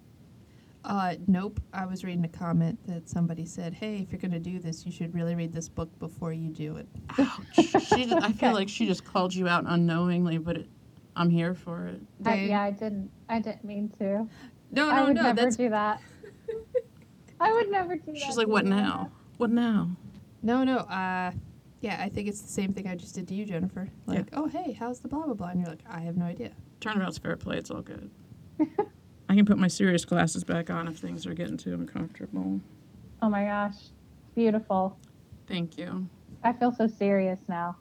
Uh, 0.89 1.15
nope. 1.27 1.61
I 1.75 1.85
was 1.85 2.03
reading 2.03 2.25
a 2.25 2.29
comment 2.29 2.79
that 2.87 3.09
somebody 3.09 3.45
said, 3.45 3.75
"Hey, 3.75 3.99
if 3.99 4.11
you're 4.11 4.21
gonna 4.21 4.41
do 4.41 4.59
this, 4.59 4.87
you 4.87 4.91
should 4.91 5.15
really 5.15 5.35
read 5.35 5.53
this 5.53 5.69
book 5.69 5.97
before 5.99 6.33
you 6.33 6.49
do 6.49 6.77
it." 6.77 6.89
Ouch. 7.19 7.37
She 7.53 8.07
just, 8.07 8.13
I 8.15 8.33
feel 8.33 8.49
Okay. 8.49 8.53
like 8.55 8.69
she 8.71 8.87
just 8.87 9.05
called 9.05 9.35
you 9.35 9.47
out 9.47 9.65
unknowingly, 9.67 10.39
but 10.39 10.57
it, 10.57 10.69
I'm 11.15 11.29
here 11.29 11.53
for 11.53 11.87
it. 11.89 12.01
I, 12.25 12.37
yeah, 12.37 12.63
I 12.63 12.71
didn't. 12.71 13.11
I 13.29 13.39
didn't 13.39 13.65
mean 13.65 13.91
to. 13.99 14.27
No, 14.71 14.89
I 14.89 15.01
no, 15.01 15.05
would 15.07 15.17
no. 15.17 15.23
never 15.25 15.43
That's 15.43 15.57
do 15.57 15.69
that. 15.69 16.01
I 17.41 17.53
would 17.53 17.71
never 17.71 17.97
do 17.97 18.13
that. 18.13 18.17
She's 18.19 18.39
like, 18.39 18.49
what 18.49 18.65
you. 18.65 18.71
now? 18.71 19.11
What 19.37 19.51
now? 19.51 19.91
no, 20.43 20.65
no. 20.65 20.79
Uh, 20.79 21.33
yeah, 21.81 22.01
I 22.03 22.09
think 22.09 22.29
it's 22.29 22.41
the 22.41 22.49
same 22.49 22.73
thing 22.73 22.89
I 22.89 22.97
just 22.97 23.15
did 23.15 23.29
to 23.29 23.35
you, 23.35 23.45
Jennifer. 23.45 23.89
Yeah. 24.07 24.15
Like, 24.15 24.29
oh, 24.33 24.47
hey, 24.47 24.73
how's 24.73 25.01
the 25.01 25.09
blah 25.09 25.27
blah 25.27 25.35
blah? 25.35 25.49
And 25.49 25.61
you're 25.61 25.69
like, 25.69 25.85
I 25.89 26.01
have 26.01 26.17
no 26.17 26.25
idea. 26.25 26.53
Turnabout's 26.81 27.19
fair 27.19 27.37
play. 27.37 27.59
It's 27.59 27.71
all 27.71 27.83
good. 27.83 28.11
I 29.29 29.35
can 29.35 29.45
put 29.45 29.59
my 29.59 29.69
serious 29.69 30.05
glasses 30.05 30.43
back 30.45 30.71
on 30.71 30.89
if 30.89 30.97
things 30.99 31.27
are 31.27 31.35
getting 31.35 31.57
too 31.57 31.75
uncomfortable. 31.75 32.61
Oh 33.21 33.29
my 33.29 33.45
gosh, 33.45 33.75
beautiful. 34.35 34.97
Thank 35.47 35.77
you. 35.77 36.07
I 36.45 36.53
feel 36.53 36.73
so 36.73 36.87
serious 36.87 37.39
now. 37.49 37.77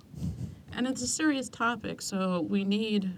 And 0.74 0.88
it's 0.88 1.02
a 1.02 1.08
serious 1.08 1.48
topic, 1.50 2.02
so 2.02 2.42
we 2.50 2.64
need. 2.64 3.18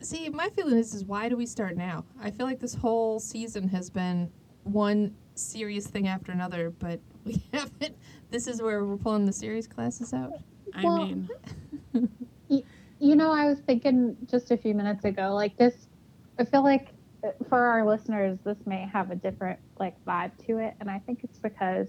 See, 0.00 0.28
my 0.28 0.48
feeling 0.50 0.76
is, 0.76 0.94
is 0.94 1.04
why 1.04 1.28
do 1.28 1.36
we 1.36 1.46
start 1.46 1.76
now? 1.76 2.04
I 2.20 2.30
feel 2.30 2.46
like 2.46 2.58
this 2.60 2.74
whole 2.74 3.20
season 3.20 3.68
has 3.68 3.88
been 3.88 4.30
one 4.64 5.14
serious 5.34 5.86
thing 5.86 6.08
after 6.08 6.32
another, 6.32 6.70
but 6.70 7.00
we 7.24 7.42
haven't. 7.52 7.96
This 8.30 8.46
is 8.46 8.60
where 8.60 8.84
we're 8.84 8.96
pulling 8.96 9.24
the 9.24 9.32
serious 9.32 9.66
classes 9.66 10.12
out. 10.12 10.32
I 10.74 10.84
Well, 10.84 11.06
mean, 11.06 11.28
You 12.98 13.16
know, 13.16 13.32
I 13.32 13.46
was 13.46 13.58
thinking 13.60 14.16
just 14.26 14.50
a 14.52 14.56
few 14.56 14.74
minutes 14.74 15.04
ago, 15.04 15.34
like 15.34 15.56
this. 15.56 15.88
I 16.38 16.44
feel 16.44 16.62
like 16.62 16.91
for 17.48 17.58
our 17.58 17.86
listeners, 17.86 18.38
this 18.44 18.58
may 18.66 18.88
have 18.92 19.10
a 19.10 19.16
different 19.16 19.58
like 19.78 19.94
vibe 20.06 20.32
to 20.46 20.58
it, 20.58 20.74
and 20.80 20.90
I 20.90 20.98
think 21.00 21.20
it's 21.22 21.38
because 21.38 21.88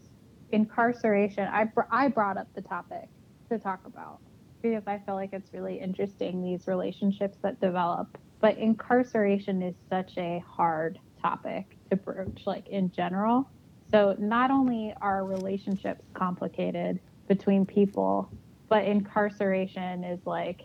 incarceration. 0.52 1.48
I 1.48 1.65
br- 1.65 1.82
I 1.91 2.08
brought 2.08 2.38
up 2.38 2.48
the 2.56 2.62
topic 2.62 3.10
to 3.52 3.60
talk 3.60 3.82
about 3.86 4.19
because 4.62 4.84
I 4.88 5.00
feel 5.06 5.15
like 5.15 5.32
it's 5.34 5.54
really 5.54 5.80
interesting 5.80 6.41
these 6.41 6.67
relationships 6.67 7.38
that 7.43 7.60
develop. 7.60 8.17
But 8.39 8.58
incarceration 8.58 9.62
is 9.62 9.76
such 9.89 10.17
a 10.17 10.43
hard 10.48 11.00
topic 11.22 11.78
to 11.89 11.98
broach, 11.98 12.43
like 12.46 12.67
in 12.67 12.91
general. 12.91 13.50
So 13.91 14.15
not 14.19 14.52
only 14.52 14.93
are 15.02 15.26
relationships 15.26 16.04
complicated 16.13 17.00
between 17.28 17.65
people, 17.65 18.30
but 18.69 18.86
incarceration 18.86 20.04
is 20.04 20.19
like 20.26 20.62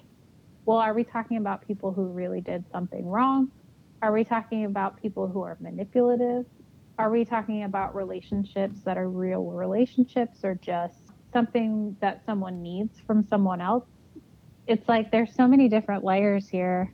well, 0.67 0.79
are 0.79 0.93
we 0.93 1.03
talking 1.03 1.39
about 1.39 1.67
people 1.67 1.93
who 1.93 2.09
really 2.09 2.43
did 2.43 2.63
something 2.71 3.07
wrong? 3.07 3.51
Are 4.01 4.13
we 4.13 4.25
talking 4.25 4.65
about 4.65 5.01
people 5.01 5.27
who 5.29 5.43
are 5.43 5.57
manipulative? 5.61 6.47
Are 6.99 7.11
we 7.11 7.25
talking 7.25 7.65
about 7.65 7.95
relationships 7.95 8.81
that 8.85 8.97
are 8.97 9.09
real 9.09 9.45
relationships 9.45 10.41
or 10.45 10.55
just 10.57 10.99
something 11.33 11.97
that 12.01 12.25
someone 12.25 12.63
needs 12.63 13.01
from 13.07 13.25
someone 13.27 13.61
else? 13.61 13.85
It's 14.67 14.89
like 14.89 15.11
there's 15.11 15.35
so 15.35 15.49
many 15.49 15.69
different 15.69 16.05
layers 16.05 16.49
here. 16.49 16.93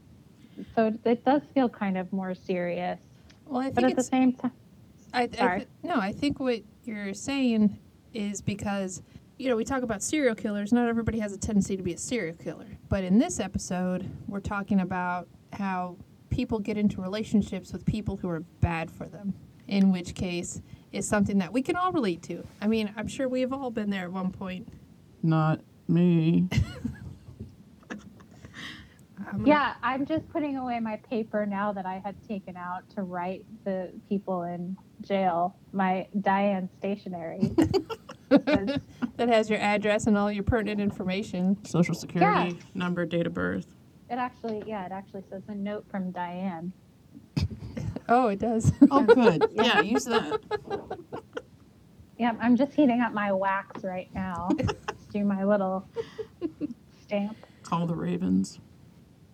So 0.74 0.92
it- 1.04 1.24
does 1.24 1.42
feel 1.52 1.68
kind 1.68 1.98
of 1.98 2.12
more 2.12 2.34
serious. 2.34 3.00
Well, 3.46 3.60
I 3.60 3.70
But 3.70 3.76
think 3.84 3.90
at 3.90 3.96
the 3.96 4.02
same 4.02 4.32
time, 4.32 4.52
I, 5.12 5.22
I 5.22 5.28
Sorry. 5.28 5.58
th- 5.58 5.68
no, 5.82 5.96
I 5.96 6.12
think 6.12 6.40
what 6.40 6.62
you're 6.84 7.12
saying 7.14 7.78
is 8.12 8.40
because 8.40 9.02
you 9.38 9.48
know 9.48 9.56
we 9.56 9.64
talk 9.64 9.82
about 9.82 10.02
serial 10.02 10.34
killers. 10.34 10.72
Not 10.72 10.88
everybody 10.88 11.18
has 11.18 11.32
a 11.32 11.38
tendency 11.38 11.76
to 11.76 11.82
be 11.82 11.92
a 11.92 11.98
serial 11.98 12.36
killer, 12.36 12.66
but 12.88 13.04
in 13.04 13.18
this 13.18 13.40
episode, 13.40 14.08
we're 14.28 14.40
talking 14.40 14.80
about 14.80 15.28
how 15.52 15.96
people 16.34 16.58
get 16.58 16.76
into 16.76 17.00
relationships 17.00 17.72
with 17.72 17.86
people 17.86 18.16
who 18.16 18.28
are 18.28 18.40
bad 18.60 18.90
for 18.90 19.06
them. 19.06 19.32
In 19.68 19.92
which 19.92 20.14
case, 20.14 20.60
is 20.92 21.08
something 21.08 21.38
that 21.38 21.52
we 21.52 21.62
can 21.62 21.74
all 21.74 21.90
relate 21.90 22.22
to. 22.24 22.44
I 22.60 22.66
mean, 22.66 22.92
I'm 22.96 23.08
sure 23.08 23.28
we've 23.28 23.52
all 23.52 23.70
been 23.70 23.88
there 23.88 24.02
at 24.04 24.12
one 24.12 24.30
point. 24.30 24.68
not 25.22 25.60
me. 25.88 26.48
I'm 27.90 29.38
gonna- 29.38 29.46
yeah, 29.48 29.74
I'm 29.82 30.04
just 30.04 30.28
putting 30.28 30.56
away 30.58 30.80
my 30.80 30.96
paper 31.08 31.46
now 31.46 31.72
that 31.72 31.86
I 31.86 31.98
had 32.04 32.14
taken 32.28 32.56
out 32.58 32.88
to 32.90 33.02
write 33.02 33.44
the 33.64 33.90
people 34.08 34.42
in 34.42 34.76
jail, 35.00 35.56
my 35.72 36.08
Diane 36.20 36.68
stationery. 36.78 37.52
That 39.16 39.28
has 39.28 39.48
your 39.48 39.60
address 39.60 40.08
and 40.08 40.18
all 40.18 40.32
your 40.32 40.42
pertinent 40.42 40.80
information. 40.80 41.64
Social 41.64 41.94
security 41.94 42.58
number, 42.74 43.06
date 43.06 43.28
of 43.28 43.34
birth. 43.34 43.73
It 44.10 44.14
actually, 44.16 44.62
yeah, 44.66 44.86
it 44.86 44.92
actually 44.92 45.24
says 45.30 45.42
a 45.48 45.54
note 45.54 45.84
from 45.90 46.10
Diane. 46.10 46.72
Oh, 48.08 48.28
it 48.28 48.38
does. 48.38 48.72
Oh, 48.90 49.02
good. 49.02 49.46
yeah, 49.52 49.80
use 49.80 50.04
that. 50.04 50.40
Yep, 52.18 52.36
I'm 52.40 52.56
just 52.56 52.74
heating 52.74 53.00
up 53.00 53.12
my 53.12 53.32
wax 53.32 53.82
right 53.82 54.08
now. 54.14 54.48
Just 54.58 55.10
do 55.10 55.24
my 55.24 55.42
little 55.42 55.88
stamp. 57.02 57.36
Call 57.64 57.86
the 57.86 57.94
Ravens. 57.96 58.60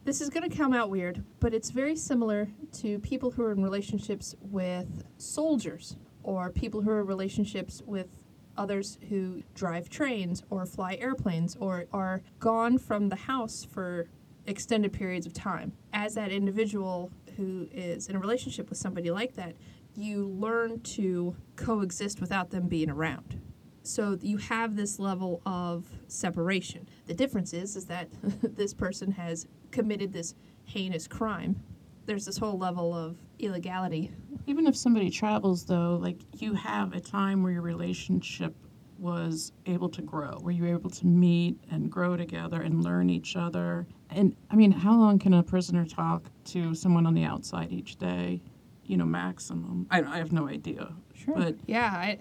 This 0.04 0.22
is 0.22 0.30
going 0.30 0.48
to 0.48 0.56
come 0.56 0.72
out 0.72 0.88
weird, 0.88 1.22
but 1.40 1.52
it's 1.52 1.70
very 1.70 1.94
similar 1.94 2.48
to 2.78 2.98
people 3.00 3.30
who 3.32 3.42
are 3.42 3.52
in 3.52 3.62
relationships 3.62 4.34
with 4.40 5.04
soldiers 5.18 5.96
or 6.22 6.50
people 6.50 6.80
who 6.80 6.90
are 6.90 7.00
in 7.00 7.06
relationships 7.06 7.82
with 7.84 8.08
others 8.56 8.98
who 9.10 9.42
drive 9.54 9.90
trains 9.90 10.42
or 10.48 10.64
fly 10.64 10.94
airplanes 11.00 11.56
or 11.60 11.84
are 11.92 12.22
gone 12.38 12.78
from 12.78 13.10
the 13.10 13.16
house 13.16 13.66
for 13.70 14.08
extended 14.46 14.92
periods 14.92 15.26
of 15.26 15.32
time. 15.32 15.72
As 15.92 16.14
that 16.14 16.32
individual 16.32 17.10
who 17.36 17.68
is 17.72 18.08
in 18.08 18.16
a 18.16 18.18
relationship 18.18 18.68
with 18.68 18.78
somebody 18.78 19.10
like 19.10 19.34
that, 19.34 19.54
you 19.96 20.26
learn 20.26 20.80
to 20.80 21.34
coexist 21.56 22.20
without 22.20 22.50
them 22.50 22.68
being 22.68 22.90
around. 22.90 23.40
So 23.82 24.18
you 24.20 24.36
have 24.36 24.76
this 24.76 24.98
level 24.98 25.40
of 25.46 25.86
separation. 26.06 26.88
The 27.06 27.14
difference 27.14 27.52
is 27.52 27.76
is 27.76 27.86
that 27.86 28.08
this 28.56 28.74
person 28.74 29.10
has 29.12 29.46
committed 29.70 30.12
this 30.12 30.34
heinous 30.64 31.06
crime. 31.06 31.60
There's 32.06 32.24
this 32.24 32.38
whole 32.38 32.58
level 32.58 32.94
of 32.94 33.16
illegality. 33.38 34.10
Even 34.46 34.66
if 34.66 34.76
somebody 34.76 35.10
travels, 35.10 35.64
though, 35.64 35.98
like 36.00 36.18
you 36.38 36.54
have 36.54 36.92
a 36.92 37.00
time 37.00 37.42
where 37.42 37.52
your 37.52 37.62
relationship 37.62 38.54
was 38.98 39.52
able 39.66 39.88
to 39.88 40.02
grow, 40.02 40.38
where 40.40 40.52
you 40.52 40.62
were 40.62 40.68
able 40.68 40.90
to 40.90 41.06
meet 41.06 41.56
and 41.70 41.90
grow 41.90 42.16
together 42.16 42.60
and 42.60 42.84
learn 42.84 43.08
each 43.08 43.34
other. 43.34 43.86
And 44.12 44.34
I 44.50 44.56
mean, 44.56 44.72
how 44.72 44.96
long 44.96 45.18
can 45.18 45.34
a 45.34 45.42
prisoner 45.42 45.84
talk 45.84 46.24
to 46.46 46.74
someone 46.74 47.06
on 47.06 47.14
the 47.14 47.24
outside 47.24 47.72
each 47.72 47.96
day? 47.96 48.42
You 48.84 48.96
know, 48.96 49.04
maximum. 49.04 49.86
I, 49.90 50.02
I 50.02 50.18
have 50.18 50.32
no 50.32 50.48
idea. 50.48 50.92
Sure. 51.14 51.34
But 51.36 51.56
yeah, 51.66 51.90
I 51.92 52.18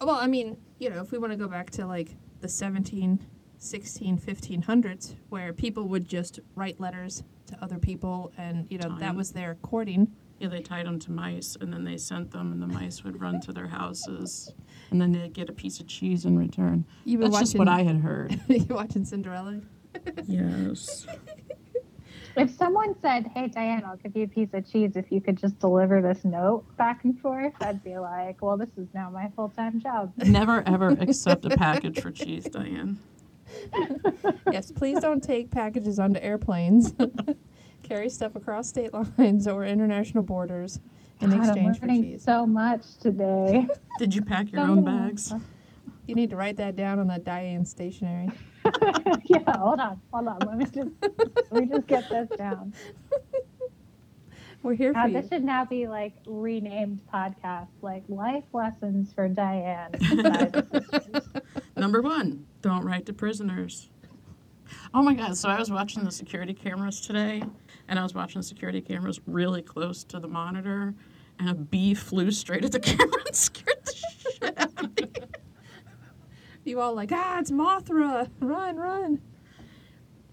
well, 0.00 0.16
I 0.16 0.26
mean, 0.26 0.56
you 0.78 0.90
know, 0.90 1.00
if 1.00 1.12
we 1.12 1.18
want 1.18 1.32
to 1.32 1.36
go 1.36 1.48
back 1.48 1.70
to 1.72 1.86
like 1.86 2.16
the 2.40 2.48
17, 2.48 3.24
16, 3.58 4.18
1500s 4.18 5.14
where 5.28 5.52
people 5.52 5.88
would 5.88 6.08
just 6.08 6.40
write 6.54 6.78
letters 6.80 7.22
to 7.46 7.56
other 7.62 7.78
people 7.78 8.32
and, 8.38 8.66
you 8.70 8.78
know, 8.78 8.96
that 8.98 9.14
was 9.16 9.32
their 9.32 9.56
courting. 9.56 10.08
yeah, 10.38 10.48
they 10.48 10.60
tied 10.60 10.86
them 10.86 10.98
to 11.00 11.10
mice 11.10 11.56
and 11.60 11.72
then 11.72 11.82
they 11.84 11.96
sent 11.96 12.30
them, 12.30 12.52
and 12.52 12.62
the 12.62 12.66
mice 12.66 13.02
would 13.02 13.20
run 13.20 13.40
to 13.40 13.52
their 13.52 13.66
houses, 13.66 14.52
and 14.90 15.00
then 15.00 15.10
they'd 15.12 15.32
get 15.32 15.48
a 15.48 15.52
piece 15.52 15.80
of 15.80 15.86
cheese 15.88 16.24
in 16.24 16.38
return. 16.38 16.84
You've 17.04 17.20
been 17.20 17.30
That's 17.30 17.40
just 17.40 17.58
what 17.58 17.68
I 17.68 17.82
had 17.82 17.96
heard. 17.96 18.40
you 18.48 18.66
watching 18.70 19.04
Cinderella? 19.04 19.60
Yes. 20.26 21.06
If 22.36 22.50
someone 22.56 22.94
said, 23.02 23.26
"Hey 23.34 23.48
Diane, 23.48 23.82
I'll 23.84 23.96
give 23.96 24.14
you 24.16 24.24
a 24.24 24.28
piece 24.28 24.50
of 24.52 24.70
cheese 24.70 24.92
if 24.94 25.10
you 25.10 25.20
could 25.20 25.36
just 25.36 25.58
deliver 25.58 26.00
this 26.00 26.24
note 26.24 26.64
back 26.76 27.02
and 27.04 27.18
forth," 27.18 27.52
I'd 27.60 27.82
be 27.82 27.98
like, 27.98 28.40
"Well, 28.42 28.56
this 28.56 28.70
is 28.76 28.86
now 28.94 29.10
my 29.10 29.30
full-time 29.34 29.80
job." 29.80 30.12
Never 30.18 30.62
ever 30.66 30.88
accept 30.90 31.44
a 31.46 31.50
package 31.50 32.00
for 32.00 32.10
cheese, 32.12 32.44
Diane. 32.44 32.98
yes, 34.52 34.70
please 34.70 35.00
don't 35.00 35.22
take 35.22 35.50
packages 35.50 35.98
onto 35.98 36.20
airplanes. 36.20 36.94
Carry 37.82 38.08
stuff 38.10 38.36
across 38.36 38.68
state 38.68 38.92
lines 38.92 39.48
or 39.48 39.64
international 39.64 40.22
borders 40.22 40.78
in 41.20 41.30
God, 41.30 41.38
I'm 41.40 41.44
exchange 41.48 41.80
for 41.80 41.86
learning 41.86 42.02
cheese. 42.02 42.22
so 42.22 42.46
much 42.46 42.98
today. 43.00 43.66
Did 43.98 44.14
you 44.14 44.22
pack 44.22 44.52
your 44.52 44.64
So 44.64 44.70
own 44.72 44.84
many- 44.84 44.98
bags? 45.08 45.32
You 46.06 46.14
need 46.14 46.30
to 46.30 46.36
write 46.36 46.56
that 46.58 46.76
down 46.76 46.98
on 47.00 47.06
that 47.08 47.24
Diane 47.24 47.64
stationery. 47.64 48.30
yeah, 49.24 49.56
hold 49.58 49.80
on, 49.80 50.00
hold 50.12 50.28
on. 50.28 50.38
Let 50.46 50.56
me 50.58 50.64
just 50.64 50.90
let 51.50 51.52
me 51.52 51.66
just 51.66 51.86
get 51.86 52.08
this 52.08 52.28
down. 52.36 52.72
We're 54.62 54.74
here 54.74 54.92
for 54.92 55.06
you. 55.06 55.12
this 55.12 55.28
should 55.28 55.44
now 55.44 55.64
be 55.64 55.86
like 55.86 56.14
renamed 56.26 57.00
podcast, 57.12 57.68
like 57.80 58.02
life 58.08 58.44
lessons 58.52 59.12
for 59.12 59.28
Diane. 59.28 59.92
Number 61.76 62.02
one, 62.02 62.44
don't 62.60 62.84
write 62.84 63.06
to 63.06 63.12
prisoners. 63.12 63.88
Oh 64.92 65.02
my 65.02 65.14
God. 65.14 65.36
So 65.36 65.48
I 65.48 65.58
was 65.58 65.70
watching 65.70 66.04
the 66.04 66.10
security 66.10 66.52
cameras 66.54 67.00
today, 67.00 67.42
and 67.86 67.98
I 67.98 68.02
was 68.02 68.14
watching 68.14 68.40
the 68.40 68.46
security 68.46 68.80
cameras 68.80 69.20
really 69.26 69.62
close 69.62 70.02
to 70.04 70.18
the 70.18 70.28
monitor, 70.28 70.94
and 71.38 71.48
a 71.48 71.54
bee 71.54 71.94
flew 71.94 72.30
straight 72.30 72.64
at 72.64 72.72
the 72.72 72.80
camera 72.80 73.22
and 73.26 73.36
scared 73.36 73.78
the 73.84 73.94
shit 73.94 74.58
out 74.58 74.84
of 74.84 74.96
me. 74.96 75.10
You 76.68 76.80
all 76.80 76.94
like, 76.94 77.10
ah, 77.12 77.38
it's 77.40 77.50
Mothra. 77.50 78.28
Run, 78.40 78.76
run. 78.76 79.20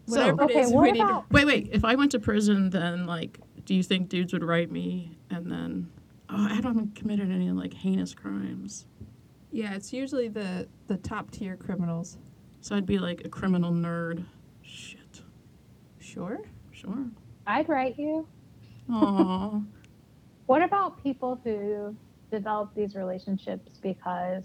So- 0.07 0.17
Whatever 0.19 0.41
it 0.43 0.45
Okay, 0.51 0.61
is, 0.61 0.71
what 0.71 0.81
we 0.83 0.91
need 0.91 0.99
to- 0.99 1.05
about- 1.05 1.31
Wait, 1.31 1.45
wait. 1.45 1.69
If 1.71 1.83
I 1.85 1.95
went 1.95 2.11
to 2.11 2.19
prison, 2.19 2.69
then, 2.69 3.05
like, 3.07 3.39
do 3.65 3.73
you 3.73 3.81
think 3.81 4.09
dudes 4.09 4.33
would 4.33 4.43
write 4.43 4.69
me 4.71 5.17
and 5.29 5.51
then. 5.51 5.89
Oh, 6.29 6.35
I 6.49 6.53
haven't 6.53 6.95
committed 6.95 7.31
any, 7.31 7.51
like, 7.51 7.73
heinous 7.73 8.13
crimes. 8.13 8.85
Yeah, 9.51 9.73
it's 9.75 9.93
usually 9.93 10.27
the 10.27 10.67
the 10.87 10.97
top 10.97 11.31
tier 11.31 11.55
criminals. 11.55 12.17
So 12.61 12.75
I'd 12.75 12.85
be 12.85 12.97
like 12.99 13.23
a 13.25 13.29
criminal 13.29 13.71
nerd. 13.71 14.25
Shit. 14.61 15.21
Sure. 15.99 16.39
Sure. 16.71 17.05
I'd 17.47 17.69
write 17.69 17.97
you. 17.97 18.27
Aw. 18.89 19.61
What 20.47 20.61
about 20.61 21.01
people 21.01 21.39
who 21.43 21.95
develop 22.29 22.75
these 22.75 22.95
relationships 22.95 23.79
because 23.81 24.43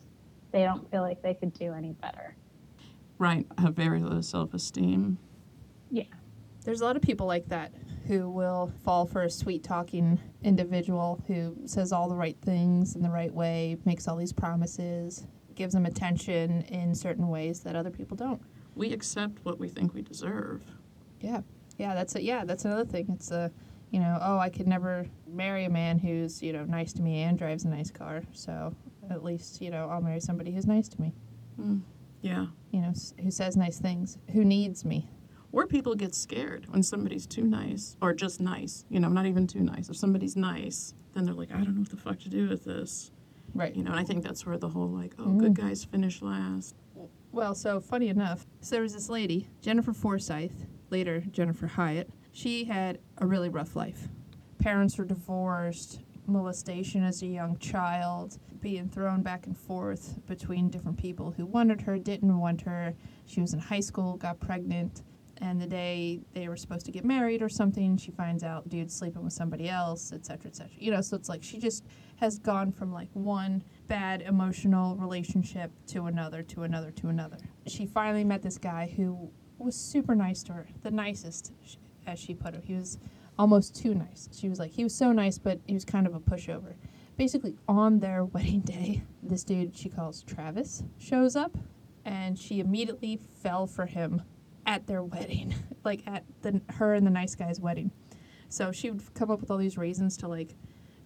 they 0.53 0.63
don't 0.63 0.91
feel 0.91 1.03
like 1.03 1.23
they 1.23 1.35
could 1.35 1.53
do 1.53 1.73
any 1.73 1.93
better? 1.93 2.37
right. 3.21 3.47
Have 3.59 3.77
very 3.77 4.03
low 4.03 4.21
self 4.23 4.53
esteem. 4.55 5.19
Yeah. 5.91 6.05
There's 6.65 6.81
a 6.81 6.85
lot 6.85 6.97
of 6.97 7.03
people 7.03 7.27
like 7.27 7.47
that 7.49 7.73
who 8.07 8.29
will 8.29 8.73
fall 8.83 9.07
for 9.07 9.23
a 9.23 9.31
sweet 9.31 9.63
talking 9.63 10.19
individual 10.43 11.23
who 11.29 11.57
says 11.67 11.93
all 11.93 12.09
the 12.09 12.17
right 12.17 12.37
things 12.43 12.97
in 12.97 13.03
the 13.03 13.11
right 13.11 13.33
way, 13.33 13.77
makes 13.85 14.09
all 14.09 14.17
these 14.17 14.33
promises, 14.33 15.27
gives 15.55 15.75
them 15.75 15.87
attention 15.87 16.63
in 16.63 16.95
certain 16.95 17.29
ways 17.29 17.61
that 17.61 17.77
other 17.77 17.91
people 17.91 18.17
don't. 18.17 18.43
We 18.75 18.93
accept 18.93 19.45
what 19.45 19.61
we 19.61 19.69
think 19.69 19.95
we 19.95 20.03
deserve. 20.03 20.63
Yeah. 21.21 21.43
Yeah, 21.79 21.95
that's 21.95 22.15
it. 22.17 22.23
Yeah, 22.23 22.45
that's 22.45 22.65
another 22.65 22.85
thing. 22.85 23.07
It's 23.11 23.31
a, 23.31 23.51
you 23.91 24.01
know, 24.01 24.19
oh, 24.21 24.39
I 24.39 24.49
could 24.49 24.67
never 24.67 25.07
marry 25.27 25.67
a 25.67 25.71
man 25.71 25.99
who's, 25.99 26.43
you 26.43 26.53
know, 26.53 26.65
nice 26.65 26.93
to 26.95 27.03
me 27.03 27.23
and 27.23 27.39
drives 27.39 27.65
a 27.65 27.69
nice 27.69 27.91
car. 27.91 28.23
So 28.33 28.75
at 29.11 29.25
least, 29.25 29.61
you 29.61 29.71
know, 29.71 29.89
I'll 29.91 30.01
marry 30.01 30.21
somebody 30.21 30.53
who's 30.53 30.67
nice 30.67 30.89
to 30.89 31.01
me, 31.01 31.13
Mm. 31.61 31.83
Yeah. 32.23 32.47
you 32.71 32.81
know, 32.81 32.93
who 33.23 33.31
says 33.31 33.57
nice 33.57 33.79
things, 33.79 34.19
who 34.33 34.45
needs 34.45 34.85
me. 34.85 35.09
Or 35.53 35.67
people 35.67 35.95
get 35.95 36.15
scared 36.15 36.67
when 36.71 36.83
somebody's 36.83 37.27
too 37.27 37.43
nice 37.45 37.97
or 38.01 38.13
just 38.15 38.41
nice. 38.41 38.85
You 38.89 39.01
know, 39.01 39.09
not 39.09 39.27
even 39.27 39.47
too 39.47 39.61
nice. 39.61 39.89
If 39.89 39.97
somebody's 39.97 40.37
nice, 40.37 40.95
then 41.15 41.25
they're 41.25 41.35
like, 41.35 41.51
I 41.51 41.57
don't 41.57 41.75
know 41.75 41.81
what 41.81 41.91
the 41.91 41.97
fuck 41.97 42.21
to 42.21 42.29
do 42.29 42.49
with 42.49 42.65
this. 42.65 43.11
Right. 43.53 43.75
You 43.75 43.83
know, 43.83 43.91
and 43.91 43.99
I 43.99 44.05
think 44.05 44.23
that's 44.23 44.47
where 44.47 44.57
the 44.59 44.69
whole 44.69 44.89
like, 44.89 45.15
oh, 45.19 45.33
good 45.33 45.55
guys 45.55 45.85
finish 45.85 46.23
last. 46.23 46.77
Well, 47.33 47.55
so 47.55 47.81
funny 47.81 48.09
enough, 48.09 48.47
so 48.61 48.77
there 48.77 48.83
was 48.83 48.93
this 48.93 49.09
lady, 49.09 49.49
Jennifer 49.61 49.93
Forsyth, 49.93 50.67
later 50.91 51.21
Jennifer 51.33 51.67
Hyatt. 51.67 52.11
She 52.33 52.65
had 52.65 52.99
a 53.19 53.27
really 53.27 53.49
rough 53.49 53.75
life. 53.75 54.09
Parents 54.59 54.99
were 54.99 55.05
divorced, 55.05 56.01
molestation 56.31 57.03
as 57.05 57.23
a 57.23 57.27
young 57.27 57.57
child, 57.59 58.39
being 58.61 58.89
thrown 58.89 59.23
back 59.23 59.47
and 59.47 59.57
forth 59.57 60.19
between 60.27 60.69
different 60.69 60.99
people 60.99 61.31
who 61.31 61.47
wanted 61.47 61.81
her, 61.83 61.99
didn't 61.99 62.39
want 62.39 62.63
her. 62.63 62.95
She 63.27 63.41
was 63.41 63.53
in 63.53 63.59
high 63.59 63.81
school, 63.81 64.17
got 64.17 64.41
pregnant, 64.41 65.03
and 65.41 65.61
the 65.61 65.67
day 65.67 66.21
they 66.35 66.49
were 66.49 66.57
supposed 66.57 66.85
to 66.87 66.93
get 66.93 67.05
married 67.05 67.41
or 67.41 67.49
something, 67.49 67.97
she 67.97 68.11
finds 68.11 68.45
out 68.45 68.69
dude's 68.69 68.95
sleeping 68.95 69.25
with 69.25 69.33
somebody 69.33 69.69
else, 69.69 70.13
etc., 70.13 70.51
etc. 70.51 70.71
You 70.79 70.91
know, 70.91 71.01
so 71.01 71.17
it's 71.17 71.29
like 71.29 71.43
she 71.43 71.59
just 71.59 71.85
has 72.17 72.39
gone 72.39 72.73
from 72.73 72.93
like 72.93 73.09
one 73.15 73.65
bad 73.89 74.23
emotional 74.23 74.97
relationship 74.97 75.71
to 75.89 76.07
another, 76.07 76.43
to 76.43 76.65
another, 76.65 76.91
to 76.93 77.09
another. 77.09 77.39
She 77.67 77.87
finally 77.87 78.25
met 78.25 78.43
this 78.43 78.59
guy 78.59 78.93
who 78.95 79.31
was 79.59 79.75
super 79.75 80.15
nice 80.15 80.43
to 80.45 80.53
her, 80.53 80.67
the 80.83 80.91
nicest, 80.91 81.53
as 82.07 82.19
she 82.19 82.35
put 82.35 82.55
it. 82.55 82.65
He 82.65 82.75
was 82.75 82.99
almost 83.41 83.75
too 83.75 83.95
nice. 83.95 84.29
She 84.33 84.51
was 84.51 84.59
like, 84.59 84.71
he 84.71 84.85
was 84.85 84.95
so 84.95 85.13
nice, 85.13 85.39
but 85.39 85.61
he 85.67 85.73
was 85.73 85.87
kind 85.87 86.07
of 86.07 86.15
a 86.15 86.21
pushover. 86.21 86.75
Basically, 87.17 87.57
on 87.67 87.99
their 87.99 88.25
wedding 88.35 88.61
day, 88.61 89.03
this 89.23 89.43
dude 89.45 89.75
she 89.75 89.89
calls 89.89 90.23
Travis 90.23 90.83
shows 90.99 91.37
up, 91.37 91.57
and 92.05 92.39
she 92.39 92.61
immediately 92.61 93.19
fell 93.43 93.67
for 93.67 93.87
him 93.87 94.23
at 94.67 94.87
their 94.87 95.03
wedding, 95.03 95.55
like 95.85 96.03
at 96.07 96.25
the 96.43 96.61
her 96.75 96.93
and 96.93 97.07
the 97.07 97.11
nice 97.11 97.35
guy's 97.35 97.59
wedding. 97.59 97.91
So 98.51 98.73
she 98.73 98.91
would 98.91 99.15
come 99.15 99.31
up 99.31 99.41
with 99.41 99.51
all 99.51 99.59
these 99.59 99.79
reasons 99.79 100.19
to 100.19 100.29
like 100.29 100.55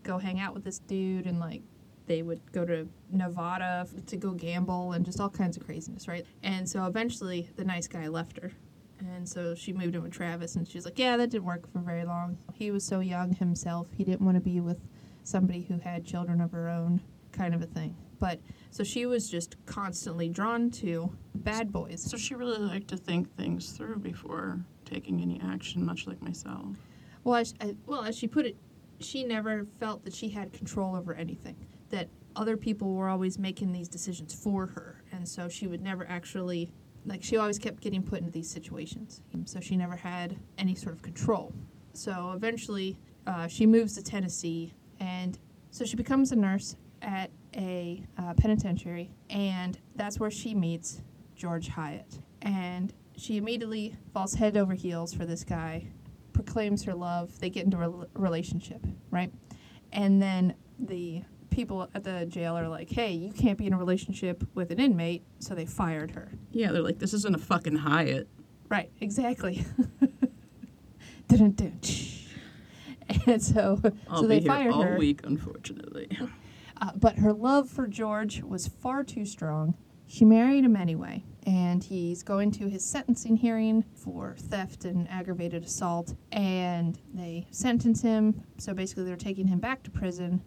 go 0.02 0.18
hang 0.18 0.40
out 0.40 0.54
with 0.54 0.64
this 0.64 0.80
dude 0.80 1.26
and 1.26 1.38
like 1.38 1.62
they 2.06 2.22
would 2.22 2.40
go 2.52 2.64
to 2.64 2.88
Nevada 3.10 3.86
to 4.06 4.16
go 4.16 4.32
gamble 4.32 4.92
and 4.92 5.04
just 5.04 5.20
all 5.20 5.30
kinds 5.30 5.56
of 5.56 5.64
craziness, 5.64 6.08
right? 6.08 6.26
And 6.42 6.68
so 6.68 6.84
eventually 6.86 7.48
the 7.56 7.64
nice 7.64 7.86
guy 7.86 8.08
left 8.08 8.40
her. 8.40 8.50
And 9.12 9.28
so 9.28 9.54
she 9.54 9.72
moved 9.72 9.94
in 9.94 10.02
with 10.02 10.12
Travis 10.12 10.56
and 10.56 10.66
she's 10.66 10.84
like, 10.84 10.98
Yeah, 10.98 11.16
that 11.16 11.30
didn't 11.30 11.44
work 11.44 11.70
for 11.72 11.80
very 11.80 12.04
long. 12.04 12.38
He 12.52 12.70
was 12.70 12.84
so 12.84 13.00
young 13.00 13.34
himself. 13.34 13.88
He 13.96 14.04
didn't 14.04 14.22
want 14.22 14.36
to 14.36 14.40
be 14.40 14.60
with 14.60 14.78
somebody 15.24 15.62
who 15.62 15.78
had 15.78 16.04
children 16.04 16.40
of 16.40 16.52
her 16.52 16.68
own, 16.68 17.00
kind 17.32 17.54
of 17.54 17.62
a 17.62 17.66
thing. 17.66 17.96
But 18.20 18.40
so 18.70 18.84
she 18.84 19.06
was 19.06 19.28
just 19.28 19.56
constantly 19.66 20.28
drawn 20.28 20.70
to 20.72 21.12
bad 21.34 21.72
boys. 21.72 22.02
So 22.02 22.16
she 22.16 22.34
really 22.34 22.58
liked 22.58 22.88
to 22.88 22.96
think 22.96 23.34
things 23.36 23.70
through 23.72 23.98
before 23.98 24.60
taking 24.84 25.20
any 25.20 25.40
action, 25.42 25.84
much 25.84 26.06
like 26.06 26.22
myself. 26.22 26.76
Well, 27.24 27.36
as, 27.36 27.54
I, 27.60 27.74
well, 27.86 28.02
as 28.02 28.16
she 28.16 28.28
put 28.28 28.46
it, 28.46 28.56
she 29.00 29.24
never 29.24 29.66
felt 29.80 30.04
that 30.04 30.14
she 30.14 30.28
had 30.28 30.52
control 30.52 30.94
over 30.94 31.14
anything. 31.14 31.56
That 31.90 32.08
other 32.36 32.56
people 32.56 32.94
were 32.94 33.08
always 33.08 33.38
making 33.38 33.72
these 33.72 33.88
decisions 33.88 34.34
for 34.34 34.66
her, 34.66 35.02
and 35.12 35.28
so 35.28 35.48
she 35.48 35.66
would 35.66 35.80
never 35.80 36.06
actually, 36.08 36.72
like, 37.04 37.22
she 37.22 37.36
always 37.36 37.58
kept 37.58 37.80
getting 37.80 38.02
put 38.02 38.20
into 38.20 38.30
these 38.30 38.50
situations. 38.50 39.20
So 39.44 39.60
she 39.60 39.76
never 39.76 39.96
had 39.96 40.36
any 40.58 40.74
sort 40.74 40.94
of 40.94 41.02
control. 41.02 41.52
So 41.92 42.32
eventually, 42.34 42.98
uh, 43.26 43.46
she 43.46 43.66
moves 43.66 43.94
to 43.94 44.02
Tennessee, 44.02 44.74
and 45.00 45.38
so 45.70 45.84
she 45.84 45.96
becomes 45.96 46.32
a 46.32 46.36
nurse 46.36 46.76
at 47.02 47.30
a 47.56 48.04
uh, 48.18 48.34
penitentiary, 48.34 49.10
and 49.30 49.78
that's 49.96 50.18
where 50.18 50.30
she 50.30 50.54
meets 50.54 51.02
George 51.36 51.68
Hyatt. 51.68 52.18
And 52.42 52.92
she 53.16 53.36
immediately 53.36 53.96
falls 54.12 54.34
head 54.34 54.56
over 54.56 54.74
heels 54.74 55.14
for 55.14 55.24
this 55.24 55.44
guy 55.44 55.86
proclaims 56.32 56.82
her 56.82 56.94
love. 56.94 57.38
They 57.38 57.48
get 57.48 57.64
into 57.64 57.76
a 57.78 57.80
rel- 57.80 58.08
relationship, 58.14 58.84
right? 59.10 59.32
And 59.92 60.20
then 60.20 60.54
the 60.78 61.22
people 61.54 61.88
at 61.94 62.04
the 62.04 62.26
jail 62.26 62.56
are 62.58 62.68
like, 62.68 62.90
"Hey, 62.90 63.12
you 63.12 63.32
can't 63.32 63.56
be 63.56 63.66
in 63.66 63.72
a 63.72 63.78
relationship 63.78 64.44
with 64.54 64.70
an 64.70 64.80
inmate," 64.80 65.24
so 65.38 65.54
they 65.54 65.66
fired 65.66 66.10
her. 66.12 66.32
Yeah, 66.50 66.72
they're 66.72 66.82
like, 66.82 66.98
this 66.98 67.14
isn't 67.14 67.34
a 67.34 67.38
fucking 67.38 67.76
Hyatt. 67.76 68.28
Right, 68.68 68.90
exactly. 69.00 69.64
And 73.26 73.42
so, 73.42 73.80
I'll 74.08 74.22
so 74.22 74.28
be 74.28 74.28
they 74.28 74.40
here 74.40 74.48
fired 74.48 74.72
all 74.72 74.82
her. 74.82 74.96
week, 74.98 75.20
unfortunately. 75.24 76.08
Uh, 76.80 76.90
but 76.96 77.16
her 77.16 77.32
love 77.32 77.68
for 77.68 77.86
George 77.86 78.42
was 78.42 78.66
far 78.66 79.04
too 79.04 79.24
strong. 79.24 79.74
She 80.06 80.24
married 80.24 80.64
him 80.64 80.74
anyway, 80.74 81.22
and 81.46 81.84
he's 81.84 82.22
going 82.22 82.50
to 82.52 82.68
his 82.68 82.84
sentencing 82.84 83.36
hearing 83.36 83.84
for 83.94 84.34
theft 84.38 84.84
and 84.84 85.08
aggravated 85.10 85.64
assault. 85.64 86.14
And 86.32 86.98
they 87.12 87.46
sentence 87.50 88.02
him. 88.02 88.42
So 88.58 88.74
basically, 88.74 89.04
they're 89.04 89.16
taking 89.16 89.46
him 89.46 89.60
back 89.60 89.82
to 89.84 89.90
prison. 89.90 90.42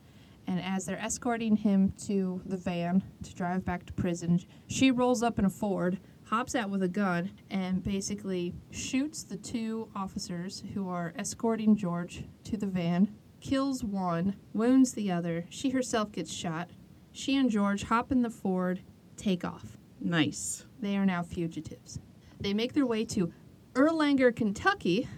And 0.48 0.62
as 0.62 0.86
they're 0.86 1.00
escorting 1.00 1.58
him 1.58 1.94
to 2.06 2.42
the 2.46 2.56
van 2.56 3.04
to 3.24 3.36
drive 3.36 3.66
back 3.66 3.86
to 3.86 3.94
prison, 3.94 4.40
she 4.68 4.92
rolls 4.92 5.22
up 5.22 5.38
in 5.38 5.46
a 5.46 5.50
Ford, 5.50 6.00
hops 6.24 6.56
out 6.56 6.70
with 6.70 6.84
a 6.84 6.88
gun, 6.88 7.32
and 7.50 7.84
basically 7.84 8.56
shoots 8.72 9.24
the 9.24 9.36
two 9.36 9.90
officers 9.94 10.64
who 10.74 10.88
are 10.90 11.14
escorting 11.18 11.76
George 11.76 12.24
to 12.46 12.56
the 12.56 12.66
van, 12.66 13.14
kills 13.42 13.84
one, 13.84 14.36
wounds 14.54 14.94
the 14.94 15.12
other. 15.12 15.46
She 15.50 15.70
herself 15.70 16.12
gets 16.14 16.34
shot. 16.34 16.70
She 17.12 17.36
and 17.36 17.50
George 17.50 17.84
hop 17.84 18.12
in 18.12 18.22
the 18.22 18.30
Ford, 18.30 18.82
take 19.18 19.44
off. 19.44 19.78
Nice. 20.00 20.66
They 20.80 20.96
are 20.96 21.06
now 21.06 21.24
fugitives. 21.24 22.00
They 22.40 22.54
make 22.54 22.74
their 22.74 22.86
way 22.86 23.04
to 23.06 23.34
Erlanger, 23.74 24.34
Kentucky. 24.36 25.10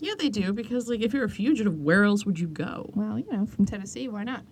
Yeah, 0.00 0.14
they 0.18 0.28
do, 0.28 0.52
because, 0.52 0.88
like, 0.88 1.00
if 1.00 1.14
you're 1.14 1.24
a 1.24 1.28
fugitive, 1.28 1.78
where 1.78 2.04
else 2.04 2.26
would 2.26 2.38
you 2.38 2.48
go? 2.48 2.90
Well, 2.94 3.18
you 3.18 3.30
know, 3.30 3.46
from 3.46 3.66
Tennessee, 3.66 4.08
why 4.08 4.24
not? 4.24 4.42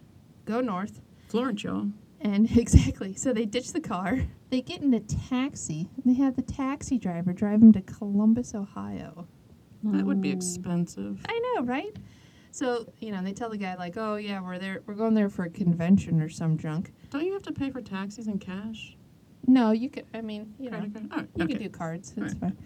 Go 0.45 0.61
north. 0.61 1.01
Florence, 1.29 1.63
y'all. 1.65 1.89
And 2.21 2.51
exactly. 2.57 3.15
So 3.15 3.33
they 3.33 3.45
ditch 3.45 3.73
the 3.73 3.81
car. 3.81 4.21
They 4.51 4.61
get 4.61 4.83
in 4.83 4.95
a 4.95 5.01
taxi. 5.01 5.89
They 6.05 6.15
have 6.15 6.37
the 6.37 6.43
taxi 6.43 6.99
driver 6.99 7.33
drive 7.33 7.61
them 7.61 7.73
to 7.73 7.83
Columbus, 7.83 8.55
Ohio. 8.55 9.27
That 9.85 10.05
would 10.05 10.21
be 10.21 10.31
oh. 10.31 10.37
expensive. 10.37 11.21
I 11.29 11.41
know, 11.57 11.65
right? 11.65 11.97
So, 12.53 12.87
you 13.01 13.11
know, 13.11 13.23
they 13.23 13.33
tell 13.33 13.49
the 13.49 13.57
guy 13.57 13.75
like, 13.77 13.97
"Oh, 13.97 14.17
yeah, 14.17 14.41
we're 14.41 14.59
there. 14.59 14.83
We're 14.87 14.95
going 14.95 15.15
there 15.15 15.31
for 15.31 15.45
a 15.45 15.51
convention 15.51 16.21
or 16.21 16.29
some 16.29 16.59
junk." 16.59 16.93
Don't 17.11 17.25
you 17.25 17.33
have 17.33 17.43
to 17.45 17.53
pay 17.53 17.71
for 17.71 17.81
taxis 17.81 18.29
in 18.29 18.39
cash? 18.39 18.97
No, 19.47 19.73
you 19.73 19.91
could 19.91 20.07
I 20.15 20.21
mean, 20.21 20.55
you 20.59 20.71
know, 20.71 20.79
Credit 20.79 21.11
card? 21.11 21.11
Oh, 21.13 21.39
you 21.39 21.45
okay. 21.45 21.55
could 21.55 21.63
do 21.63 21.69
cards. 21.71 22.11
It's 22.11 22.35
Alright. 22.35 22.39
fine. 22.39 22.59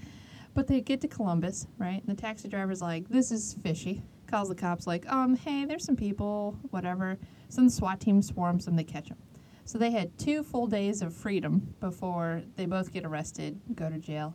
But 0.54 0.66
they 0.66 0.80
get 0.80 1.00
to 1.02 1.08
Columbus, 1.08 1.66
right? 1.78 2.02
And 2.06 2.16
the 2.16 2.20
taxi 2.20 2.48
driver's 2.48 2.82
like, 2.82 3.08
"This 3.08 3.30
is 3.30 3.54
fishy." 3.62 4.02
Calls 4.26 4.48
the 4.48 4.54
cops 4.54 4.86
like, 4.86 5.10
um, 5.10 5.36
hey, 5.36 5.64
there's 5.64 5.84
some 5.84 5.96
people, 5.96 6.56
whatever. 6.70 7.18
So 7.48 7.62
the 7.62 7.70
SWAT 7.70 8.00
team 8.00 8.22
swarms 8.22 8.64
them, 8.64 8.76
they 8.76 8.84
catch 8.84 9.08
them. 9.08 9.18
So 9.64 9.78
they 9.78 9.90
had 9.90 10.16
two 10.18 10.42
full 10.42 10.66
days 10.66 11.02
of 11.02 11.12
freedom 11.14 11.74
before 11.80 12.42
they 12.56 12.66
both 12.66 12.92
get 12.92 13.04
arrested, 13.04 13.60
go 13.74 13.88
to 13.90 13.98
jail. 13.98 14.34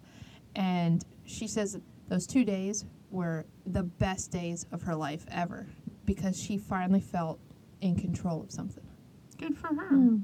And 0.55 1.03
she 1.25 1.47
says 1.47 1.73
that 1.73 1.81
those 2.09 2.27
two 2.27 2.43
days 2.43 2.85
were 3.11 3.45
the 3.65 3.83
best 3.83 4.31
days 4.31 4.65
of 4.71 4.81
her 4.81 4.95
life 4.95 5.25
ever 5.31 5.67
because 6.05 6.41
she 6.41 6.57
finally 6.57 6.99
felt 7.01 7.39
in 7.81 7.95
control 7.95 8.41
of 8.41 8.51
something. 8.51 8.83
Good 9.37 9.57
for 9.57 9.67
her. 9.67 10.17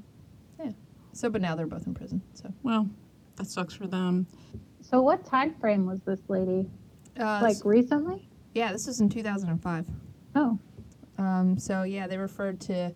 Yeah. 0.63 0.71
So, 1.13 1.29
but 1.29 1.41
now 1.41 1.55
they're 1.55 1.65
both 1.67 1.87
in 1.87 1.93
prison. 1.93 2.21
So, 2.33 2.53
Well, 2.63 2.89
that 3.37 3.47
sucks 3.47 3.73
for 3.73 3.87
them. 3.87 4.27
So 4.81 5.01
what 5.01 5.25
time 5.25 5.53
frame 5.59 5.85
was 5.85 6.01
this 6.01 6.19
lady? 6.27 6.69
uh, 7.19 7.39
Like 7.41 7.57
recently? 7.65 8.29
Yeah, 8.53 8.71
this 8.71 8.87
was 8.87 8.99
in 8.99 9.09
2005. 9.09 9.85
Oh. 10.35 10.59
Um, 11.17 11.57
so 11.57 11.83
yeah, 11.83 12.07
they 12.07 12.17
referred 12.17 12.59
to 12.61 12.93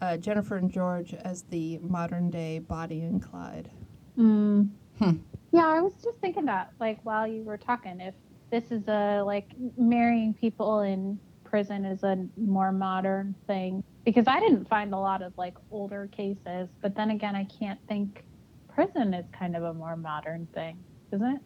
uh, 0.00 0.16
Jennifer 0.16 0.56
and 0.56 0.70
George 0.70 1.14
as 1.14 1.42
the 1.44 1.78
modern 1.78 2.30
day 2.30 2.58
Bonnie 2.58 3.02
and 3.02 3.22
Clyde. 3.22 3.70
Mm. 4.18 4.68
Hmm. 4.98 5.16
Yeah, 5.52 5.66
I 5.66 5.80
was 5.80 5.94
just 6.02 6.18
thinking 6.18 6.44
that, 6.46 6.72
like, 6.80 6.98
while 7.04 7.26
you 7.26 7.42
were 7.42 7.56
talking, 7.56 8.00
if 8.00 8.14
this 8.50 8.70
is 8.70 8.86
a, 8.88 9.22
like, 9.24 9.48
marrying 9.76 10.34
people 10.34 10.80
in 10.80 11.18
prison 11.44 11.84
is 11.84 12.02
a 12.02 12.26
more 12.36 12.72
modern 12.72 13.34
thing. 13.46 13.82
Because 14.04 14.26
I 14.26 14.40
didn't 14.40 14.68
find 14.68 14.92
a 14.92 14.98
lot 14.98 15.22
of, 15.22 15.32
like, 15.38 15.54
older 15.70 16.08
cases. 16.12 16.68
But 16.80 16.94
then 16.94 17.10
again, 17.10 17.34
I 17.34 17.44
can't 17.44 17.78
think 17.88 18.24
prison 18.68 19.14
is 19.14 19.24
kind 19.32 19.56
of 19.56 19.62
a 19.62 19.74
more 19.74 19.96
modern 19.96 20.46
thing, 20.54 20.78
isn't 21.12 21.36
it? 21.36 21.40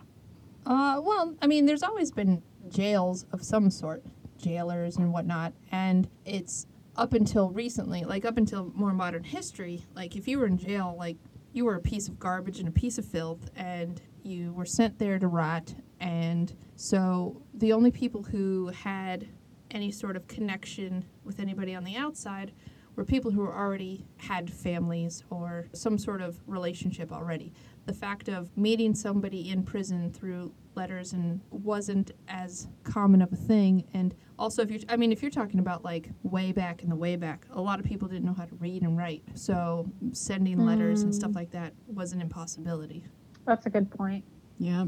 Uh, 0.67 1.01
well, 1.03 1.35
I 1.41 1.47
mean, 1.47 1.67
there's 1.67 1.83
always 1.83 2.11
been 2.11 2.43
jails 2.69 3.27
of 3.33 3.43
some 3.43 3.71
sort, 3.71 4.05
jailers 4.37 4.97
and 4.97 5.13
whatnot, 5.13 5.53
and 5.73 6.09
it's 6.25 6.67
up 6.97 7.13
until 7.13 7.51
recently, 7.51 8.05
like 8.05 8.25
up 8.25 8.37
until 8.37 8.73
more 8.75 8.93
modern 8.93 9.25
history. 9.25 9.85
Like 9.95 10.17
if 10.17 10.27
you 10.27 10.39
were 10.39 10.47
in 10.47 10.59
jail, 10.59 10.95
like 10.99 11.17
you 11.53 11.65
were 11.65 11.77
a 11.77 11.81
piece 11.81 12.09
of 12.09 12.19
garbage 12.19 12.59
and 12.59 12.69
a 12.69 12.73
piece 12.73 12.99
of 12.99 13.05
filth, 13.05 13.51
and 13.57 14.01
you 14.23 14.53
were 14.53 14.67
sent 14.67 14.99
there 14.99 15.19
to 15.19 15.29
rot. 15.29 15.75
And 16.01 16.55
so 16.77 17.43
the 17.55 17.73
only 17.73 17.91
people 17.91 18.23
who 18.23 18.69
had 18.69 19.29
any 19.71 19.91
sort 19.91 20.17
of 20.17 20.27
connection 20.29 21.05
with 21.25 21.41
anybody 21.41 21.75
on 21.75 21.85
the 21.85 21.97
outside 21.97 22.53
were 22.97 23.05
people 23.05 23.31
who 23.31 23.47
already 23.47 24.05
had 24.17 24.53
families 24.53 25.25
or 25.31 25.69
some 25.73 25.99
sort 25.99 26.21
of 26.21 26.41
relationship 26.47 27.13
already. 27.13 27.53
The 27.89 27.95
fact 27.95 28.29
of 28.29 28.55
meeting 28.55 28.95
somebody 28.95 29.49
in 29.49 29.63
prison 29.63 30.13
through 30.13 30.53
letters 30.75 31.15
and 31.15 31.41
wasn't 31.51 32.11
as 32.29 32.69
common 32.85 33.23
of 33.23 33.33
a 33.33 33.37
thing. 33.37 33.83
And 33.95 34.15
also, 34.39 34.61
if 34.61 34.71
you, 34.71 34.81
I 34.91 34.99
mean, 34.99 35.11
if 35.11 35.23
you're 35.23 35.31
talking 35.31 35.59
about 35.59 35.85
like 35.85 36.11
way 36.23 36.53
back 36.53 36.83
in 36.83 36.91
the 36.91 36.95
way 36.95 37.17
back, 37.17 37.47
a 37.51 37.61
lot 37.63 37.81
of 37.81 37.87
people 37.87 38.07
didn't 38.07 38.27
know 38.27 38.35
how 38.35 38.45
to 38.45 38.55
read 38.57 38.83
and 38.83 38.99
write. 38.99 39.23
So 39.33 39.91
sending 40.13 40.67
letters 40.67 41.01
and 41.01 41.15
stuff 41.15 41.31
mm. 41.31 41.37
like 41.37 41.51
that 41.53 41.73
was 41.87 42.13
an 42.13 42.21
impossibility. 42.21 43.07
That's 43.47 43.65
a 43.65 43.71
good 43.71 43.91
point. 43.91 44.23
Yeah. 44.59 44.85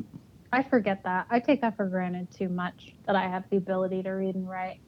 I 0.53 0.63
forget 0.63 1.03
that. 1.05 1.27
I 1.31 1.41
take 1.41 1.63
that 1.63 1.79
for 1.79 1.87
granted 1.87 2.31
too 2.31 2.51
much 2.51 2.95
that 3.07 3.17
I 3.17 3.27
have 3.29 3.45
the 3.49 3.57
ability 3.57 4.03
to 4.03 4.11
read 4.11 4.35
and 4.35 4.47
write. 4.47 4.81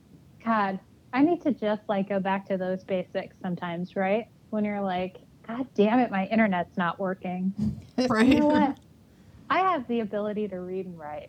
God, 0.45 0.79
I 1.15 1.23
need 1.23 1.41
to 1.45 1.53
just 1.53 1.81
like 1.89 2.11
go 2.11 2.21
back 2.21 2.47
to 2.49 2.59
those 2.59 2.85
basics 2.85 3.37
sometimes, 3.41 3.97
right? 3.97 4.29
When 4.51 4.67
you're 4.67 4.83
like, 4.83 5.17
God 5.47 5.67
damn 5.75 5.99
it, 5.99 6.11
my 6.11 6.27
internet's 6.27 6.77
not 6.77 6.99
working. 6.99 7.53
Right. 8.09 8.27
You 8.27 8.41
know 8.41 8.47
what? 8.47 8.79
I 9.51 9.59
have 9.59 9.87
the 9.87 10.01
ability 10.01 10.49
to 10.49 10.61
read 10.61 10.87
and 10.87 10.99
write. 10.99 11.29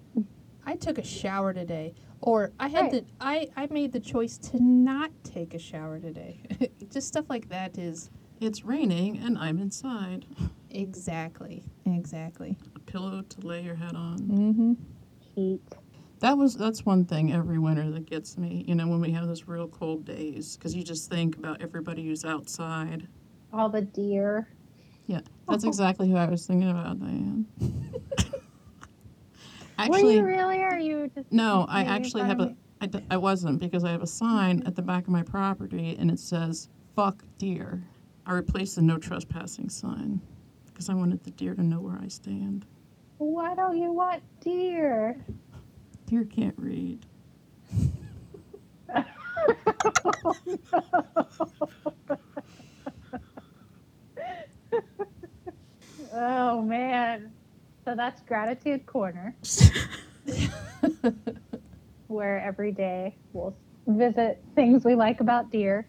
I 0.65 0.75
took 0.75 0.97
a 0.97 1.03
shower 1.03 1.53
today, 1.53 1.93
or 2.21 2.51
I 2.57 2.69
had 2.69 2.83
Right. 2.83 2.91
the 2.91 3.05
I 3.19 3.49
I 3.57 3.67
made 3.69 3.91
the 3.91 3.99
choice 3.99 4.37
to 4.49 4.63
not 4.63 5.11
take 5.23 5.53
a 5.53 5.59
shower 5.59 5.99
today. 5.99 6.39
Just 6.91 7.07
stuff 7.09 7.25
like 7.29 7.49
that 7.49 7.77
is 7.77 8.09
It's 8.39 8.63
raining 8.63 9.17
and 9.17 9.37
I'm 9.37 9.59
inside. 9.59 10.25
exactly 10.69 11.63
exactly. 11.85 12.57
A 12.75 12.79
pillow 12.79 13.21
to 13.27 13.47
lay 13.47 13.61
your 13.61 13.75
head 13.75 13.95
on. 13.95 14.19
Mm-hmm. 14.19 14.73
Heat. 15.35 15.61
That 16.19 16.37
was 16.37 16.55
that's 16.55 16.85
one 16.85 17.03
thing 17.05 17.33
every 17.33 17.59
winter 17.59 17.91
that 17.91 18.05
gets 18.05 18.37
me. 18.37 18.63
You 18.67 18.75
know, 18.75 18.87
when 18.87 19.01
we 19.01 19.11
have 19.11 19.27
those 19.27 19.47
real 19.49 19.67
cold 19.67 20.05
days, 20.05 20.55
because 20.55 20.73
you 20.73 20.83
just 20.83 21.09
think 21.09 21.35
about 21.35 21.61
everybody 21.61 22.05
who's 22.05 22.23
outside. 22.23 23.07
All 23.53 23.69
the 23.69 23.81
deer. 23.81 24.47
Yeah, 25.05 25.21
that's 25.47 25.63
exactly 25.63 26.09
who 26.09 26.15
I 26.15 26.25
was 26.25 26.47
thinking 26.47 26.71
about, 26.71 26.99
Diane. 26.99 27.45
Were 27.59 27.69
actually, 29.77 30.15
you 30.15 30.25
really? 30.25 30.57
Or 30.57 30.69
are 30.69 30.79
you 30.79 31.11
just 31.13 31.31
no, 31.31 31.67
I 31.69 31.83
actually 31.83 32.23
have 32.23 32.39
a. 32.39 32.55
I, 32.81 32.87
d- 32.87 33.05
I 33.11 33.17
wasn't 33.17 33.59
because 33.59 33.83
I 33.83 33.91
have 33.91 34.01
a 34.01 34.07
sign 34.07 34.63
at 34.65 34.75
the 34.75 34.81
back 34.81 35.03
of 35.03 35.09
my 35.09 35.21
property 35.21 35.95
and 35.99 36.09
it 36.09 36.19
says 36.19 36.69
"fuck 36.95 37.23
deer." 37.37 37.83
I 38.25 38.33
replaced 38.33 38.75
the 38.75 38.81
no 38.81 38.97
trespassing 38.97 39.69
sign 39.69 40.21
because 40.65 40.89
I 40.89 40.93
wanted 40.95 41.23
the 41.23 41.31
deer 41.31 41.53
to 41.53 41.61
know 41.63 41.79
where 41.79 41.99
I 42.01 42.07
stand. 42.07 42.65
Why 43.17 43.53
don't 43.53 43.77
you 43.77 43.91
want 43.91 44.23
deer? 44.41 45.23
Deer 46.07 46.25
can't 46.25 46.55
read. 46.57 47.05
oh 48.95 50.35
man. 56.61 57.31
So 57.85 57.95
that's 57.95 58.21
gratitude 58.21 58.85
corner. 58.85 59.35
where 62.07 62.39
every 62.39 62.71
day 62.71 63.15
we'll 63.33 63.55
visit 63.87 64.41
things 64.55 64.85
we 64.85 64.95
like 64.95 65.19
about 65.19 65.51
deer, 65.51 65.87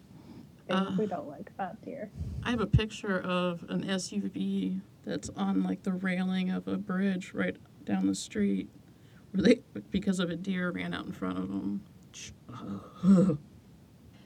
things 0.67 0.81
Uh. 0.81 0.95
we 0.97 1.05
don't 1.05 1.29
like 1.29 1.49
about 1.55 1.81
deer. 1.85 2.09
I 2.43 2.51
have 2.51 2.61
a 2.61 2.67
picture 2.67 3.19
of 3.21 3.63
an 3.69 3.83
SUV 3.83 4.81
that's 5.05 5.29
on 5.29 5.63
like 5.63 5.83
the 5.83 5.93
railing 5.93 6.49
of 6.49 6.67
a 6.67 6.77
bridge 6.77 7.33
right 7.33 7.55
down 7.85 8.07
the 8.07 8.15
street, 8.15 8.69
where 9.31 9.43
they 9.43 9.61
because 9.91 10.19
of 10.19 10.29
a 10.29 10.35
deer 10.35 10.71
ran 10.71 10.93
out 10.93 11.05
in 11.05 11.11
front 11.11 11.37
of 11.37 11.47
them. 11.47 13.39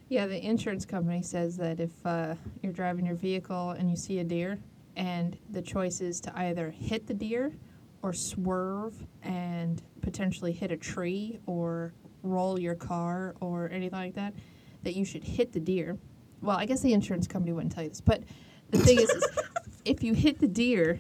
Yeah, 0.09 0.25
the 0.25 0.43
insurance 0.43 0.85
company 0.85 1.21
says 1.21 1.55
that 1.57 1.79
if 1.79 1.91
uh, 2.03 2.33
you're 2.63 2.73
driving 2.73 3.05
your 3.05 3.15
vehicle 3.15 3.71
and 3.71 3.91
you 3.91 3.95
see 3.95 4.17
a 4.17 4.23
deer, 4.23 4.57
and 4.95 5.37
the 5.51 5.61
choice 5.61 6.01
is 6.01 6.19
to 6.21 6.37
either 6.37 6.71
hit 6.71 7.05
the 7.05 7.13
deer 7.13 7.53
or 8.01 8.11
swerve 8.11 8.95
and 9.21 9.83
potentially 10.01 10.51
hit 10.51 10.71
a 10.71 10.77
tree 10.77 11.39
or 11.45 11.93
roll 12.23 12.59
your 12.59 12.73
car 12.73 13.35
or 13.39 13.69
anything 13.69 13.99
like 13.99 14.15
that, 14.15 14.33
that 14.81 14.95
you 14.95 15.05
should 15.05 15.23
hit 15.23 15.51
the 15.51 15.59
deer. 15.59 15.95
Well, 16.41 16.57
I 16.57 16.65
guess 16.65 16.81
the 16.81 16.93
insurance 16.93 17.27
company 17.27 17.53
wouldn't 17.53 17.71
tell 17.71 17.83
you 17.83 17.89
this, 17.89 18.01
but 18.01 18.23
the 18.71 18.79
thing 18.79 18.99
is, 18.99 19.09
is 19.11 19.27
if 19.85 20.01
you 20.01 20.13
hit 20.13 20.39
the 20.39 20.47
deer, 20.47 20.99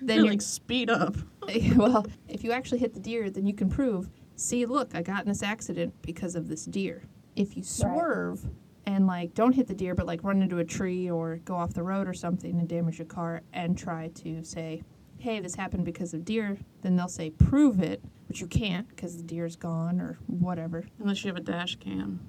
then 0.00 0.06
Then 0.08 0.16
you're 0.18 0.32
like 0.32 0.42
speed 0.42 0.90
up. 0.90 1.16
well, 1.76 2.06
if 2.28 2.44
you 2.44 2.52
actually 2.52 2.78
hit 2.80 2.92
the 2.92 3.00
deer, 3.00 3.30
then 3.30 3.46
you 3.46 3.54
can 3.54 3.70
prove, 3.70 4.10
see, 4.34 4.66
look, 4.66 4.94
I 4.94 5.00
got 5.00 5.22
in 5.22 5.28
this 5.28 5.42
accident 5.42 5.94
because 6.02 6.34
of 6.34 6.48
this 6.48 6.66
deer. 6.66 7.04
If 7.36 7.56
you 7.56 7.62
swerve 7.62 8.44
and 8.86 9.06
like 9.06 9.34
don't 9.34 9.52
hit 9.52 9.66
the 9.66 9.74
deer, 9.74 9.94
but 9.94 10.06
like 10.06 10.24
run 10.24 10.42
into 10.42 10.58
a 10.58 10.64
tree 10.64 11.10
or 11.10 11.36
go 11.44 11.54
off 11.54 11.74
the 11.74 11.82
road 11.82 12.08
or 12.08 12.14
something 12.14 12.58
and 12.58 12.68
damage 12.68 12.98
your 12.98 13.06
car 13.06 13.42
and 13.52 13.76
try 13.76 14.08
to 14.14 14.42
say, 14.42 14.82
hey, 15.18 15.40
this 15.40 15.54
happened 15.54 15.84
because 15.84 16.14
of 16.14 16.24
deer, 16.24 16.58
then 16.82 16.96
they'll 16.96 17.08
say, 17.08 17.30
prove 17.30 17.80
it, 17.80 18.02
which 18.28 18.40
you 18.40 18.46
can't 18.46 18.88
because 18.88 19.16
the 19.16 19.22
deer's 19.22 19.56
gone 19.56 20.00
or 20.00 20.18
whatever. 20.26 20.84
Unless 21.00 21.24
you 21.24 21.28
have 21.28 21.36
a 21.36 21.40
dash 21.40 21.76
cam. 21.76 22.20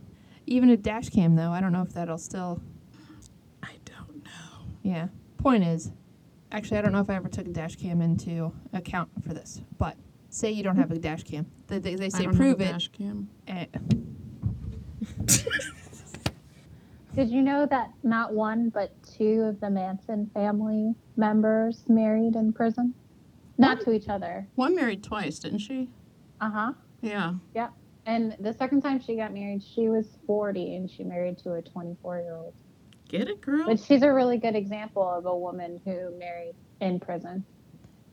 Even 0.46 0.70
a 0.70 0.78
dash 0.78 1.10
cam, 1.10 1.36
though, 1.36 1.52
I 1.52 1.60
don't 1.60 1.74
know 1.74 1.82
if 1.82 1.94
that'll 1.94 2.18
still, 2.18 2.62
I 3.62 3.74
don't 3.86 4.24
know. 4.24 4.66
yeah. 4.82 5.08
Point 5.38 5.64
is, 5.66 5.92
actually, 6.52 6.78
I 6.78 6.82
don't 6.82 6.94
know 6.94 7.02
if 7.02 7.10
I 7.10 7.16
ever 7.16 7.28
took 7.30 7.46
a 7.48 7.52
dash 7.52 7.76
cam 7.76 8.02
into 8.02 8.52
account 8.74 9.10
for 9.26 9.34
this, 9.34 9.62
but 9.78 9.96
say 10.30 10.50
you 10.52 10.64
don't 10.64 10.78
have 10.78 10.92
a 10.92 10.98
dash 10.98 11.24
cam. 11.24 11.46
They, 11.68 11.80
they, 11.80 11.96
they 11.96 12.06
I 12.06 12.10
say 12.10 12.24
don't 12.24 12.36
prove 12.36 12.60
have 12.60 12.62
a 12.62 12.64
it. 12.70 12.72
dash 12.72 12.88
cam. 12.90 13.30
eh, 13.48 13.66
Did 17.16 17.30
you 17.30 17.42
know 17.42 17.66
that 17.66 17.92
not 18.04 18.34
one 18.34 18.70
but 18.70 18.92
two 19.04 19.42
of 19.42 19.60
the 19.60 19.70
Manson 19.70 20.30
family 20.34 20.94
members 21.16 21.84
married 21.88 22.36
in 22.36 22.54
prison? 22.54 22.94
Not 23.58 23.82
to 23.82 23.92
each 23.92 24.08
other. 24.08 24.48
One 24.56 24.76
married 24.76 25.04
twice, 25.04 25.40
didn't 25.40 25.60
she? 25.60 25.90
Uh 26.40 26.52
huh. 26.52 26.74
Yeah. 27.02 27.34
Yep. 27.56 27.74
And 28.06 28.38
the 28.40 28.54
second 28.54 28.82
time 28.82 29.00
she 29.02 29.16
got 29.16 29.34
married, 29.34 29.64
she 29.64 29.90
was 29.90 30.06
40 30.28 30.76
and 30.76 30.90
she 30.90 31.04
married 31.04 31.38
to 31.40 31.54
a 31.54 31.62
24 31.62 32.20
year 32.20 32.36
old. 32.36 32.54
Get 33.10 33.28
it, 33.30 33.42
girl? 33.42 33.66
But 33.66 33.80
she's 33.80 34.02
a 34.04 34.14
really 34.14 34.38
good 34.38 34.56
example 34.56 35.04
of 35.04 35.26
a 35.26 35.36
woman 35.36 35.82
who 35.86 36.18
married 36.18 36.54
in 36.82 37.00
prison. 37.00 37.44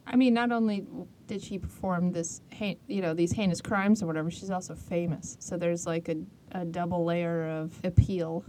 I 0.06 0.16
mean, 0.16 0.34
not 0.34 0.52
only 0.52 0.86
did 1.26 1.42
she 1.42 1.58
perform 1.58 2.12
this, 2.12 2.42
you 2.86 3.00
know, 3.00 3.14
these 3.14 3.32
heinous 3.32 3.60
crimes 3.60 4.02
or 4.02 4.06
whatever, 4.06 4.30
she's 4.30 4.50
also 4.50 4.74
famous. 4.74 5.36
So 5.40 5.56
there's 5.56 5.86
like 5.86 6.08
a, 6.08 6.16
a 6.54 6.64
double 6.64 7.04
layer 7.04 7.46
of 7.46 7.78
appeal. 7.84 8.44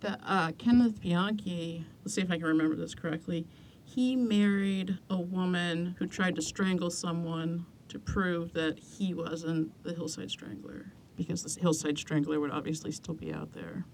The, 0.00 0.18
uh, 0.24 0.52
Kenneth 0.58 1.00
Bianchi, 1.00 1.84
let's 2.04 2.14
see 2.14 2.20
if 2.20 2.30
I 2.30 2.36
can 2.36 2.46
remember 2.46 2.76
this 2.76 2.94
correctly. 2.94 3.46
He 3.82 4.14
married 4.14 4.98
a 5.10 5.18
woman 5.20 5.96
who 5.98 6.06
tried 6.06 6.36
to 6.36 6.42
strangle 6.42 6.90
someone 6.90 7.66
to 7.88 7.98
prove 7.98 8.52
that 8.52 8.78
he 8.78 9.14
wasn't 9.14 9.72
the 9.82 9.94
hillside 9.94 10.30
strangler. 10.30 10.92
because 11.16 11.42
the 11.42 11.60
hillside 11.60 11.98
strangler 11.98 12.38
would 12.38 12.52
obviously 12.52 12.92
still 12.92 13.14
be 13.14 13.32
out 13.32 13.52
there. 13.52 13.84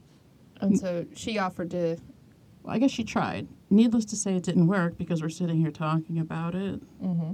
And 0.60 0.78
so 0.78 1.06
she 1.14 1.38
offered 1.38 1.70
to. 1.70 1.96
Well, 2.62 2.74
I 2.74 2.78
guess 2.78 2.90
she 2.90 3.02
tried. 3.02 3.48
Needless 3.70 4.04
to 4.06 4.16
say, 4.16 4.36
it 4.36 4.42
didn't 4.42 4.66
work 4.66 4.98
because 4.98 5.22
we're 5.22 5.30
sitting 5.30 5.56
here 5.56 5.70
talking 5.70 6.18
about 6.18 6.54
it. 6.54 6.80
Mm-hmm. 7.02 7.32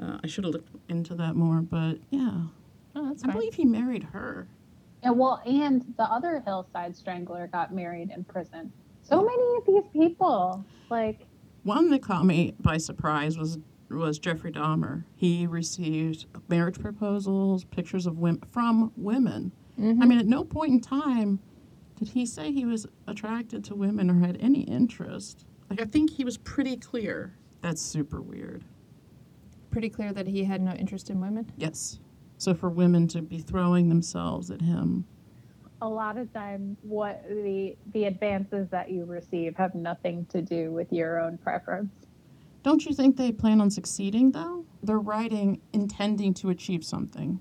Uh, 0.00 0.18
I 0.22 0.26
should 0.28 0.44
have 0.44 0.52
looked 0.52 0.70
into 0.88 1.16
that 1.16 1.34
more, 1.34 1.62
but 1.62 1.98
yeah. 2.10 2.42
Oh, 2.94 3.08
that's 3.08 3.24
I 3.24 3.32
believe 3.32 3.54
he 3.54 3.64
married 3.64 4.04
her. 4.12 4.46
And 5.04 5.18
well, 5.18 5.42
and 5.46 5.84
the 5.98 6.04
other 6.04 6.42
hillside 6.44 6.96
strangler 6.96 7.46
got 7.46 7.74
married 7.74 8.10
in 8.10 8.24
prison. 8.24 8.72
So 9.02 9.22
many 9.22 9.56
of 9.58 9.66
these 9.66 9.92
people, 9.92 10.64
like, 10.90 11.26
One 11.62 11.90
that 11.90 12.02
caught 12.02 12.24
me 12.24 12.54
by 12.58 12.78
surprise 12.78 13.38
was 13.38 13.58
was 13.90 14.18
Jeffrey 14.18 14.50
Dahmer. 14.50 15.04
He 15.14 15.46
received 15.46 16.26
marriage 16.48 16.80
proposals, 16.80 17.64
pictures 17.64 18.06
of 18.06 18.18
women 18.18 18.42
from 18.50 18.92
women. 18.96 19.52
Mm-hmm. 19.78 20.02
I 20.02 20.06
mean, 20.06 20.18
at 20.18 20.26
no 20.26 20.42
point 20.44 20.72
in 20.72 20.80
time 20.80 21.38
did 21.96 22.08
he 22.08 22.26
say 22.26 22.50
he 22.50 22.64
was 22.64 22.86
attracted 23.06 23.62
to 23.64 23.74
women 23.74 24.10
or 24.10 24.26
had 24.26 24.36
any 24.40 24.62
interest. 24.62 25.46
Like, 25.70 25.80
I 25.80 25.84
think 25.84 26.10
he 26.10 26.24
was 26.24 26.38
pretty 26.38 26.76
clear. 26.76 27.36
That's 27.60 27.80
super 27.80 28.20
weird. 28.20 28.64
Pretty 29.70 29.88
clear 29.88 30.12
that 30.12 30.26
he 30.26 30.44
had 30.44 30.60
no 30.60 30.72
interest 30.72 31.10
in 31.10 31.20
women. 31.20 31.50
Yes. 31.56 32.00
So 32.38 32.54
for 32.54 32.68
women 32.68 33.08
to 33.08 33.22
be 33.22 33.38
throwing 33.38 33.88
themselves 33.88 34.50
at 34.50 34.60
him, 34.60 35.06
a 35.82 35.88
lot 35.88 36.16
of 36.16 36.32
times, 36.32 36.78
what 36.82 37.22
the 37.28 37.76
the 37.92 38.04
advances 38.04 38.68
that 38.70 38.90
you 38.90 39.04
receive 39.04 39.54
have 39.56 39.74
nothing 39.74 40.26
to 40.30 40.40
do 40.40 40.72
with 40.72 40.90
your 40.92 41.20
own 41.20 41.36
preference. 41.38 41.90
don't 42.62 42.86
you 42.86 42.94
think 42.94 43.16
they 43.16 43.30
plan 43.30 43.60
on 43.60 43.70
succeeding 43.70 44.32
though? 44.32 44.64
They're 44.82 44.98
writing 44.98 45.60
intending 45.72 46.32
to 46.34 46.50
achieve 46.50 46.84
something. 46.84 47.40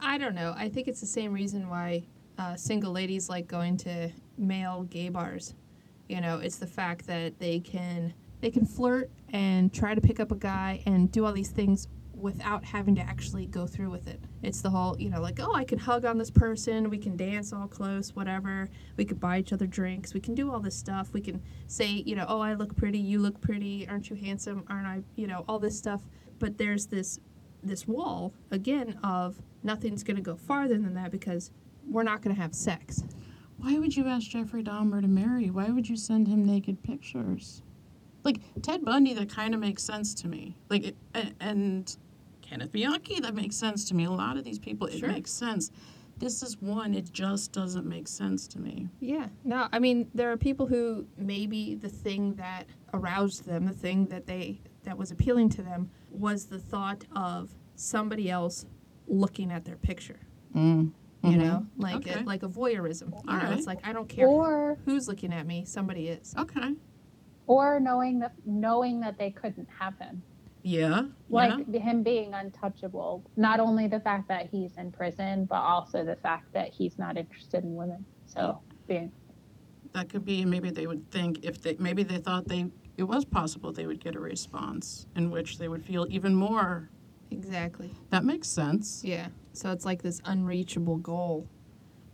I 0.00 0.18
don't 0.18 0.34
know. 0.34 0.54
I 0.56 0.68
think 0.68 0.88
it's 0.88 1.00
the 1.00 1.06
same 1.06 1.32
reason 1.32 1.68
why 1.68 2.04
uh, 2.38 2.56
single 2.56 2.92
ladies 2.92 3.28
like 3.28 3.46
going 3.46 3.76
to 3.78 4.10
male 4.36 4.82
gay 4.84 5.08
bars. 5.08 5.54
You 6.08 6.20
know, 6.20 6.38
it's 6.38 6.56
the 6.56 6.66
fact 6.66 7.06
that 7.06 7.38
they 7.38 7.60
can 7.60 8.14
they 8.40 8.50
can 8.50 8.66
flirt 8.66 9.10
and 9.32 9.72
try 9.72 9.94
to 9.94 10.00
pick 10.00 10.20
up 10.20 10.32
a 10.32 10.36
guy 10.36 10.82
and 10.86 11.10
do 11.10 11.24
all 11.24 11.32
these 11.32 11.50
things 11.50 11.88
without 12.16 12.64
having 12.64 12.94
to 12.94 13.02
actually 13.02 13.46
go 13.46 13.66
through 13.66 13.90
with 13.90 14.08
it. 14.08 14.20
It's 14.42 14.62
the 14.62 14.70
whole, 14.70 14.96
you 14.98 15.10
know, 15.10 15.20
like, 15.20 15.38
oh, 15.40 15.54
I 15.54 15.64
can 15.64 15.78
hug 15.78 16.04
on 16.04 16.16
this 16.18 16.30
person, 16.30 16.88
we 16.88 16.98
can 16.98 17.16
dance 17.16 17.52
all 17.52 17.68
close, 17.68 18.14
whatever. 18.14 18.68
We 18.96 19.04
could 19.04 19.20
buy 19.20 19.38
each 19.38 19.52
other 19.52 19.66
drinks, 19.66 20.14
we 20.14 20.20
can 20.20 20.34
do 20.34 20.50
all 20.50 20.60
this 20.60 20.76
stuff. 20.76 21.12
We 21.12 21.20
can 21.20 21.42
say, 21.66 21.86
you 21.86 22.16
know, 22.16 22.24
oh, 22.28 22.40
I 22.40 22.54
look 22.54 22.74
pretty, 22.76 22.98
you 22.98 23.18
look 23.18 23.40
pretty, 23.40 23.86
aren't 23.88 24.08
you 24.08 24.16
handsome, 24.16 24.64
aren't 24.68 24.86
I, 24.86 25.02
you 25.16 25.26
know, 25.26 25.44
all 25.48 25.58
this 25.58 25.76
stuff. 25.76 26.02
But 26.38 26.58
there's 26.58 26.86
this 26.86 27.20
this 27.62 27.88
wall 27.88 28.32
again 28.50 28.98
of 29.02 29.42
nothing's 29.62 30.04
going 30.04 30.16
to 30.16 30.22
go 30.22 30.36
farther 30.36 30.78
than 30.78 30.94
that 30.94 31.10
because 31.10 31.50
we're 31.88 32.02
not 32.02 32.22
going 32.22 32.34
to 32.34 32.40
have 32.40 32.54
sex. 32.54 33.02
Why 33.58 33.78
would 33.78 33.96
you 33.96 34.06
ask 34.06 34.30
Jeffrey 34.30 34.62
Dahmer 34.62 35.00
to 35.00 35.08
marry? 35.08 35.50
Why 35.50 35.70
would 35.70 35.88
you 35.88 35.96
send 35.96 36.28
him 36.28 36.44
naked 36.44 36.82
pictures? 36.82 37.62
Like 38.22 38.40
Ted 38.62 38.84
Bundy, 38.84 39.14
that 39.14 39.30
kind 39.30 39.54
of 39.54 39.60
makes 39.60 39.82
sense 39.82 40.12
to 40.14 40.28
me. 40.28 40.56
Like, 40.68 40.84
it, 40.84 40.96
and 41.40 41.96
Kenneth 42.46 42.72
Bianchi, 42.72 43.20
that 43.20 43.34
makes 43.34 43.56
sense 43.56 43.84
to 43.86 43.94
me. 43.94 44.04
A 44.04 44.10
lot 44.10 44.36
of 44.36 44.44
these 44.44 44.58
people, 44.58 44.86
it 44.86 44.98
Sure. 44.98 45.08
makes 45.08 45.30
sense. 45.32 45.70
This 46.18 46.42
is 46.42 46.60
one, 46.62 46.94
it 46.94 47.12
just 47.12 47.52
doesn't 47.52 47.84
make 47.86 48.08
sense 48.08 48.46
to 48.48 48.60
me. 48.60 48.88
Yeah. 49.00 49.28
No, 49.44 49.68
I 49.72 49.78
mean, 49.78 50.08
there 50.14 50.32
are 50.32 50.36
people 50.36 50.66
who 50.66 51.06
maybe 51.18 51.74
the 51.74 51.88
thing 51.90 52.34
that 52.36 52.64
aroused 52.94 53.44
them, 53.44 53.66
the 53.66 53.72
thing 53.72 54.06
that 54.06 54.26
they 54.26 54.60
that 54.84 54.96
was 54.96 55.10
appealing 55.10 55.48
to 55.50 55.62
them 55.62 55.90
was 56.12 56.46
the 56.46 56.60
thought 56.60 57.04
of 57.14 57.52
somebody 57.74 58.30
else 58.30 58.64
looking 59.08 59.50
at 59.50 59.64
their 59.64 59.76
picture. 59.76 60.20
Mm. 60.54 60.92
You 61.24 61.30
Mhm. 61.32 61.38
know, 61.38 61.66
like 61.76 61.96
Okay. 61.96 62.20
a, 62.20 62.22
like 62.22 62.44
a 62.44 62.48
voyeurism. 62.48 63.06
You 63.06 63.26
know, 63.26 63.32
Alright. 63.32 63.58
it's 63.58 63.66
like 63.66 63.84
I 63.86 63.92
don't 63.92 64.08
care 64.08 64.28
Or 64.28 64.78
who's 64.84 65.08
looking 65.08 65.32
at 65.34 65.44
me, 65.46 65.64
somebody 65.64 66.08
is. 66.08 66.34
Okay. 66.38 66.74
or 67.48 67.78
knowing 67.78 68.18
that 68.20 68.34
knowing 68.46 68.98
that 69.00 69.18
they 69.18 69.30
couldn't 69.30 69.68
have 69.78 69.96
him. 69.98 70.22
Yeah. 70.66 71.02
Like 71.30 71.64
yeah. 71.70 71.78
him 71.78 72.02
being 72.02 72.34
untouchable. 72.34 73.22
Not 73.36 73.60
only 73.60 73.86
the 73.86 74.00
fact 74.00 74.26
that 74.28 74.48
he's 74.50 74.76
in 74.76 74.90
prison, 74.90 75.44
but 75.44 75.60
also 75.60 76.04
the 76.04 76.16
fact 76.16 76.52
that 76.54 76.70
he's 76.74 76.98
not 76.98 77.16
interested 77.16 77.62
in 77.62 77.76
women. 77.76 78.04
So 78.26 78.60
being 78.88 79.12
That 79.92 80.08
could 80.08 80.24
be, 80.24 80.44
maybe 80.44 80.70
they 80.70 80.88
would 80.88 81.08
think 81.12 81.44
if 81.44 81.62
they, 81.62 81.76
maybe 81.78 82.02
they 82.02 82.18
thought 82.18 82.48
they, 82.48 82.66
it 82.96 83.04
was 83.04 83.24
possible 83.24 83.72
they 83.72 83.86
would 83.86 84.00
get 84.00 84.16
a 84.16 84.20
response 84.20 85.06
in 85.14 85.30
which 85.30 85.58
they 85.58 85.68
would 85.68 85.84
feel 85.84 86.04
even 86.10 86.34
more. 86.34 86.90
Exactly. 87.30 87.94
That 88.10 88.24
makes 88.24 88.48
sense. 88.48 89.02
Yeah. 89.04 89.28
So 89.52 89.70
it's 89.70 89.84
like 89.84 90.02
this 90.02 90.20
unreachable 90.24 90.96
goal. 90.96 91.48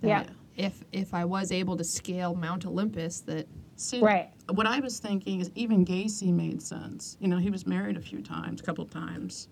that 0.02 0.08
Yeah. 0.08 0.26
If 0.54 0.84
if 0.92 1.14
I 1.14 1.24
was 1.24 1.50
able 1.50 1.78
to 1.78 1.84
scale 1.84 2.34
Mount 2.34 2.66
Olympus, 2.66 3.20
that 3.20 3.48
See, 3.82 4.00
right. 4.00 4.30
what 4.52 4.68
I 4.68 4.78
was 4.78 5.00
thinking 5.00 5.40
is 5.40 5.50
even 5.56 5.84
Gacy 5.84 6.32
made 6.32 6.62
sense. 6.62 7.16
You 7.18 7.26
know, 7.26 7.38
he 7.38 7.50
was 7.50 7.66
married 7.66 7.96
a 7.96 8.00
few 8.00 8.22
times, 8.22 8.60
a 8.60 8.64
couple 8.64 8.86
times, 8.86 9.48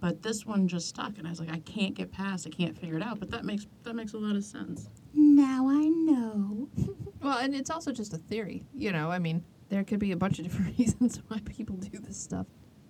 but 0.00 0.20
this 0.22 0.44
one 0.44 0.68
just 0.68 0.88
stuck, 0.88 1.16
and 1.16 1.26
I 1.26 1.30
was 1.30 1.40
like, 1.40 1.50
I 1.50 1.60
can't 1.60 1.94
get 1.94 2.12
past. 2.12 2.46
I 2.46 2.50
can't 2.50 2.76
figure 2.76 2.98
it 2.98 3.02
out. 3.02 3.18
But 3.18 3.30
that 3.30 3.46
makes 3.46 3.66
that 3.84 3.94
makes 3.94 4.12
a 4.12 4.18
lot 4.18 4.36
of 4.36 4.44
sense. 4.44 4.90
Now 5.14 5.66
I 5.66 5.88
know. 5.88 6.68
well, 7.22 7.38
and 7.38 7.54
it's 7.54 7.70
also 7.70 7.90
just 7.90 8.12
a 8.12 8.18
theory. 8.18 8.66
You 8.74 8.92
know, 8.92 9.10
I 9.10 9.18
mean, 9.18 9.42
there 9.70 9.82
could 9.82 9.98
be 9.98 10.12
a 10.12 10.16
bunch 10.16 10.38
of 10.38 10.44
different 10.44 10.76
reasons 10.78 11.18
why 11.28 11.38
people 11.46 11.76
do 11.76 11.98
this 12.00 12.18
stuff. 12.18 12.46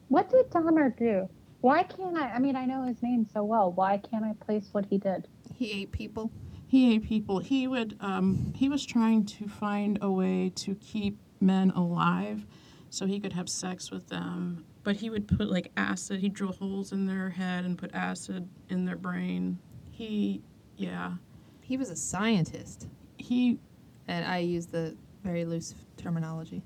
What 0.08 0.28
did 0.28 0.50
Dahmer 0.50 0.96
do? 0.98 1.28
Why 1.60 1.84
can't 1.84 2.16
I? 2.16 2.30
I 2.32 2.38
mean, 2.40 2.56
I 2.56 2.64
know 2.64 2.84
his 2.84 3.00
name 3.00 3.28
so 3.32 3.44
well. 3.44 3.70
Why 3.70 3.98
can't 3.98 4.24
I 4.24 4.32
place 4.44 4.70
what 4.72 4.86
he 4.86 4.98
did? 4.98 5.28
He 5.54 5.70
ate 5.70 5.92
people. 5.92 6.32
He 6.70 6.94
ate 6.94 7.02
people. 7.02 7.40
He 7.40 7.66
would. 7.66 7.96
Um, 7.98 8.52
he 8.54 8.68
was 8.68 8.86
trying 8.86 9.24
to 9.26 9.48
find 9.48 9.98
a 10.00 10.08
way 10.08 10.52
to 10.54 10.76
keep 10.76 11.18
men 11.40 11.72
alive, 11.72 12.46
so 12.90 13.06
he 13.06 13.18
could 13.18 13.32
have 13.32 13.48
sex 13.48 13.90
with 13.90 14.06
them. 14.08 14.64
But 14.84 14.94
he 14.94 15.10
would 15.10 15.26
put 15.26 15.50
like 15.50 15.72
acid. 15.76 16.20
He'd 16.20 16.32
drill 16.32 16.52
holes 16.52 16.92
in 16.92 17.06
their 17.06 17.28
head 17.28 17.64
and 17.64 17.76
put 17.76 17.92
acid 17.92 18.48
in 18.68 18.84
their 18.84 18.94
brain. 18.94 19.58
He, 19.90 20.42
yeah, 20.76 21.14
He 21.60 21.76
was 21.76 21.90
a 21.90 21.96
scientist, 21.96 22.86
he. 23.16 23.58
and 24.06 24.24
I 24.24 24.38
use 24.38 24.66
the 24.66 24.96
very 25.24 25.44
loose 25.44 25.74
terminology. 25.96 26.62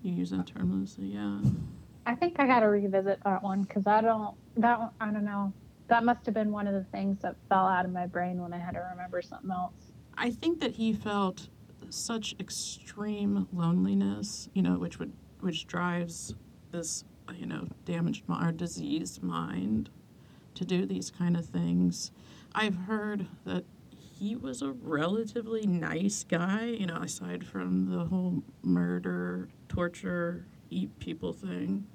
You 0.00 0.14
use 0.14 0.30
that 0.30 0.46
term 0.46 0.72
loosely, 0.72 1.08
yeah. 1.08 1.38
I 2.06 2.14
think 2.14 2.36
I 2.40 2.46
got 2.46 2.60
to 2.60 2.66
revisit 2.68 3.22
that 3.24 3.42
one 3.42 3.60
because 3.64 3.86
I 3.86 4.00
don't. 4.00 4.34
That 4.56 4.78
one, 4.78 4.90
I 5.02 5.10
don't 5.10 5.24
know. 5.26 5.52
That 5.88 6.04
must 6.04 6.24
have 6.26 6.34
been 6.34 6.50
one 6.50 6.66
of 6.66 6.74
the 6.74 6.84
things 6.84 7.18
that 7.22 7.36
fell 7.48 7.66
out 7.66 7.84
of 7.84 7.92
my 7.92 8.06
brain 8.06 8.40
when 8.40 8.52
I 8.52 8.58
had 8.58 8.72
to 8.72 8.80
remember 8.90 9.20
something 9.22 9.50
else. 9.50 9.92
I 10.16 10.30
think 10.30 10.60
that 10.60 10.72
he 10.72 10.92
felt 10.92 11.48
such 11.90 12.34
extreme 12.40 13.46
loneliness, 13.52 14.48
you 14.54 14.62
know, 14.62 14.78
which 14.78 14.98
would 14.98 15.12
which 15.40 15.66
drives 15.66 16.34
this, 16.70 17.04
you 17.36 17.44
know, 17.46 17.68
damaged 17.84 18.24
mi- 18.28 18.36
or 18.40 18.50
diseased 18.50 19.22
mind 19.22 19.90
to 20.54 20.64
do 20.64 20.86
these 20.86 21.10
kind 21.10 21.36
of 21.36 21.44
things. 21.44 22.10
I've 22.54 22.76
heard 22.76 23.26
that 23.44 23.64
he 23.98 24.36
was 24.36 24.62
a 24.62 24.72
relatively 24.72 25.66
nice 25.66 26.24
guy, 26.24 26.64
you 26.66 26.86
know, 26.86 26.96
aside 26.96 27.44
from 27.44 27.90
the 27.90 28.04
whole 28.06 28.42
murder, 28.62 29.48
torture, 29.68 30.46
eat 30.70 30.98
people 30.98 31.32
thing. 31.32 31.86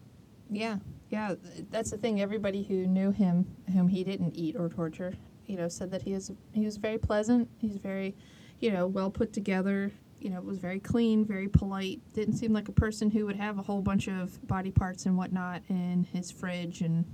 Yeah, 0.51 0.77
yeah, 1.09 1.35
that's 1.69 1.91
the 1.91 1.97
thing. 1.97 2.21
Everybody 2.21 2.63
who 2.63 2.85
knew 2.85 3.11
him, 3.11 3.45
whom 3.73 3.87
he 3.87 4.03
didn't 4.03 4.35
eat 4.35 4.55
or 4.55 4.69
torture, 4.69 5.13
you 5.45 5.57
know, 5.57 5.67
said 5.67 5.91
that 5.91 6.01
he 6.03 6.13
is 6.13 6.31
he 6.53 6.65
was 6.65 6.77
very 6.77 6.97
pleasant. 6.97 7.49
He's 7.57 7.77
very, 7.77 8.15
you 8.59 8.71
know, 8.71 8.87
well 8.87 9.09
put 9.09 9.33
together. 9.33 9.91
You 10.19 10.29
know, 10.29 10.41
was 10.41 10.57
very 10.57 10.81
clean, 10.81 11.25
very 11.25 11.47
polite. 11.47 12.01
Didn't 12.13 12.35
seem 12.35 12.51
like 12.51 12.67
a 12.67 12.73
person 12.73 13.09
who 13.09 13.25
would 13.25 13.37
have 13.37 13.57
a 13.57 13.61
whole 13.61 13.81
bunch 13.81 14.09
of 14.09 14.45
body 14.47 14.69
parts 14.69 15.05
and 15.05 15.17
whatnot 15.17 15.61
in 15.69 16.05
his 16.11 16.29
fridge. 16.29 16.81
And 16.81 17.05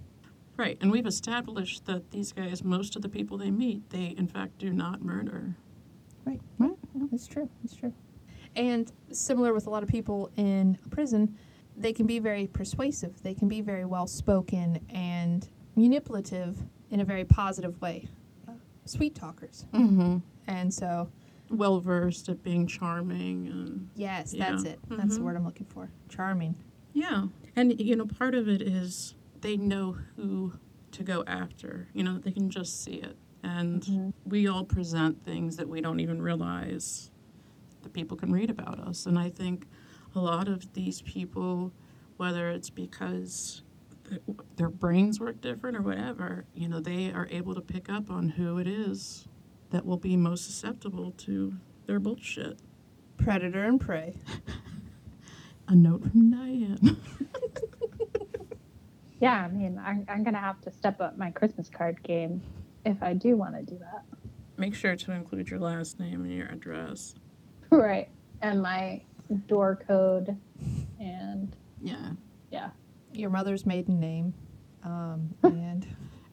Right, 0.58 0.78
and 0.80 0.90
we've 0.90 1.06
established 1.06 1.86
that 1.86 2.12
these 2.12 2.32
guys, 2.32 2.64
most 2.64 2.96
of 2.96 3.02
the 3.02 3.10
people 3.10 3.38
they 3.38 3.52
meet, 3.52 3.90
they 3.90 4.16
in 4.18 4.28
fact 4.28 4.58
do 4.58 4.72
not 4.72 5.02
murder. 5.02 5.56
Right. 6.24 6.40
Right. 6.58 6.72
it's 7.12 7.28
true. 7.28 7.50
It's 7.64 7.76
true. 7.76 7.94
And 8.56 8.92
similar 9.12 9.54
with 9.54 9.68
a 9.68 9.70
lot 9.70 9.84
of 9.84 9.90
people 9.90 10.32
in 10.38 10.78
prison, 10.90 11.38
they 11.78 11.94
can 11.94 12.06
be 12.08 12.20
very 12.20 12.48
persuasive. 12.48 13.22
They 13.24 13.34
can 13.34 13.48
be 13.48 13.62
very 13.62 13.86
well 13.86 14.08
spoken 14.08 14.80
and 14.90 15.48
manipulative 15.76 16.58
in 16.90 17.00
a 17.02 17.06
very 17.06 17.26
positive 17.26 17.80
way. 17.82 18.08
Uh, 18.48 18.54
sweet 18.86 19.16
talkers. 19.16 19.66
Mm-hmm. 19.74 20.18
And 20.48 20.74
so, 20.74 21.10
Well 21.50 21.80
versed 21.80 22.28
at 22.30 22.42
being 22.44 22.66
charming 22.66 23.48
and 23.48 23.90
yes, 23.96 24.34
Yeah. 24.34 24.50
that's 24.52 24.64
it. 24.64 24.80
That's 24.90 25.16
the 25.16 25.22
Mhm. 25.22 25.26
word 25.26 25.36
I'm 25.36 25.46
looking 25.46 25.68
for. 25.68 25.90
Charming. 26.10 26.56
yeah, 26.94 27.28
and 27.56 27.80
you 27.80 27.96
know 27.96 28.06
part 28.08 28.34
of 28.34 28.48
it 28.48 28.62
is 28.64 29.14
they 29.42 29.56
know 29.58 29.98
who 30.16 30.54
to 30.92 31.04
go 31.04 31.24
after. 31.28 31.88
You 31.94 32.04
know 32.04 32.18
they 32.18 32.32
can 32.32 32.50
just 32.50 32.82
see 32.82 32.96
it, 32.96 33.16
and 33.44 34.12
we 34.26 34.48
all 34.48 34.64
present 34.64 35.24
things 35.24 35.58
that 35.58 35.68
we 35.70 35.82
don't 35.82 36.00
even 36.00 36.20
realize 36.22 37.12
that 37.84 37.94
people 37.94 38.18
can 38.18 38.32
read 38.32 38.50
about 38.50 38.80
us. 38.80 39.06
And 39.06 39.20
I 39.20 39.30
think 39.30 39.68
a 40.16 40.20
lot 40.20 40.48
of 40.48 40.74
these 40.74 41.02
people, 41.02 41.72
whether 42.18 42.50
it's 42.50 42.70
because 42.70 43.62
their 44.56 44.70
brains 44.70 45.20
work 45.20 45.42
different 45.42 45.76
or 45.76 45.82
whatever, 45.82 46.46
you 46.54 46.68
know, 46.68 46.80
they 46.80 47.12
are 47.12 47.28
able 47.32 47.56
to 47.56 47.62
pick 47.62 47.90
up 47.90 48.10
on 48.10 48.30
who 48.30 48.58
it 48.58 48.68
is 48.68 49.28
that 49.72 49.86
will 49.86 49.98
be 49.98 50.16
most 50.16 50.46
susceptible 50.46 51.12
to 51.18 51.54
their 51.86 52.00
bullshit. 52.00 52.60
Predator 53.18 53.64
and 53.64 53.80
prey. 53.80 54.16
A 55.68 55.76
note 55.76 56.04
from 56.04 56.32
Diane. 56.32 56.98
Yeah, 59.20 59.46
I 59.46 59.48
mean, 59.48 59.82
I'm, 59.84 60.06
I'm 60.10 60.24
gonna 60.24 60.40
have 60.40 60.62
to 60.62 60.72
step 60.72 61.00
up 61.02 61.18
my 61.18 61.32
Christmas 61.32 61.70
card 61.70 62.02
game 62.04 62.42
if 62.86 63.02
I 63.02 63.14
do 63.14 63.38
want 63.38 63.56
to 63.56 63.64
do 63.64 63.80
that. 63.80 64.04
Make 64.58 64.76
sure 64.76 64.96
to 64.96 65.12
include 65.12 65.50
your 65.50 65.60
last 65.60 66.00
name 66.00 66.24
and 66.24 66.34
your 66.34 66.48
address. 66.48 67.16
Right. 67.70 68.10
And 68.42 68.62
my 68.62 69.02
door 69.48 69.80
code, 69.88 70.36
and 71.00 71.56
Yeah. 71.82 72.12
yeah, 72.52 72.70
Your 73.14 73.30
mother's 73.30 73.66
maiden 73.66 74.00
name. 74.00 74.34
Um, 74.84 75.34
and 75.44 75.88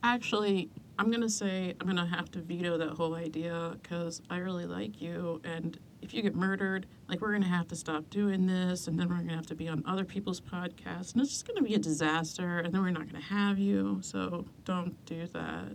Actually, 0.04 0.68
I'm 0.98 1.06
going 1.10 1.20
to 1.22 1.30
say 1.30 1.74
I'm 1.80 1.86
going 1.86 1.96
to 1.96 2.04
have 2.16 2.30
to 2.32 2.40
veto 2.40 2.76
that 2.78 2.90
whole 2.90 3.14
idea 3.14 3.76
because 3.80 4.20
I 4.30 4.38
really 4.38 4.66
like 4.66 5.00
you. 5.00 5.40
And 5.44 5.78
if 6.02 6.12
you 6.12 6.22
get 6.22 6.34
murdered, 6.34 6.86
like, 7.08 7.20
we're 7.20 7.30
going 7.30 7.42
to 7.42 7.48
have 7.48 7.68
to 7.68 7.76
stop 7.76 8.10
doing 8.10 8.46
this. 8.46 8.88
And 8.88 8.98
then 8.98 9.08
we're 9.08 9.16
going 9.16 9.28
to 9.28 9.36
have 9.36 9.46
to 9.46 9.54
be 9.54 9.68
on 9.68 9.82
other 9.86 10.04
people's 10.04 10.40
podcasts. 10.40 11.12
And 11.12 11.22
it's 11.22 11.30
just 11.30 11.46
going 11.46 11.56
to 11.56 11.62
be 11.62 11.74
a 11.74 11.78
disaster. 11.78 12.58
And 12.58 12.74
then 12.74 12.82
we're 12.82 12.90
not 12.90 13.08
going 13.08 13.22
to 13.22 13.28
have 13.28 13.58
you. 13.60 14.00
So 14.02 14.44
don't 14.64 14.94
do 15.06 15.26
that. 15.32 15.68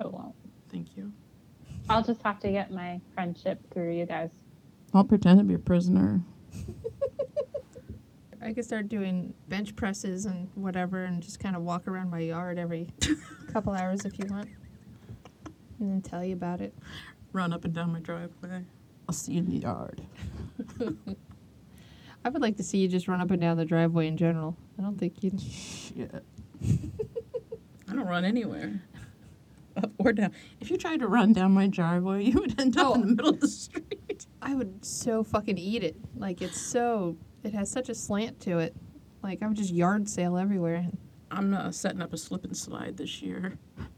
I 0.00 0.06
won't. 0.06 0.34
Thank 0.70 0.94
you. 0.96 1.10
I'll 1.88 2.02
just 2.02 2.22
have 2.22 2.38
to 2.40 2.50
get 2.52 2.70
my 2.70 3.00
friendship 3.14 3.58
through 3.72 3.92
you 3.96 4.04
guys. 4.04 4.28
I'll 4.94 5.04
pretend 5.04 5.38
to 5.38 5.44
be 5.44 5.54
a 5.54 5.58
prisoner. 5.58 6.20
I 8.42 8.52
could 8.52 8.64
start 8.64 8.88
doing 8.88 9.34
bench 9.48 9.76
presses 9.76 10.24
and 10.24 10.48
whatever 10.54 11.04
and 11.04 11.22
just 11.22 11.40
kind 11.40 11.54
of 11.56 11.62
walk 11.62 11.86
around 11.88 12.10
my 12.10 12.20
yard 12.20 12.58
every 12.58 12.88
couple 13.52 13.72
hours 13.74 14.04
if 14.04 14.18
you 14.18 14.24
want. 14.30 14.48
And 15.80 15.90
then 15.92 16.00
tell 16.02 16.24
you 16.24 16.34
about 16.34 16.60
it. 16.60 16.72
Run 17.32 17.52
up 17.52 17.64
and 17.64 17.74
down 17.74 17.92
my 17.92 18.00
driveway. 18.00 18.64
I'll 19.08 19.14
see 19.14 19.32
you 19.32 19.38
in 19.40 19.46
the 19.46 19.58
yard. 19.58 20.00
I 22.24 22.28
would 22.30 22.42
like 22.42 22.56
to 22.56 22.62
see 22.62 22.78
you 22.78 22.88
just 22.88 23.06
run 23.08 23.20
up 23.20 23.30
and 23.30 23.40
down 23.40 23.56
the 23.56 23.64
driveway 23.64 24.06
in 24.06 24.16
general. 24.16 24.56
I 24.78 24.82
don't 24.82 24.98
think 24.98 25.22
you'd. 25.22 25.40
Shit. 25.40 26.10
I 26.64 27.92
don't 27.94 28.06
run 28.06 28.24
anywhere. 28.24 28.82
Up 29.76 29.92
or 29.98 30.12
down. 30.12 30.32
If 30.60 30.70
you 30.70 30.76
tried 30.76 31.00
to 31.00 31.06
run 31.06 31.32
down 31.32 31.52
my 31.52 31.66
driveway, 31.68 32.24
you 32.24 32.40
would 32.40 32.58
end 32.60 32.76
up 32.78 32.96
in 32.96 33.00
Oh. 33.02 33.02
the 33.02 33.06
middle 33.14 33.28
of 33.30 33.40
the 33.40 33.48
street. 33.48 34.07
I 34.40 34.54
would 34.54 34.84
so 34.84 35.24
fucking 35.24 35.58
eat 35.58 35.82
it. 35.82 35.96
Like 36.16 36.42
it's 36.42 36.60
so. 36.60 37.16
It 37.44 37.54
has 37.54 37.70
such 37.70 37.88
a 37.88 37.94
slant 37.94 38.40
to 38.40 38.58
it. 38.58 38.74
Like 39.22 39.42
I 39.42 39.46
would 39.46 39.56
just 39.56 39.72
yard 39.72 40.08
sale 40.08 40.36
everywhere. 40.36 40.86
I'm 41.30 41.54
uh, 41.54 41.70
setting 41.70 42.02
up 42.02 42.12
a 42.12 42.16
slip 42.16 42.44
and 42.44 42.56
slide 42.56 42.96
this 42.96 43.20
year. 43.20 43.58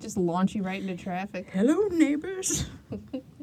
Just 0.00 0.16
launch 0.16 0.54
you 0.54 0.62
right 0.62 0.80
into 0.80 0.96
traffic. 0.96 1.48
Hello, 1.52 1.88
neighbors. 1.88 2.66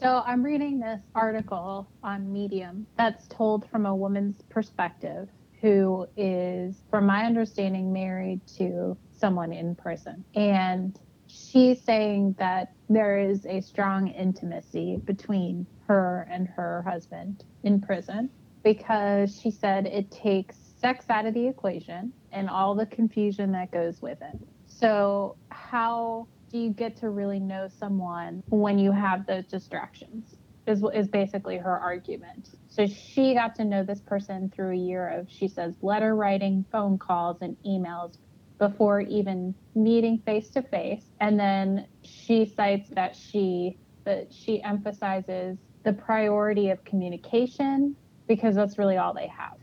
So 0.00 0.22
I'm 0.24 0.44
reading 0.44 0.78
this 0.78 1.00
article 1.16 1.88
on 2.04 2.32
Medium 2.32 2.86
that's 2.96 3.26
told 3.26 3.68
from 3.68 3.84
a 3.84 3.92
woman's 3.92 4.42
perspective 4.48 5.28
who 5.60 6.06
is, 6.16 6.76
from 6.88 7.04
my 7.06 7.24
understanding, 7.24 7.92
married 7.92 8.40
to 8.58 8.96
someone 9.10 9.52
in 9.52 9.74
prison. 9.74 10.24
And 10.36 10.96
she's 11.38 11.82
saying 11.82 12.34
that 12.38 12.72
there 12.88 13.18
is 13.18 13.46
a 13.46 13.60
strong 13.60 14.08
intimacy 14.08 14.98
between 15.04 15.66
her 15.86 16.26
and 16.30 16.48
her 16.48 16.82
husband 16.82 17.44
in 17.62 17.80
prison 17.80 18.30
because 18.64 19.38
she 19.40 19.50
said 19.50 19.86
it 19.86 20.10
takes 20.10 20.56
sex 20.80 21.06
out 21.08 21.26
of 21.26 21.34
the 21.34 21.46
equation 21.46 22.12
and 22.32 22.48
all 22.48 22.74
the 22.74 22.86
confusion 22.86 23.52
that 23.52 23.70
goes 23.70 24.00
with 24.02 24.18
it. 24.20 24.38
So, 24.66 25.36
how 25.50 26.28
do 26.50 26.58
you 26.58 26.70
get 26.70 26.96
to 26.98 27.10
really 27.10 27.40
know 27.40 27.68
someone 27.78 28.42
when 28.48 28.78
you 28.78 28.92
have 28.92 29.26
those 29.26 29.46
distractions? 29.46 30.34
Is, 30.66 30.84
is 30.92 31.08
basically 31.08 31.56
her 31.56 31.78
argument. 31.78 32.50
So 32.66 32.86
she 32.86 33.32
got 33.32 33.54
to 33.54 33.64
know 33.64 33.84
this 33.84 34.02
person 34.02 34.52
through 34.54 34.72
a 34.72 34.76
year 34.76 35.08
of, 35.08 35.26
she 35.30 35.48
says, 35.48 35.74
letter 35.80 36.14
writing, 36.14 36.66
phone 36.70 36.98
calls, 36.98 37.38
and 37.40 37.56
emails 37.66 38.18
before 38.58 39.00
even 39.02 39.54
meeting 39.74 40.18
face 40.26 40.48
to 40.50 40.62
face. 40.62 41.04
And 41.20 41.38
then 41.38 41.86
she 42.02 42.44
cites 42.44 42.88
that 42.90 43.14
she 43.16 43.78
that 44.04 44.32
she 44.32 44.62
emphasizes 44.62 45.58
the 45.84 45.92
priority 45.92 46.70
of 46.70 46.82
communication 46.84 47.94
because 48.26 48.54
that's 48.54 48.78
really 48.78 48.96
all 48.96 49.12
they 49.12 49.26
have. 49.26 49.58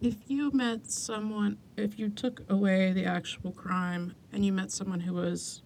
If 0.00 0.16
you 0.26 0.50
met 0.52 0.90
someone, 0.90 1.58
if 1.76 1.98
you 1.98 2.08
took 2.08 2.42
away 2.50 2.92
the 2.92 3.04
actual 3.04 3.52
crime 3.52 4.14
and 4.32 4.44
you 4.44 4.52
met 4.52 4.70
someone 4.70 5.00
who 5.00 5.14
was 5.14 5.62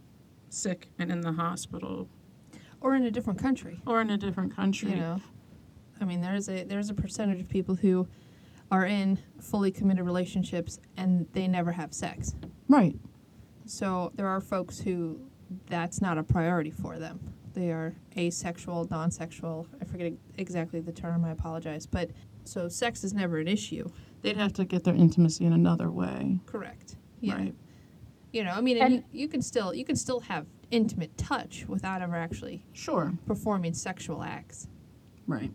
sick 0.49 0.89
and 0.99 1.11
in 1.13 1.21
the 1.21 1.33
hospital 1.33 2.09
Or 2.81 2.95
in 2.95 3.05
a 3.05 3.11
different 3.11 3.41
country. 3.41 3.81
or 3.87 4.01
in 4.01 4.11
a 4.11 4.17
different 4.17 4.55
country, 4.55 4.91
You 4.91 4.97
know. 4.97 5.21
I 6.01 6.05
mean, 6.05 6.21
there's 6.23 6.49
a 6.49 6.65
there's 6.65 6.91
a 6.91 6.95
percentage 6.95 7.41
of 7.41 7.49
people 7.49 7.75
who 7.77 8.09
are 8.71 8.87
in 8.87 9.19
fully 9.41 9.71
committed 9.71 10.05
relationships 10.05 10.79
and 10.97 11.27
they 11.33 11.49
never 11.49 11.73
have 11.73 11.93
sex. 11.93 12.35
right? 12.69 12.95
So 13.67 14.13
there 14.17 14.27
are 14.27 14.41
folks 14.41 14.79
who 14.81 15.21
that's 15.67 16.01
not 16.01 16.19
a 16.19 16.23
priority 16.23 16.71
for 16.71 16.99
them. 16.99 17.21
They 17.55 17.71
are 17.71 17.95
asexual, 18.17 18.87
non-sexual. 18.91 19.67
I 19.81 19.85
forget 19.85 20.13
exactly 20.39 20.81
the 20.81 20.93
term. 20.93 21.25
I 21.25 21.31
apologize. 21.31 21.87
But 21.87 22.11
so 22.45 22.69
sex 22.69 23.03
is 23.05 23.13
never 23.13 23.39
an 23.39 23.49
issue. 23.49 23.91
They'd 24.23 24.37
have 24.37 24.53
to 24.55 24.65
get 24.65 24.85
their 24.85 24.95
intimacy 24.95 25.45
in 25.45 25.53
another 25.53 25.91
way, 25.91 26.39
Correct. 26.47 26.97
Yeah. 27.21 27.35
right? 27.37 27.55
You 28.33 28.45
know, 28.45 28.53
I 28.53 28.61
mean, 28.61 28.77
and 28.79 28.95
And- 28.95 29.05
you, 29.13 29.23
you 29.23 29.29
can 29.29 29.43
still 29.43 29.75
you 29.75 29.85
can 29.85 29.97
still 29.97 30.21
have 30.21 30.47
intimate 30.71 31.17
touch 31.19 31.65
without 31.67 32.01
ever 32.03 32.15
actually 32.15 32.65
Sure, 32.73 33.13
performing 33.27 33.75
sexual 33.75 34.23
acts. 34.23 34.69
right. 35.27 35.53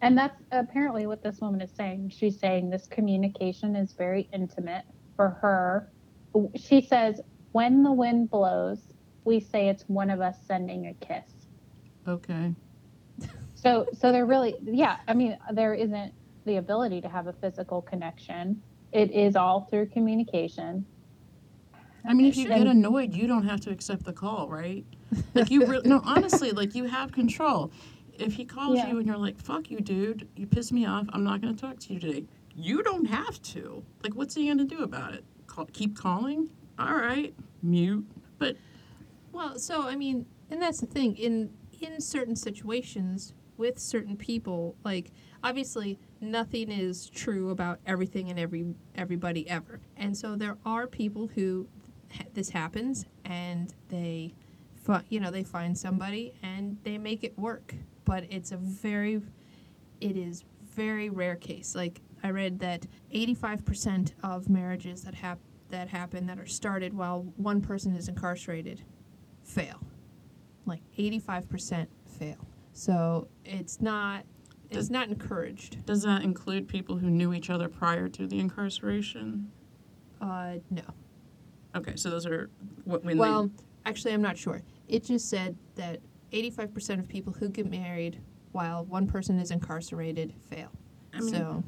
And 0.00 0.16
that's 0.16 0.40
apparently 0.52 1.06
what 1.06 1.22
this 1.22 1.40
woman 1.40 1.60
is 1.60 1.70
saying. 1.72 2.12
She's 2.14 2.38
saying 2.38 2.70
this 2.70 2.86
communication 2.86 3.74
is 3.74 3.92
very 3.94 4.28
intimate 4.32 4.84
for 5.16 5.30
her. 5.42 5.90
She 6.54 6.80
says, 6.80 7.20
when 7.52 7.82
the 7.82 7.92
wind 7.92 8.30
blows, 8.30 8.78
we 9.24 9.40
say 9.40 9.68
it's 9.68 9.82
one 9.88 10.10
of 10.10 10.20
us 10.20 10.36
sending 10.46 10.86
a 10.86 10.94
kiss. 11.04 11.24
Okay. 12.06 12.54
So, 13.54 13.86
so 13.92 14.12
there 14.12 14.24
really, 14.24 14.54
yeah, 14.62 14.98
I 15.08 15.14
mean, 15.14 15.36
there 15.52 15.74
isn't 15.74 16.12
the 16.44 16.56
ability 16.56 17.00
to 17.00 17.08
have 17.08 17.26
a 17.26 17.32
physical 17.32 17.82
connection. 17.82 18.62
It 18.92 19.10
is 19.10 19.34
all 19.34 19.66
through 19.70 19.86
communication. 19.86 20.86
I 22.06 22.14
mean, 22.14 22.26
if 22.26 22.36
you 22.36 22.46
get 22.46 22.66
annoyed, 22.66 23.12
you 23.12 23.26
don't 23.26 23.44
have 23.44 23.60
to 23.62 23.70
accept 23.70 24.04
the 24.04 24.12
call, 24.12 24.48
right? 24.48 24.84
Like 25.34 25.50
you, 25.50 25.66
re- 25.66 25.82
no, 25.84 26.00
honestly, 26.04 26.52
like 26.52 26.74
you 26.74 26.84
have 26.84 27.10
control. 27.12 27.72
If 28.18 28.34
he 28.34 28.44
calls 28.44 28.76
Yeah. 28.78 28.90
you 28.90 28.98
and 28.98 29.06
you're 29.06 29.16
like, 29.16 29.38
"Fuck 29.38 29.70
you, 29.70 29.80
dude! 29.80 30.28
You 30.36 30.46
piss 30.46 30.72
me 30.72 30.86
off. 30.86 31.06
I'm 31.12 31.24
not 31.24 31.40
going 31.40 31.54
to 31.54 31.60
talk 31.60 31.78
to 31.80 31.94
you 31.94 32.00
today." 32.00 32.24
You 32.56 32.82
don't 32.82 33.04
have 33.06 33.40
to. 33.42 33.84
Like, 34.02 34.14
what's 34.14 34.34
he 34.34 34.46
going 34.46 34.58
to 34.58 34.64
do 34.64 34.82
about 34.82 35.14
it? 35.14 35.24
Call, 35.46 35.66
keep 35.66 35.96
calling? 35.96 36.50
All 36.78 36.96
right, 36.96 37.32
mute. 37.62 38.04
But 38.38 38.56
Well, 39.32 39.58
so 39.58 39.82
I 39.82 39.94
mean, 39.94 40.26
and 40.50 40.60
that's 40.60 40.80
the 40.80 40.86
thing 40.86 41.16
in 41.16 41.50
in 41.80 42.00
certain 42.00 42.34
situations 42.34 43.32
with 43.56 43.78
certain 43.78 44.16
people, 44.16 44.74
like 44.84 45.12
obviously 45.44 45.98
nothing 46.20 46.70
is 46.70 47.08
true 47.10 47.50
about 47.50 47.78
everything 47.86 48.30
and 48.30 48.38
every 48.38 48.74
everybody 48.94 49.48
ever. 49.48 49.80
And 49.96 50.16
so 50.16 50.34
there 50.34 50.58
are 50.64 50.86
people 50.86 51.28
who 51.28 51.68
this 52.34 52.50
happens 52.50 53.04
and 53.24 53.74
they 53.88 54.34
you 55.10 55.20
know, 55.20 55.30
they 55.30 55.44
find 55.44 55.76
somebody 55.76 56.32
and 56.42 56.78
they 56.82 56.96
make 56.96 57.22
it 57.22 57.38
work. 57.38 57.74
But 58.08 58.24
it's 58.30 58.52
a 58.52 58.56
very 58.56 59.20
it 60.00 60.16
is 60.16 60.44
very 60.74 61.10
rare 61.10 61.36
case. 61.36 61.74
Like 61.74 62.00
I 62.22 62.30
read 62.30 62.58
that 62.60 62.86
85% 63.14 64.12
of 64.22 64.48
marriages 64.48 65.02
that 65.02 65.14
hap- 65.14 65.38
that 65.68 65.88
happen 65.88 66.26
that 66.26 66.38
are 66.38 66.46
started 66.46 66.94
while 66.94 67.24
one 67.36 67.60
person 67.60 67.94
is 67.94 68.08
incarcerated 68.08 68.82
fail. 69.44 69.82
Like 70.64 70.80
85% 70.98 71.86
fail. 72.18 72.48
So 72.72 73.28
it's 73.44 73.82
not 73.82 74.24
it's 74.70 74.76
Does- 74.78 74.90
not 74.90 75.08
encouraged. 75.08 75.84
does 75.84 76.02
that 76.04 76.22
include 76.22 76.66
people 76.66 76.96
who 76.96 77.10
knew 77.10 77.34
each 77.34 77.50
other 77.50 77.68
prior 77.68 78.08
to 78.08 78.26
the 78.26 78.38
incarceration? 78.40 79.52
Uh 80.18 80.54
no. 80.70 80.82
Okay, 81.76 81.96
so 81.96 82.08
those 82.08 82.24
are 82.24 82.48
what 82.84 83.04
when 83.04 83.18
Well, 83.18 83.50
actually 83.84 84.14
I'm 84.14 84.22
not 84.22 84.38
sure. 84.38 84.62
It 84.88 85.04
just 85.04 85.28
said 85.28 85.58
that 85.74 86.00
85% 86.32 86.98
of 87.00 87.08
people 87.08 87.32
who 87.32 87.48
get 87.48 87.70
married 87.70 88.20
while 88.52 88.84
one 88.84 89.06
person 89.06 89.38
is 89.38 89.50
incarcerated 89.50 90.34
fail. 90.50 90.70
I 91.12 91.20
mean- 91.20 91.28
so 91.34 91.64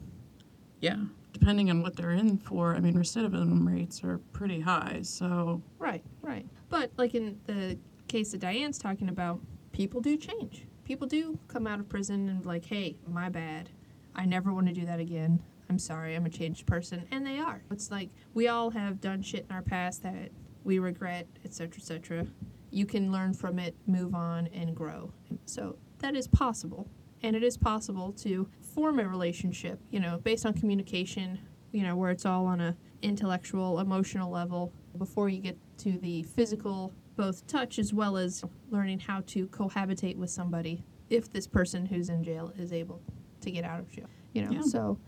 yeah, 0.81 0.97
depending 1.33 1.71
on 1.71 1.83
what 1.83 1.97
they're 1.97 2.13
in 2.13 2.39
for. 2.39 2.75
I 2.75 2.81
mean, 2.81 2.95
recidivism 2.95 3.67
rates 3.67 4.03
are 4.03 4.19
pretty 4.33 4.61
high. 4.61 5.01
So 5.03 5.63
Right, 5.79 6.03
right. 6.23 6.47
But 6.69 6.91
like 6.97 7.15
in 7.15 7.39
the 7.47 7.79
case 8.09 8.33
that 8.33 8.41
Diane's 8.41 8.79
talking 8.79 9.09
about, 9.09 9.41
people 9.73 10.01
do 10.01 10.17
change. 10.17 10.67
People 10.85 11.07
do 11.07 11.39
come 11.49 11.67
out 11.67 11.79
of 11.79 11.89
prison 11.89 12.29
and 12.29 12.45
like, 12.47 12.65
hey, 12.65 12.97
my 13.07 13.29
bad. 13.29 13.71
I 14.15 14.25
never 14.25 14.53
want 14.53 14.67
to 14.67 14.73
do 14.73 14.85
that 14.87 14.99
again. 14.99 15.41
I'm 15.69 15.79
sorry, 15.79 16.17
I'm 16.17 16.27
a 16.27 16.31
changed 16.31 16.67
person. 16.67 17.05
And 17.13 17.25
they 17.25 17.39
are. 17.39 17.63
It's 17.71 17.91
like 17.93 18.09
we 18.35 18.49
all 18.49 18.71
have 18.71 19.01
done 19.01 19.23
shit 19.23 19.47
in 19.49 19.55
our 19.55 19.63
past 19.63 20.03
that 20.03 20.31
we 20.65 20.79
regret, 20.81 21.29
etc., 21.45 21.79
etc., 21.79 22.27
you 22.71 22.87
can 22.87 23.11
learn 23.13 23.35
from 23.35 23.59
it, 23.59 23.75
move 23.87 24.15
on, 24.15 24.47
and 24.49 24.75
grow. 24.75 25.13
So 25.47 25.77
that 25.99 26.15
is 26.15 26.29
possible. 26.29 26.89
And 27.23 27.37
it 27.37 27.43
is 27.43 27.57
possible 27.59 28.13
to 28.13 28.49
form 28.61 28.99
a 28.99 29.07
relationship, 29.09 29.81
you 29.91 30.01
know, 30.01 30.19
based 30.19 30.47
on 30.47 30.55
communication, 30.55 31.39
you 31.73 31.83
know, 31.83 31.97
where 31.97 32.11
it's 32.11 32.25
all 32.25 32.47
on 32.47 32.61
a 32.61 32.77
intellectual, 33.03 33.81
emotional 33.81 34.31
level 34.31 34.73
before 34.99 35.29
you 35.29 35.41
get 35.41 35.57
to 35.79 35.99
the 35.99 36.23
physical, 36.23 36.93
both 37.17 37.47
touch 37.47 37.79
as 37.79 37.93
well 37.93 38.17
as 38.17 38.45
learning 38.71 38.99
how 39.01 39.23
to 39.27 39.47
cohabitate 39.49 40.17
with 40.17 40.31
somebody 40.31 40.83
if 41.11 41.31
this 41.31 41.47
person 41.47 41.85
who's 41.87 42.09
in 42.09 42.23
jail 42.23 42.53
is 42.57 42.73
able 42.73 43.03
to 43.41 43.51
get 43.51 43.65
out 43.65 43.81
of 43.81 43.91
jail. 43.91 44.07
You 44.33 44.45
know, 44.45 44.51
Yeah. 44.53 44.61
so 44.63 44.99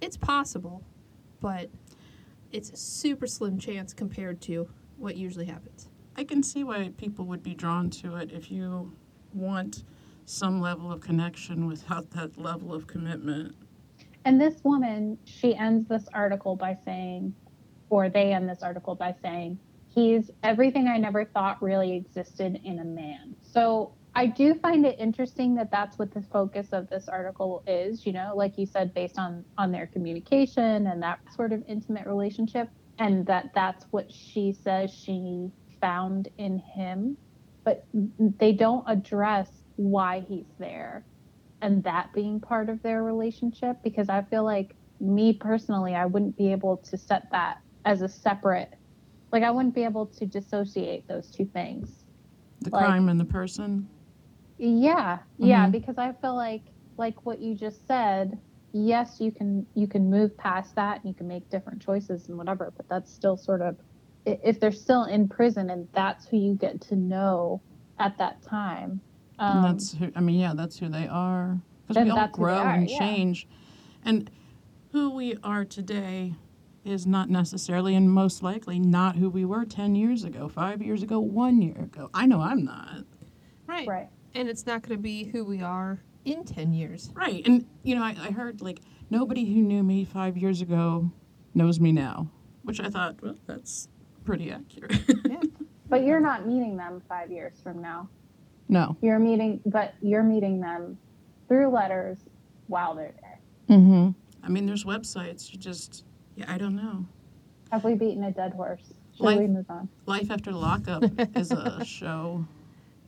it's 0.00 0.16
possible, 0.16 0.82
but 1.40 1.70
it's 2.52 2.70
a 2.70 2.76
super 2.76 3.26
slim 3.26 3.58
chance 3.58 3.92
compared 3.92 4.40
to 4.42 4.68
what 4.98 5.16
usually 5.16 5.46
happens. 5.46 5.88
I 6.18 6.24
can 6.24 6.42
see 6.42 6.64
why 6.64 6.90
people 6.96 7.26
would 7.26 7.42
be 7.42 7.54
drawn 7.54 7.90
to 7.90 8.16
it 8.16 8.32
if 8.32 8.50
you 8.50 8.92
want 9.34 9.84
some 10.24 10.60
level 10.60 10.90
of 10.90 11.00
connection 11.00 11.66
without 11.66 12.10
that 12.12 12.38
level 12.38 12.72
of 12.72 12.86
commitment. 12.86 13.54
And 14.24 14.40
this 14.40 14.64
woman, 14.64 15.18
she 15.24 15.54
ends 15.54 15.88
this 15.88 16.08
article 16.14 16.56
by 16.56 16.76
saying, 16.84 17.34
or 17.90 18.08
they 18.08 18.32
end 18.32 18.48
this 18.48 18.62
article 18.62 18.94
by 18.94 19.14
saying, 19.22 19.58
he's 19.88 20.30
everything 20.42 20.88
I 20.88 20.96
never 20.96 21.24
thought 21.24 21.62
really 21.62 21.94
existed 21.94 22.60
in 22.64 22.78
a 22.80 22.84
man. 22.84 23.36
So 23.42 23.92
I 24.14 24.26
do 24.26 24.54
find 24.54 24.86
it 24.86 24.98
interesting 24.98 25.54
that 25.56 25.70
that's 25.70 25.98
what 25.98 26.12
the 26.12 26.22
focus 26.22 26.68
of 26.72 26.88
this 26.88 27.08
article 27.08 27.62
is, 27.66 28.06
you 28.06 28.12
know, 28.12 28.32
like 28.34 28.56
you 28.56 28.64
said, 28.64 28.94
based 28.94 29.18
on 29.18 29.44
on 29.58 29.70
their 29.70 29.86
communication 29.86 30.86
and 30.86 31.02
that 31.02 31.20
sort 31.34 31.52
of 31.52 31.62
intimate 31.68 32.06
relationship, 32.06 32.70
and 32.98 33.26
that 33.26 33.50
that's 33.54 33.84
what 33.90 34.10
she 34.10 34.52
says 34.52 34.90
she 34.90 35.52
found 35.86 36.28
in 36.36 36.58
him, 36.74 37.16
but 37.64 37.84
they 38.40 38.52
don't 38.52 38.84
address 38.88 39.48
why 39.76 40.24
he's 40.28 40.50
there 40.58 41.06
and 41.62 41.84
that 41.84 42.08
being 42.12 42.40
part 42.40 42.68
of 42.68 42.82
their 42.82 43.04
relationship 43.04 43.76
because 43.84 44.08
I 44.08 44.22
feel 44.22 44.44
like 44.44 44.74
me 45.00 45.32
personally, 45.32 45.94
I 45.94 46.06
wouldn't 46.06 46.36
be 46.36 46.50
able 46.50 46.78
to 46.90 46.98
set 46.98 47.22
that 47.30 47.58
as 47.84 48.02
a 48.02 48.08
separate, 48.08 48.70
like 49.32 49.44
I 49.44 49.50
wouldn't 49.52 49.76
be 49.76 49.84
able 49.84 50.06
to 50.18 50.26
dissociate 50.26 51.04
those 51.08 51.30
two 51.30 51.44
things. 51.46 52.04
The 52.62 52.70
Like- 52.70 52.84
crime 52.86 53.08
and 53.08 53.20
the 53.20 53.24
person. 53.24 53.88
Yeah, 54.58 55.20
yeah, 55.38 55.68
Mhm. 55.68 55.72
because 55.72 55.98
I 55.98 56.12
feel 56.14 56.34
like 56.34 56.72
like 56.98 57.26
what 57.26 57.40
you 57.40 57.54
just 57.54 57.86
said. 57.86 58.40
Yes, 58.72 59.20
you 59.20 59.30
can 59.30 59.66
you 59.74 59.86
can 59.86 60.10
move 60.10 60.36
past 60.38 60.74
that 60.76 60.96
and 60.96 61.08
you 61.10 61.14
can 61.14 61.28
make 61.28 61.48
different 61.50 61.80
choices 61.82 62.28
and 62.28 62.36
whatever, 62.38 62.72
but 62.76 62.88
that's 62.88 63.12
still 63.12 63.36
sort 63.36 63.60
of 63.62 63.78
if 64.26 64.58
they're 64.60 64.72
still 64.72 65.04
in 65.04 65.28
prison 65.28 65.70
and 65.70 65.88
that's 65.92 66.26
who 66.26 66.36
you 66.36 66.54
get 66.54 66.80
to 66.82 66.96
know 66.96 67.60
at 67.98 68.18
that 68.18 68.42
time. 68.42 69.00
and 69.38 69.58
Um, 69.58 69.62
that's 69.62 69.92
who, 69.94 70.10
I 70.14 70.20
mean, 70.20 70.38
yeah, 70.38 70.52
that's 70.54 70.78
who 70.78 70.88
they 70.88 71.06
are. 71.06 71.58
Because 71.86 71.94
Then 71.94 72.04
we 72.06 72.10
all 72.10 72.16
that's 72.16 72.36
who 72.36 72.42
they 72.42 72.44
grow 72.44 72.54
are, 72.56 72.74
and 72.74 72.90
yeah. 72.90 72.98
change. 72.98 73.46
And 74.04 74.30
who 74.92 75.10
we 75.14 75.36
are 75.44 75.64
today 75.64 76.34
is 76.84 77.06
not 77.06 77.30
necessarily 77.30 77.94
and 77.94 78.10
most 78.10 78.42
likely 78.42 78.78
not 78.78 79.16
who 79.16 79.28
we 79.28 79.44
were 79.44 79.64
10 79.64 79.94
years 79.94 80.24
ago, 80.24 80.48
five 80.48 80.82
years 80.82 81.02
ago, 81.02 81.18
one 81.20 81.60
year 81.62 81.78
ago. 81.78 82.10
I 82.14 82.26
know 82.26 82.40
I'm 82.40 82.64
not. 82.64 83.04
Right. 83.66 83.86
right. 83.88 84.08
And 84.34 84.48
it's 84.48 84.66
not 84.66 84.82
going 84.82 84.96
to 84.96 85.02
be 85.02 85.24
who 85.24 85.44
we 85.44 85.62
are 85.62 86.00
in 86.24 86.44
10 86.44 86.72
years. 86.72 87.10
Right. 87.14 87.46
And, 87.46 87.66
you 87.82 87.94
know, 87.96 88.02
I, 88.02 88.16
I 88.20 88.30
heard 88.30 88.60
like 88.60 88.80
nobody 89.10 89.44
who 89.44 89.62
knew 89.62 89.82
me 89.82 90.04
five 90.04 90.36
years 90.36 90.60
ago 90.60 91.10
knows 91.54 91.80
me 91.80 91.90
now, 91.92 92.28
which 92.62 92.80
I 92.80 92.88
thought, 92.88 93.20
well, 93.22 93.36
that's 93.46 93.88
pretty 94.26 94.50
accurate. 94.50 94.98
But 95.88 96.02
you're 96.04 96.18
not 96.18 96.48
meeting 96.48 96.76
them 96.76 97.00
five 97.08 97.30
years 97.30 97.60
from 97.62 97.80
now. 97.80 98.08
no. 98.68 98.96
You're 99.02 99.20
meeting, 99.20 99.60
but 99.66 99.94
you're 100.02 100.24
meeting 100.24 100.60
them 100.60 100.98
through 101.46 101.68
letters 101.70 102.18
while 102.66 102.92
they're 102.96 103.14
there. 103.22 103.38
Mm-hmm. 103.78 104.10
I 104.42 104.48
mean, 104.48 104.66
there's 104.66 104.82
websites. 104.84 105.52
You 105.52 105.60
just, 105.60 106.04
yeah, 106.34 106.46
I 106.52 106.58
don't 106.58 106.74
know. 106.74 107.06
Have 107.70 107.84
we 107.84 107.94
beaten 107.94 108.24
a 108.24 108.32
dead 108.32 108.54
horse? 108.54 108.80
Should 109.16 109.22
Life- 109.22 109.38
we 109.38 109.46
move 109.46 109.66
on? 109.70 109.88
Life 110.06 110.28
After 110.32 110.50
Lockup 110.50 111.04
is 111.36 111.52
a 111.52 111.84
show. 111.86 112.44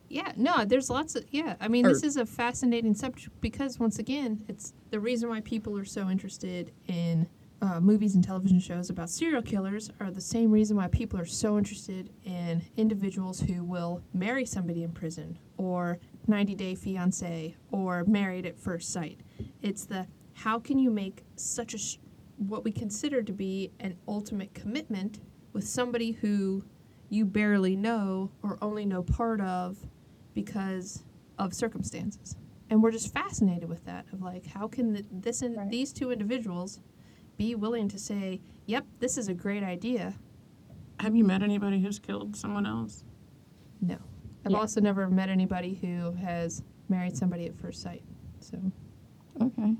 Yeah, 0.07 0.31
no, 0.37 0.63
there's 0.63 0.89
lots 0.89 1.15
of 1.15 1.25
yeah. 1.31 1.55
I 1.59 1.67
mean, 1.67 1.85
Or- 1.85 1.89
this 1.89 2.03
is 2.03 2.15
a 2.15 2.25
fascinating 2.25 2.93
subject 2.95 3.41
because 3.41 3.77
once 3.77 3.99
again, 3.99 4.41
it's 4.47 4.71
the 4.89 5.01
reason 5.01 5.27
why 5.27 5.41
people 5.41 5.77
are 5.77 5.83
so 5.85 6.09
interested 6.09 6.71
in 6.87 7.27
uh, 7.61 7.79
movies 7.79 8.15
and 8.15 8.23
television 8.23 8.59
shows 8.59 8.89
about 8.89 9.09
serial 9.09 9.41
killers 9.41 9.89
are 9.99 10.11
the 10.11 10.21
same 10.21 10.49
reason 10.51 10.77
why 10.77 10.87
people 10.87 11.19
are 11.19 11.25
so 11.25 11.57
interested 11.57 12.09
in 12.23 12.61
individuals 12.77 13.39
who 13.41 13.63
will 13.63 14.01
marry 14.13 14.45
somebody 14.45 14.83
in 14.83 14.91
prison 14.91 15.37
or 15.57 15.99
90 16.27 16.55
Day 16.55 16.75
Fiance 16.75 17.55
or 17.71 18.05
Married 18.05 18.45
at 18.45 18.57
First 18.57 18.93
Sight. 18.93 19.19
It's 19.61 19.85
the 19.85 20.07
how 20.33 20.57
can 20.59 20.79
you 20.79 20.89
make 20.89 21.23
such 21.35 21.73
a 21.73 21.77
sh- 21.77 21.97
what 22.37 22.63
we 22.63 22.71
consider 22.71 23.21
to 23.21 23.33
be 23.33 23.71
an 23.81 23.97
ultimate 24.07 24.53
commitment 24.53 25.19
with 25.51 25.67
somebody 25.67 26.11
who 26.13 26.63
you 27.09 27.25
barely 27.25 27.75
know 27.75 28.31
or 28.41 28.57
only 28.61 28.85
know 28.85 29.03
part 29.03 29.41
of 29.41 29.77
because 30.33 31.03
of 31.37 31.53
circumstances. 31.53 32.37
And 32.69 32.81
we're 32.83 32.91
just 32.91 33.11
fascinated 33.11 33.67
with 33.67 33.83
that 33.85 34.05
of 34.13 34.21
like 34.21 34.45
how 34.45 34.67
can 34.69 34.93
th- 34.93 35.05
this 35.11 35.41
and 35.41 35.57
Right. 35.57 35.69
these 35.69 35.91
two 35.91 36.11
individuals 36.11 36.79
be 37.39 37.55
willing 37.55 37.87
to 37.87 37.97
say, 37.97 38.41
"Yep, 38.67 38.85
this 38.99 39.17
is 39.17 39.29
a 39.29 39.33
great 39.33 39.63
idea." 39.63 40.13
Have 40.99 41.15
you 41.15 41.23
met 41.23 41.41
anybody 41.41 41.79
who's 41.81 41.97
killed 41.97 42.35
someone 42.35 42.65
else? 42.65 43.05
No. 43.81 43.95
I've 44.45 44.51
Yeah. 44.51 44.57
also 44.57 44.81
never 44.81 45.09
met 45.09 45.29
anybody 45.29 45.73
who 45.75 46.11
has 46.11 46.61
married 46.89 47.15
somebody 47.15 47.45
at 47.47 47.55
first 47.55 47.81
sight. 47.81 48.03
So, 48.41 48.59
Okay. 49.41 49.73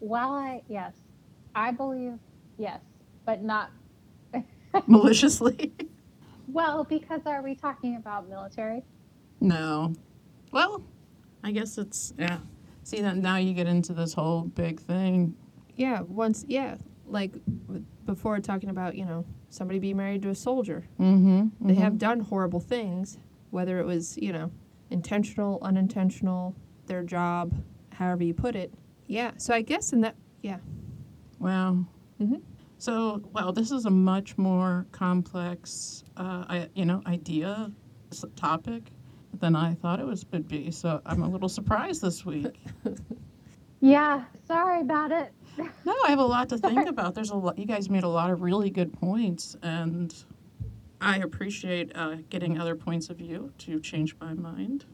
Well, 0.00 0.34
I, 0.34 0.62
yes, 0.68 0.94
I 1.54 1.70
believe 1.70 2.18
yes, 2.58 2.82
but 3.24 3.42
not. 3.42 3.70
Maliciously? 4.86 5.72
Well, 6.48 6.84
because 6.84 7.22
are 7.24 7.40
we 7.42 7.54
talking 7.54 7.96
about 7.96 8.28
military? 8.28 8.84
no. 9.40 9.94
Well, 10.52 10.82
I 11.42 11.50
guess 11.52 11.76
it's, 11.78 12.12
yeah. 12.18 12.38
See, 12.84 13.00
that 13.02 13.16
now 13.16 13.36
you 13.36 13.52
get 13.54 13.66
into 13.66 13.92
this 13.94 14.12
whole 14.14 14.42
big 14.42 14.80
thing. 14.80 15.34
yeah, 15.76 16.00
once 16.02 16.44
yeah, 16.48 16.76
like 17.06 17.32
before 18.04 18.38
talking 18.40 18.70
about, 18.70 18.96
you 18.96 19.04
know, 19.04 19.24
somebody 19.50 19.78
being 19.78 19.96
married 19.96 20.22
to 20.22 20.30
a 20.30 20.34
soldier. 20.34 20.84
Mm-hmm. 21.00 21.66
They 21.68 21.74
have 21.74 21.98
done 21.98 22.20
horrible 22.20 22.60
things, 22.60 23.18
whether 23.50 23.78
it 23.78 23.86
was, 23.86 24.16
you 24.18 24.32
know, 24.32 24.50
intentional, 24.90 25.58
unintentional, 25.62 26.54
their 26.86 27.02
job, 27.02 27.54
however 27.92 28.24
you 28.24 28.34
put 28.34 28.56
it. 28.56 28.72
Yeah. 29.06 29.32
So 29.36 29.54
I 29.54 29.62
guess 29.62 29.92
in 29.92 30.00
that, 30.02 30.16
yeah. 30.42 30.58
Wow. 31.38 31.84
Mhm. 32.20 32.42
So, 32.78 33.22
wow, 33.32 33.52
this 33.52 33.70
is 33.70 33.86
a 33.86 33.90
much 33.90 34.36
more 34.36 34.86
complex, 34.92 36.04
uh, 36.16 36.44
I, 36.48 36.68
you 36.74 36.84
know, 36.84 37.02
idea, 37.06 37.72
topic 38.36 38.90
than 39.40 39.56
I 39.56 39.74
thought 39.74 40.00
it 40.00 40.06
was 40.06 40.24
would 40.32 40.48
be. 40.48 40.70
So 40.70 41.00
I'm 41.04 41.22
a 41.22 41.28
little 41.28 41.48
surprised 41.48 42.02
this 42.02 42.24
week. 42.24 42.58
Yeah, 43.80 44.24
sorry 44.46 44.80
about 44.80 45.12
it. 45.12 45.32
No, 45.58 45.94
I 46.04 46.10
have 46.10 46.18
a 46.18 46.24
lot 46.24 46.48
to 46.50 46.58
think 46.58 46.88
about. 46.88 47.14
There's 47.14 47.30
a 47.30 47.36
lot. 47.36 47.58
You 47.58 47.66
guys 47.66 47.88
made 47.88 48.02
a 48.04 48.08
lot 48.08 48.30
of 48.30 48.42
really 48.42 48.70
good 48.70 48.92
points, 48.92 49.56
and 49.62 50.14
I 51.00 51.18
appreciate 51.18 51.92
uh, 51.94 52.16
getting 52.30 52.58
other 52.58 52.74
points 52.74 53.08
of 53.10 53.18
view 53.18 53.52
to 53.58 53.80
change 53.80 54.16
my 54.20 54.34
mind. 54.34 54.84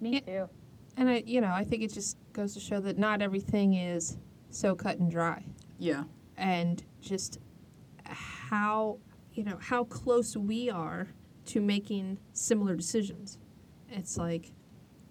Me 0.00 0.14
Yeah. 0.14 0.20
too. 0.20 0.48
And 0.96 1.08
I, 1.10 1.22
you 1.26 1.40
know, 1.40 1.50
I 1.52 1.64
think 1.64 1.82
it 1.82 1.92
just 1.92 2.16
goes 2.32 2.54
to 2.54 2.60
show 2.60 2.80
that 2.80 2.96
not 2.98 3.20
everything 3.22 3.74
is 3.74 4.16
so 4.50 4.74
cut 4.74 4.98
and 4.98 5.10
dry. 5.10 5.44
Yeah. 5.78 6.04
and 6.38 6.82
just 7.00 7.38
how 8.04 8.98
you 9.34 9.42
know 9.44 9.58
how 9.60 9.84
close 9.84 10.36
we 10.36 10.70
are 10.70 11.08
to 11.46 11.60
making 11.60 12.18
similar 12.32 12.74
decisions 12.74 13.38
it's 13.90 14.16
like 14.16 14.52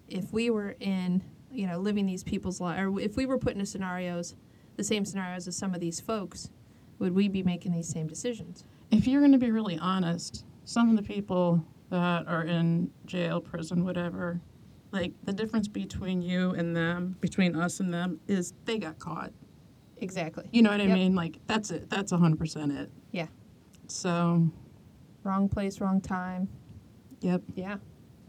if 0.08 0.32
we 0.32 0.50
were 0.50 0.76
in 0.80 1.22
you 1.52 1.66
know 1.66 1.78
living 1.78 2.06
these 2.06 2.22
people's 2.24 2.60
lives 2.60 2.80
or 2.80 3.00
if 3.00 3.16
we 3.16 3.26
were 3.26 3.38
put 3.38 3.52
into 3.54 3.66
scenarios 3.66 4.34
the 4.76 4.84
same 4.84 5.04
scenarios 5.04 5.48
as 5.48 5.56
some 5.56 5.74
of 5.74 5.80
these 5.80 6.00
folks 6.00 6.50
would 6.98 7.14
we 7.14 7.28
be 7.28 7.42
making 7.42 7.72
these 7.72 7.88
same 7.88 8.06
decisions 8.06 8.64
If 8.90 9.06
you're 9.06 9.20
going 9.20 9.32
to 9.32 9.38
be 9.38 9.50
really 9.50 9.78
honest, 9.78 10.44
some 10.64 10.88
of 10.90 10.96
the 10.96 11.02
people 11.02 11.64
that 11.90 12.26
are 12.26 12.42
in 12.44 12.90
jail, 13.04 13.40
prison, 13.40 13.84
whatever, 13.84 14.40
like 14.92 15.12
the 15.24 15.32
difference 15.32 15.68
between 15.68 16.22
you 16.22 16.50
and 16.52 16.74
them, 16.76 17.16
between 17.20 17.54
us 17.56 17.80
and 17.80 17.92
them, 17.92 18.20
is 18.28 18.54
they 18.64 18.78
got 18.78 18.98
caught. 18.98 19.32
exactly 19.98 20.44
You 20.52 20.62
know 20.62 20.70
what 20.70 20.80
I 20.80 20.84
Yep. 20.84 20.94
mean? 20.94 21.14
Like 21.14 21.38
that's 21.46 21.70
it. 21.70 21.88
That's 21.90 22.12
100% 22.12 22.78
it. 22.80 22.90
Yeah. 23.12 23.26
So, 23.88 24.50
wrong 25.22 25.48
place 25.48 25.80
wrong 25.80 26.00
time 26.00 26.48
yep. 27.20 27.42
yeah 27.54 27.76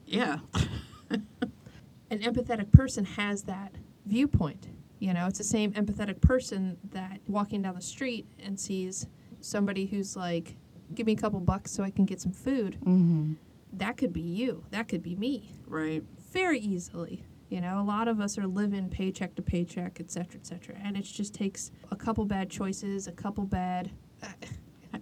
Yeah. 0.05 0.39
an 1.11 2.19
empathetic 2.19 2.71
person 2.71 3.05
has 3.05 3.43
that 3.43 3.73
viewpoint. 4.05 4.67
You 4.99 5.13
know, 5.13 5.27
it's 5.27 5.37
the 5.37 5.43
same 5.43 5.73
empathetic 5.73 6.21
person 6.21 6.77
that 6.91 7.19
walking 7.27 7.61
down 7.61 7.75
the 7.75 7.81
street 7.81 8.25
and 8.43 8.59
sees 8.59 9.07
somebody 9.41 9.85
who's 9.85 10.15
like 10.15 10.55
give 10.93 11.05
me 11.05 11.13
a 11.13 11.17
couple 11.17 11.39
bucks 11.39 11.71
so 11.71 11.83
I 11.83 11.89
can 11.89 12.05
get 12.05 12.21
some 12.21 12.31
food. 12.31 12.77
Mm-hmm. 12.81 13.33
That 13.73 13.97
could 13.97 14.13
be 14.13 14.21
you. 14.21 14.63
That 14.71 14.87
could 14.87 15.03
be 15.03 15.15
me. 15.15 15.51
Right. 15.67 16.03
Very 16.31 16.59
easily. 16.59 17.23
You 17.49 17.61
know, 17.61 17.79
a 17.79 17.83
lot 17.83 18.07
of 18.07 18.19
us 18.19 18.37
are 18.37 18.47
living 18.47 18.89
paycheck 18.89 19.35
to 19.35 19.41
paycheck, 19.41 19.99
et 19.99 20.11
cetera, 20.11 20.39
et 20.39 20.47
cetera. 20.47 20.75
And 20.83 20.97
it 20.97 21.03
just 21.03 21.33
takes 21.33 21.71
a 21.91 21.95
couple 21.95 22.25
bad 22.25 22.49
choices, 22.49 23.07
a 23.07 23.11
couple 23.11 23.45
bad. 23.45 23.91
Uh, 24.23 24.27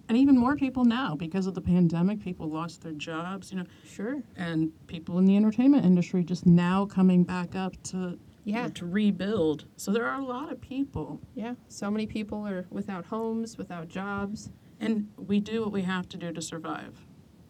And 0.08 0.18
even 0.18 0.36
more 0.36 0.56
people 0.56 0.84
now 0.84 1.14
because 1.14 1.46
of 1.46 1.54
the 1.54 1.60
pandemic. 1.60 2.20
People 2.20 2.48
lost 2.48 2.82
their 2.82 2.92
jobs, 2.92 3.50
you 3.50 3.58
know, 3.58 3.64
sure. 3.84 4.22
and 4.36 4.70
people 4.88 5.18
in 5.18 5.24
the 5.24 5.36
entertainment 5.36 5.84
industry 5.84 6.22
just 6.22 6.44
now 6.44 6.86
coming 6.86 7.24
back 7.24 7.54
up 7.54 7.80
to 7.84 8.18
Yeah. 8.54 8.68
to 8.68 8.86
rebuild. 8.86 9.64
So 9.76 9.92
there 9.92 10.06
are 10.06 10.20
a 10.20 10.24
lot 10.24 10.52
of 10.52 10.60
people, 10.60 11.20
Yeah. 11.34 11.54
So 11.68 11.90
many 11.90 12.06
people 12.06 12.46
are 12.46 12.64
without 12.70 13.04
homes, 13.06 13.58
without 13.58 13.88
jobs. 13.88 14.50
and 14.80 15.08
we 15.16 15.40
do 15.40 15.62
what 15.62 15.72
we 15.72 15.82
have 15.82 16.08
to 16.10 16.16
do 16.16 16.32
to 16.32 16.40
survive. 16.42 16.94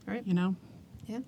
Right. 0.07 0.27
You 0.27 0.35
know. 0.35 0.57
Yeah. 1.07 1.21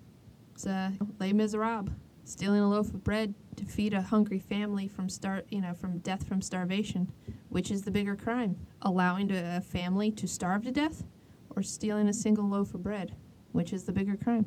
It's 0.53 0.67
uh, 0.67 0.91
Les 1.21 1.33
Miserables, 1.33 1.91
stealing 2.25 2.61
a 2.61 2.69
loaf 2.71 2.89
of 2.95 3.05
bread 3.05 3.35
to 3.57 3.65
feed 3.65 3.93
a 3.95 4.01
hungry 4.03 4.39
family 4.39 4.89
from 4.89 5.09
start, 5.09 5.47
you 5.51 5.61
know, 5.61 5.75
from 5.75 5.99
death 5.99 6.27
from 6.27 6.41
starvation. 6.41 7.13
Which 7.49 7.71
is 7.71 7.83
the 7.83 7.91
bigger 7.91 8.15
crime? 8.17 8.57
Allowing 8.83 9.31
a 9.33 9.61
family 9.61 10.11
to 10.13 10.27
starve 10.29 10.63
to 10.65 10.71
death, 10.73 11.05
or 11.51 11.63
stealing 11.63 12.09
a 12.09 12.13
single 12.13 12.49
loaf 12.49 12.75
of 12.75 12.83
bread? 12.83 13.15
Which 13.53 13.73
is 13.73 13.85
the 13.85 13.93
bigger 13.93 14.17
crime? 14.17 14.47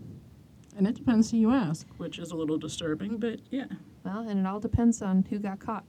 And 0.78 0.88
it 0.88 0.96
depends 0.96 1.32
who 1.32 1.38
you 1.38 1.52
ask, 1.52 1.86
which 1.98 2.18
is 2.20 2.32
a 2.32 2.36
little 2.36 2.58
disturbing, 2.58 3.18
but 3.18 3.40
yeah, 3.52 3.66
Well, 4.04 4.28
and 4.28 4.40
it 4.40 4.46
all 4.46 4.60
depends 4.60 5.02
on 5.02 5.26
who 5.30 5.40
got 5.40 5.60
caught. 5.60 5.84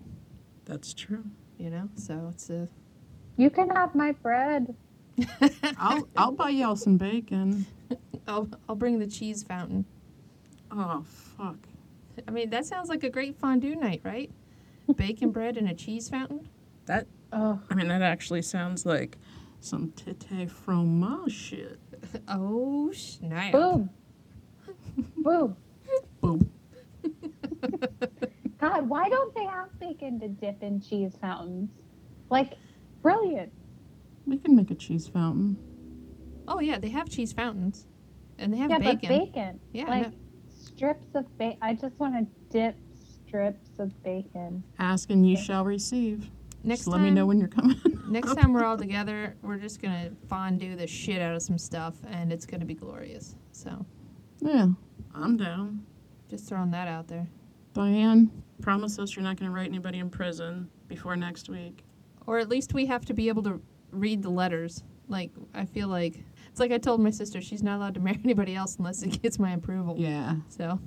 that's 0.64 0.92
true. 0.94 1.24
You 1.58 1.70
know, 1.70 1.88
so 1.94 2.28
it's 2.30 2.50
a. 2.50 2.68
You 3.36 3.48
can 3.50 3.70
have 3.70 3.94
my 3.94 4.12
bread. 4.12 4.74
I'll 5.78 6.08
I'll 6.16 6.32
buy 6.32 6.50
y'all 6.50 6.76
some 6.76 6.96
bacon. 6.96 7.66
I'll 8.26 8.48
I'll 8.68 8.74
bring 8.74 8.98
the 8.98 9.06
cheese 9.06 9.42
fountain. 9.42 9.84
Oh 10.70 11.04
fuck. 11.36 11.56
I 12.26 12.30
mean, 12.30 12.50
that 12.50 12.66
sounds 12.66 12.88
like 12.88 13.04
a 13.04 13.10
great 13.10 13.38
fondue 13.38 13.74
night, 13.76 14.00
right? 14.04 14.30
Bacon 14.96 15.30
bread 15.36 15.56
and 15.56 15.68
a 15.68 15.74
cheese 15.74 16.08
fountain. 16.08 16.48
That 16.86 17.06
Oh, 17.32 17.60
I 17.70 17.74
mean 17.74 17.88
that 17.88 18.02
actually 18.02 18.42
sounds 18.42 18.84
like 18.84 19.16
some 19.60 19.92
tete 19.92 20.50
fromage 20.50 21.32
shit. 21.32 21.78
Oh 22.28 22.90
snap! 22.92 23.52
boom. 23.52 23.90
boom. 25.16 25.56
Boom. 26.20 26.50
God, 28.60 28.88
why 28.88 29.08
don't 29.08 29.34
they 29.34 29.44
have 29.44 29.68
bacon 29.80 30.20
to 30.20 30.28
dip 30.28 30.62
in 30.62 30.80
cheese 30.80 31.16
fountains? 31.20 31.70
Like, 32.30 32.54
brilliant. 33.02 33.52
We 34.26 34.38
can 34.38 34.54
make 34.54 34.70
a 34.70 34.74
cheese 34.74 35.08
fountain. 35.08 35.56
Oh 36.46 36.60
yeah, 36.60 36.78
they 36.78 36.88
have 36.90 37.08
cheese 37.08 37.32
fountains, 37.32 37.86
and 38.38 38.52
they 38.52 38.58
have 38.58 38.70
yeah, 38.70 38.78
bacon. 38.78 38.98
but 39.02 39.08
bacon. 39.08 39.60
Yeah, 39.72 39.84
Like, 39.86 40.10
no. 40.10 40.12
strips 40.48 41.06
of 41.14 41.26
bacon. 41.38 41.58
I 41.62 41.74
just 41.74 41.98
want 41.98 42.14
to 42.14 42.26
dip 42.56 42.76
strips 43.26 43.78
of 43.78 44.00
bacon. 44.02 44.62
Ask 44.78 45.10
and 45.10 45.28
you 45.28 45.36
shall 45.36 45.64
receive. 45.64 46.30
Next 46.64 46.80
Just 46.82 46.90
time, 46.92 47.02
let 47.02 47.08
me 47.08 47.14
know 47.14 47.26
when 47.26 47.38
you're 47.40 47.48
coming. 47.48 47.76
next 48.08 48.34
time 48.36 48.52
we're 48.52 48.64
all 48.64 48.76
together, 48.78 49.34
we're 49.42 49.56
just 49.58 49.82
gonna 49.82 50.10
fondue 50.28 50.76
the 50.76 50.86
shit 50.86 51.20
out 51.20 51.34
of 51.34 51.42
some 51.42 51.58
stuff, 51.58 51.94
and 52.08 52.32
it's 52.32 52.46
gonna 52.46 52.64
be 52.64 52.74
glorious. 52.74 53.34
So 53.50 53.84
yeah, 54.40 54.68
I'm 55.14 55.36
down. 55.36 55.84
just 56.30 56.48
throwing 56.48 56.70
that 56.70 56.86
out 56.86 57.08
there. 57.08 57.26
Diane, 57.74 58.30
promise 58.60 58.98
us 58.98 59.16
you're 59.16 59.22
not 59.22 59.38
going 59.38 59.50
to 59.50 59.54
write 59.54 59.68
anybody 59.68 59.98
in 59.98 60.10
prison 60.10 60.68
before 60.88 61.16
next 61.16 61.48
week. 61.48 61.84
Or 62.26 62.38
at 62.38 62.48
least 62.48 62.74
we 62.74 62.86
have 62.86 63.04
to 63.06 63.14
be 63.14 63.28
able 63.28 63.42
to 63.44 63.60
read 63.90 64.22
the 64.22 64.30
letters. 64.30 64.82
Like 65.08 65.30
I 65.54 65.64
feel 65.64 65.88
like 65.88 66.22
it's 66.48 66.60
like 66.60 66.70
I 66.70 66.78
told 66.78 67.00
my 67.00 67.10
sister 67.10 67.40
she's 67.40 67.62
not 67.62 67.78
allowed 67.78 67.94
to 67.94 68.00
marry 68.08 68.20
anybody 68.24 68.54
else 68.54 68.76
unless 68.76 69.02
it 69.02 69.20
gets 69.22 69.38
my 69.38 69.52
approval. 69.52 69.96
Yeah. 69.98 70.36
So 70.48 70.78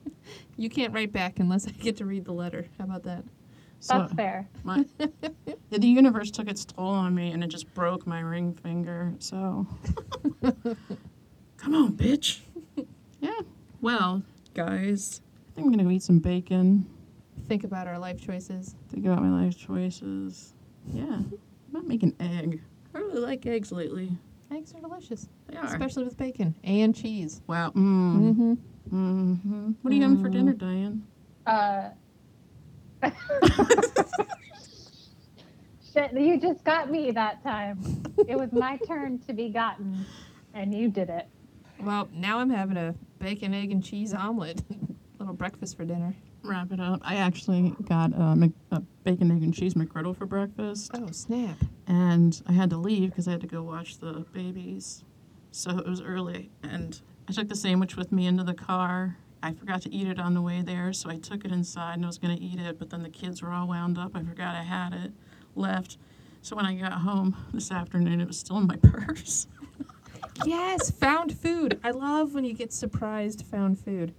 you 0.56 0.70
can't 0.70 0.92
write 0.92 1.12
back 1.12 1.38
unless 1.38 1.66
I 1.66 1.70
get 1.72 1.96
to 1.98 2.04
read 2.06 2.24
the 2.24 2.32
letter. 2.32 2.66
How 2.78 2.84
about 2.84 3.04
that? 3.04 3.24
So 3.80 3.98
That's 3.98 4.12
fair. 4.12 4.48
my, 4.62 4.84
the 5.70 5.86
universe 5.86 6.30
took 6.30 6.48
its 6.48 6.64
toll 6.64 6.86
on 6.86 7.16
me 7.16 7.32
and 7.32 7.42
it 7.42 7.48
just 7.48 7.72
broke 7.74 8.06
my 8.06 8.20
ring 8.20 8.54
finger. 8.54 9.12
So 9.18 9.66
come 11.56 11.74
on, 11.74 11.96
bitch. 11.96 12.40
Yeah. 13.20 13.40
Well, 13.80 14.22
guys, 14.54 15.20
I 15.52 15.54
think 15.54 15.66
I'm 15.66 15.70
gonna 15.72 15.84
go 15.84 15.90
eat 15.90 16.02
some 16.02 16.18
bacon. 16.18 16.86
Think 17.46 17.64
about 17.64 17.86
our 17.86 17.98
life 17.98 18.18
choices. 18.20 18.74
Think 18.90 19.04
about 19.04 19.22
my 19.22 19.28
life 19.44 19.56
choices. 19.58 20.54
Yeah. 20.90 21.04
I 21.04 21.22
might 21.70 21.86
make 21.86 22.02
an 22.02 22.14
egg. 22.20 22.62
I 22.94 22.98
really 22.98 23.20
like 23.20 23.44
eggs 23.46 23.70
lately. 23.70 24.10
Eggs 24.50 24.74
are 24.74 24.80
delicious, 24.80 25.28
They 25.48 25.56
are. 25.56 25.64
especially 25.66 26.04
with 26.04 26.16
bacon 26.16 26.54
and 26.64 26.94
cheese. 26.94 27.42
wow. 27.46 27.70
Mm. 27.70 28.34
Mm-hmm. 28.34 28.52
Mm-hmm. 28.94 29.70
What 29.82 29.92
are 29.92 29.96
you 29.96 30.02
having 30.02 30.22
for 30.22 30.28
dinner, 30.28 30.52
Diane? 30.52 31.06
Uh, 31.46 31.90
shit, 35.92 36.12
you 36.12 36.38
just 36.40 36.64
got 36.64 36.90
me 36.90 37.10
that 37.12 37.42
time. 37.42 37.78
It 38.28 38.36
was 38.38 38.52
my 38.52 38.78
turn 38.86 39.18
to 39.20 39.32
be 39.32 39.48
gotten, 39.48 40.04
and 40.54 40.74
you 40.74 40.88
did 40.88 41.08
it. 41.10 41.26
Well, 41.80 42.08
now 42.12 42.38
I'm 42.38 42.50
having 42.50 42.76
a 42.76 42.94
bacon, 43.18 43.54
egg, 43.54 43.70
and 43.72 43.82
cheese 43.82 44.12
omelet. 44.14 44.62
Little 45.22 45.36
breakfast 45.36 45.76
for 45.76 45.84
dinner. 45.84 46.16
Wrap 46.42 46.72
it 46.72 46.80
up. 46.80 46.98
I 47.04 47.14
actually 47.14 47.76
got 47.84 48.12
a, 48.12 48.34
Mc, 48.34 48.50
a 48.72 48.80
bacon, 49.04 49.30
egg, 49.30 49.44
and 49.44 49.54
cheese 49.54 49.74
McGriddle 49.74 50.16
for 50.16 50.26
breakfast. 50.26 50.90
Oh, 50.94 51.12
snap. 51.12 51.58
and 51.86 52.42
I 52.48 52.50
had 52.52 52.70
to 52.70 52.76
leave 52.76 53.10
because 53.10 53.28
I 53.28 53.30
had 53.30 53.40
to 53.42 53.46
go 53.46 53.62
watch 53.62 53.98
the 53.98 54.26
babies. 54.32 55.04
So 55.52 55.78
it 55.78 55.86
was 55.86 56.00
early, 56.02 56.50
and 56.64 57.00
I 57.28 57.32
took 57.32 57.48
the 57.48 57.54
sandwich 57.54 57.94
with 57.94 58.10
me 58.10 58.26
into 58.26 58.42
the 58.42 58.52
car. 58.52 59.16
I 59.44 59.52
forgot 59.52 59.80
to 59.82 59.94
eat 59.94 60.08
it 60.08 60.18
on 60.18 60.34
the 60.34 60.42
way 60.42 60.60
there, 60.60 60.92
so 60.92 61.08
I 61.08 61.18
took 61.18 61.44
it 61.44 61.52
inside 61.52 61.94
and 61.94 62.04
I 62.04 62.08
was 62.08 62.18
going 62.18 62.36
to 62.36 62.42
eat 62.42 62.58
it, 62.58 62.80
but 62.80 62.90
then 62.90 63.04
the 63.04 63.08
kids 63.08 63.42
were 63.42 63.52
all 63.52 63.68
wound 63.68 63.98
up. 63.98 64.16
I 64.16 64.24
forgot 64.24 64.56
I 64.56 64.64
had 64.64 64.92
it, 64.92 65.12
left. 65.54 65.98
So 66.40 66.56
when 66.56 66.66
I 66.66 66.74
got 66.74 66.90
home 66.94 67.36
this 67.54 67.70
afternoon, 67.70 68.20
it 68.20 68.26
was 68.26 68.40
still 68.40 68.58
in 68.58 68.66
my 68.66 68.76
purse. 68.82 69.46
Yes, 70.44 70.90
found 70.90 71.38
food. 71.38 71.78
I 71.84 71.92
love 71.92 72.34
when 72.34 72.44
you 72.44 72.54
get 72.54 72.72
surprised 72.72 73.46
found 73.46 73.78
food. 73.78 74.14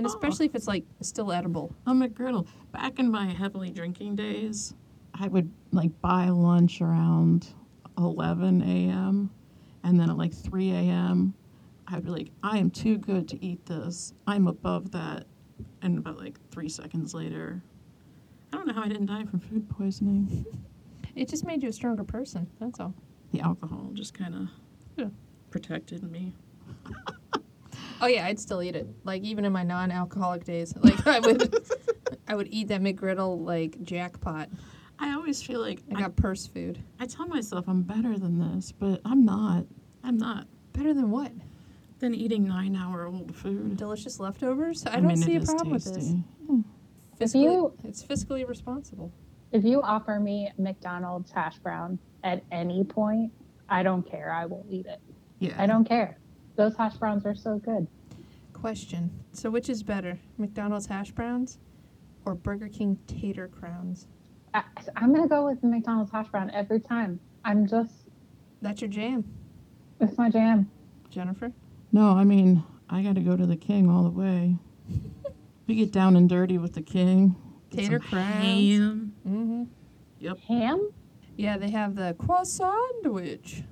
And 0.00 0.06
Oh. 0.06 0.10
especially 0.14 0.46
if 0.46 0.54
it's 0.54 0.66
like 0.66 0.86
still 1.02 1.30
edible. 1.30 1.74
I'm 1.86 2.00
a 2.00 2.08
McGriddle. 2.08 2.46
Back 2.72 2.98
in 2.98 3.10
my 3.10 3.26
heavily 3.26 3.70
drinking 3.70 4.16
days, 4.16 4.72
I 5.12 5.28
would 5.28 5.52
like 5.72 6.00
buy 6.00 6.30
lunch 6.30 6.80
around 6.80 7.48
11 7.98 8.62
a.m. 8.62 9.28
and 9.84 10.00
then 10.00 10.08
at 10.08 10.16
like 10.16 10.32
3 10.32 10.70
a.m. 10.70 11.34
I'd 11.86 12.02
be 12.02 12.08
like, 12.10 12.30
I 12.42 12.56
am 12.56 12.70
too 12.70 12.96
good 12.96 13.28
to 13.28 13.44
eat 13.44 13.66
this. 13.66 14.14
I'm 14.26 14.46
above 14.46 14.90
that. 14.92 15.26
And 15.82 15.98
about 15.98 16.16
like 16.16 16.38
three 16.50 16.70
seconds 16.70 17.12
later, 17.12 17.62
I 18.54 18.56
don't 18.56 18.66
know 18.66 18.72
how 18.72 18.84
I 18.84 18.88
didn't 18.88 19.04
die 19.06 19.26
from 19.26 19.40
food 19.40 19.68
poisoning. 19.68 20.46
It 21.16 21.28
just 21.28 21.44
made 21.44 21.62
you 21.62 21.68
a 21.68 21.72
stronger 21.72 22.04
person. 22.04 22.46
That's 22.58 22.80
all. 22.80 22.94
The 23.32 23.40
alcohol 23.40 23.90
just 23.92 24.14
kind 24.14 24.34
of 24.34 24.48
Yeah. 24.96 25.10
protected 25.50 26.04
me. 26.04 26.32
Oh 28.00 28.06
yeah, 28.06 28.26
I'd 28.26 28.38
still 28.40 28.62
eat 28.62 28.76
it. 28.76 28.86
Like 29.04 29.22
even 29.22 29.44
in 29.44 29.52
my 29.52 29.62
non-alcoholic 29.62 30.44
days, 30.44 30.74
like 30.82 31.06
I 31.06 31.20
would, 31.20 31.54
I 32.28 32.34
would 32.34 32.48
eat 32.50 32.68
that 32.68 32.80
McGriddle 32.80 33.44
like 33.44 33.82
jackpot. 33.82 34.48
I 34.98 35.12
always 35.14 35.42
feel 35.42 35.60
like 35.60 35.82
I 35.94 35.98
I, 35.98 36.00
got 36.02 36.16
purse 36.16 36.46
food. 36.46 36.78
I 36.98 37.06
tell 37.06 37.26
myself 37.26 37.68
I'm 37.68 37.82
better 37.82 38.18
than 38.18 38.38
this, 38.54 38.72
but 38.72 39.00
I'm 39.04 39.24
not. 39.24 39.64
I'm 40.04 40.18
not. 40.18 40.46
Better 40.72 40.92
than 40.94 41.10
what? 41.10 41.32
Than 41.98 42.14
eating 42.14 42.46
nine 42.46 42.76
hour 42.76 43.06
old 43.06 43.34
food. 43.34 43.76
Delicious 43.76 44.20
leftovers. 44.20 44.86
I, 44.86 44.92
I 44.92 44.96
don't 44.96 45.06
mean, 45.06 45.16
see 45.16 45.36
a 45.36 45.40
is 45.40 45.46
problem 45.46 45.70
with 45.70 45.84
this. 45.84 45.94
tasty. 45.96 46.24
Hmm. 46.46 46.60
If 47.18 47.28
Fiscally, 47.32 47.42
you- 47.42 47.74
it's 47.84 48.02
fiscally 48.02 48.46
responsible. 48.48 49.12
If 49.52 49.64
you 49.64 49.82
offer 49.82 50.20
me 50.20 50.50
McDonald's 50.58 51.30
hash 51.32 51.58
brown 51.58 51.98
at 52.22 52.42
any 52.52 52.84
point, 52.84 53.32
I 53.68 53.82
don't 53.82 54.08
care. 54.08 54.32
I 54.32 54.46
will 54.46 54.64
eat 54.70 54.86
it. 54.86 55.00
Yeah. 55.40 55.54
I 55.58 55.66
don't 55.66 55.84
care. 55.84 56.18
Those 56.56 56.76
hash 56.76 56.96
browns 56.96 57.24
are 57.26 57.34
so 57.34 57.58
good. 57.58 57.86
Question. 58.52 59.10
So 59.32 59.50
which 59.50 59.68
is 59.68 59.82
better, 59.82 60.18
McDonald's 60.38 60.86
hash 60.86 61.10
browns, 61.12 61.58
or 62.24 62.34
Burger 62.34 62.68
King 62.68 62.98
tater 63.06 63.48
crowns? 63.48 64.06
I, 64.52 64.62
I'm 64.96 65.14
gonna 65.14 65.28
go 65.28 65.46
with 65.46 65.60
the 65.60 65.68
McDonald's 65.68 66.10
hash 66.10 66.28
brown 66.28 66.50
every 66.50 66.80
time. 66.80 67.20
I'm 67.44 67.66
just, 67.66 67.94
That's 68.60 68.80
your 68.82 68.90
jam, 68.90 69.24
it's 70.00 70.18
my 70.18 70.28
jam. 70.30 70.70
Jennifer. 71.10 71.52
No, 71.92 72.10
I 72.10 72.24
mean, 72.24 72.62
I 72.88 73.02
got 73.02 73.14
to 73.16 73.20
go 73.20 73.36
to 73.36 73.46
the 73.46 73.56
king 73.56 73.88
all 73.90 74.02
the 74.04 74.10
way. 74.10 74.56
we 75.66 75.74
get 75.74 75.92
down 75.92 76.16
and 76.16 76.28
dirty 76.28 76.58
with 76.58 76.74
the 76.74 76.82
king. 76.82 77.34
Get 77.70 77.80
Tater 77.80 78.00
some 78.00 78.08
crowns. 78.08 78.44
ham. 78.44 79.12
Mm-hmm. 79.26 79.62
Yep. 80.20 80.38
Ham? 80.48 80.90
Yeah, 81.36 81.56
they 81.56 81.70
have 81.70 81.96
the 81.96 82.14
croissant 82.18 82.76
sandwich. 83.02 83.62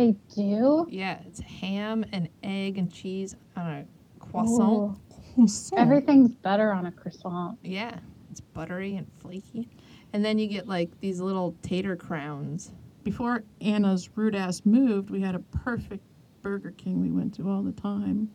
They 0.00 0.14
do. 0.34 0.86
Yeah, 0.88 1.18
it's 1.26 1.40
ham 1.40 2.06
and 2.12 2.28
egg 2.42 2.78
and 2.78 2.90
cheese 2.90 3.36
on 3.56 3.66
a 3.66 3.84
croissant. 4.18 4.98
Ooh, 5.38 5.46
everything's 5.76 6.34
better 6.34 6.72
on 6.72 6.86
a 6.86 6.92
croissant. 6.92 7.58
Yeah, 7.62 7.98
it's 8.30 8.40
buttery 8.40 8.96
and 8.96 9.06
flaky. 9.20 9.68
And 10.12 10.24
then 10.24 10.38
you 10.38 10.48
get 10.48 10.66
like 10.66 10.98
these 11.00 11.20
little 11.20 11.54
tater 11.62 11.96
crowns. 11.96 12.72
before 13.04 13.44
Anna's 13.60 14.10
rude 14.16 14.34
ass 14.34 14.62
moved, 14.64 15.10
we 15.10 15.20
had 15.20 15.34
a 15.34 15.38
perfect 15.38 16.04
Burger 16.42 16.70
King 16.72 17.00
we 17.00 17.10
went 17.10 17.34
to 17.34 17.48
all 17.48 17.62
the 17.62 17.72
time. 17.72 18.30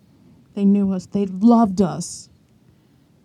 They 0.53 0.65
knew 0.65 0.91
us. 0.91 1.05
They 1.07 1.25
loved 1.25 1.81
us. 1.81 2.29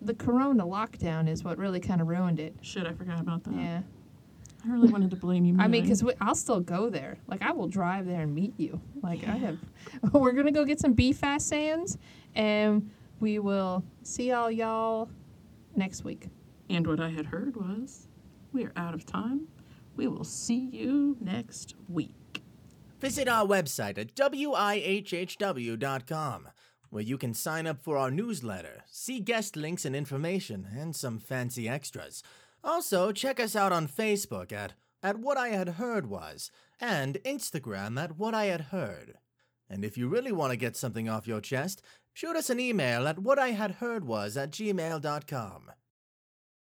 The 0.01 0.13
Corona 0.15 0.65
lockdown 0.65 1.29
is 1.29 1.43
what 1.43 1.57
really 1.57 1.79
kind 1.79 2.01
of 2.01 2.07
ruined 2.07 2.39
it. 2.39 2.55
Shit, 2.61 2.87
I 2.87 2.93
forgot 2.93 3.19
about 3.19 3.43
that. 3.43 3.53
Yeah. 3.53 3.81
I 4.63 4.71
really 4.71 4.89
wanted 4.89 5.09
to 5.11 5.15
blame 5.15 5.45
you. 5.45 5.55
I 5.59 5.67
mean, 5.67 5.71
Mary. 5.71 5.81
because 5.81 6.03
I'll 6.21 6.35
still 6.35 6.59
go 6.59 6.89
there. 6.89 7.17
Like, 7.27 7.41
I 7.41 7.51
will 7.51 7.67
drive 7.67 8.05
there 8.05 8.21
and 8.21 8.33
meet 8.35 8.53
you. 8.57 8.79
Like, 9.01 9.27
I 9.27 9.37
have. 9.37 9.57
We're 10.13 10.33
going 10.33 10.45
to 10.45 10.51
go 10.51 10.65
get 10.65 10.79
some 10.79 10.93
beef 10.93 11.17
fast 11.17 11.47
sands, 11.47 11.97
and 12.35 12.91
we 13.19 13.39
will 13.39 13.83
see 14.03 14.31
all 14.31 14.51
y'all 14.51 15.09
next 15.75 16.03
week. 16.03 16.27
And 16.69 16.85
what 16.85 16.99
I 16.99 17.09
had 17.09 17.25
heard 17.25 17.55
was, 17.55 18.07
we 18.53 18.65
are 18.65 18.73
out 18.75 18.93
of 18.93 19.05
time. 19.05 19.47
We 19.95 20.07
will 20.07 20.23
see 20.23 20.69
you 20.71 21.17
next 21.19 21.75
week. 21.89 22.43
Visit 22.99 23.27
our 23.27 23.45
website 23.45 23.97
at 23.97 24.15
wihhw.com, 24.15 24.49
where 26.91 27.03
you 27.03 27.17
can 27.17 27.33
sign 27.33 27.65
up 27.65 27.81
for 27.81 27.97
our 27.97 28.11
newsletter, 28.11 28.83
see 28.89 29.19
guest 29.19 29.55
links 29.55 29.85
and 29.85 29.95
information, 29.95 30.67
and 30.77 30.95
some 30.95 31.17
fancy 31.19 31.67
extras. 31.67 32.21
Also, 32.63 33.11
check 33.11 33.39
us 33.39 33.55
out 33.55 33.71
on 33.71 33.87
Facebook 33.87 34.51
at, 34.51 34.73
at 35.01 35.17
What 35.17 35.37
I 35.37 35.49
Had 35.49 35.69
Heard 35.69 36.07
Was, 36.07 36.51
and 36.79 37.17
Instagram 37.25 37.99
at 37.99 38.17
What 38.17 38.33
I 38.33 38.45
Had 38.45 38.61
Heard. 38.61 39.15
And 39.69 39.83
if 39.83 39.97
you 39.97 40.07
really 40.07 40.31
want 40.31 40.51
to 40.51 40.57
get 40.57 40.75
something 40.75 41.09
off 41.09 41.27
your 41.27 41.41
chest, 41.41 41.81
shoot 42.13 42.35
us 42.35 42.49
an 42.49 42.59
email 42.59 43.07
at 43.07 43.17
whatihadheardwas 43.17 44.41
at 44.41 44.51
gmail.com. 44.51 45.71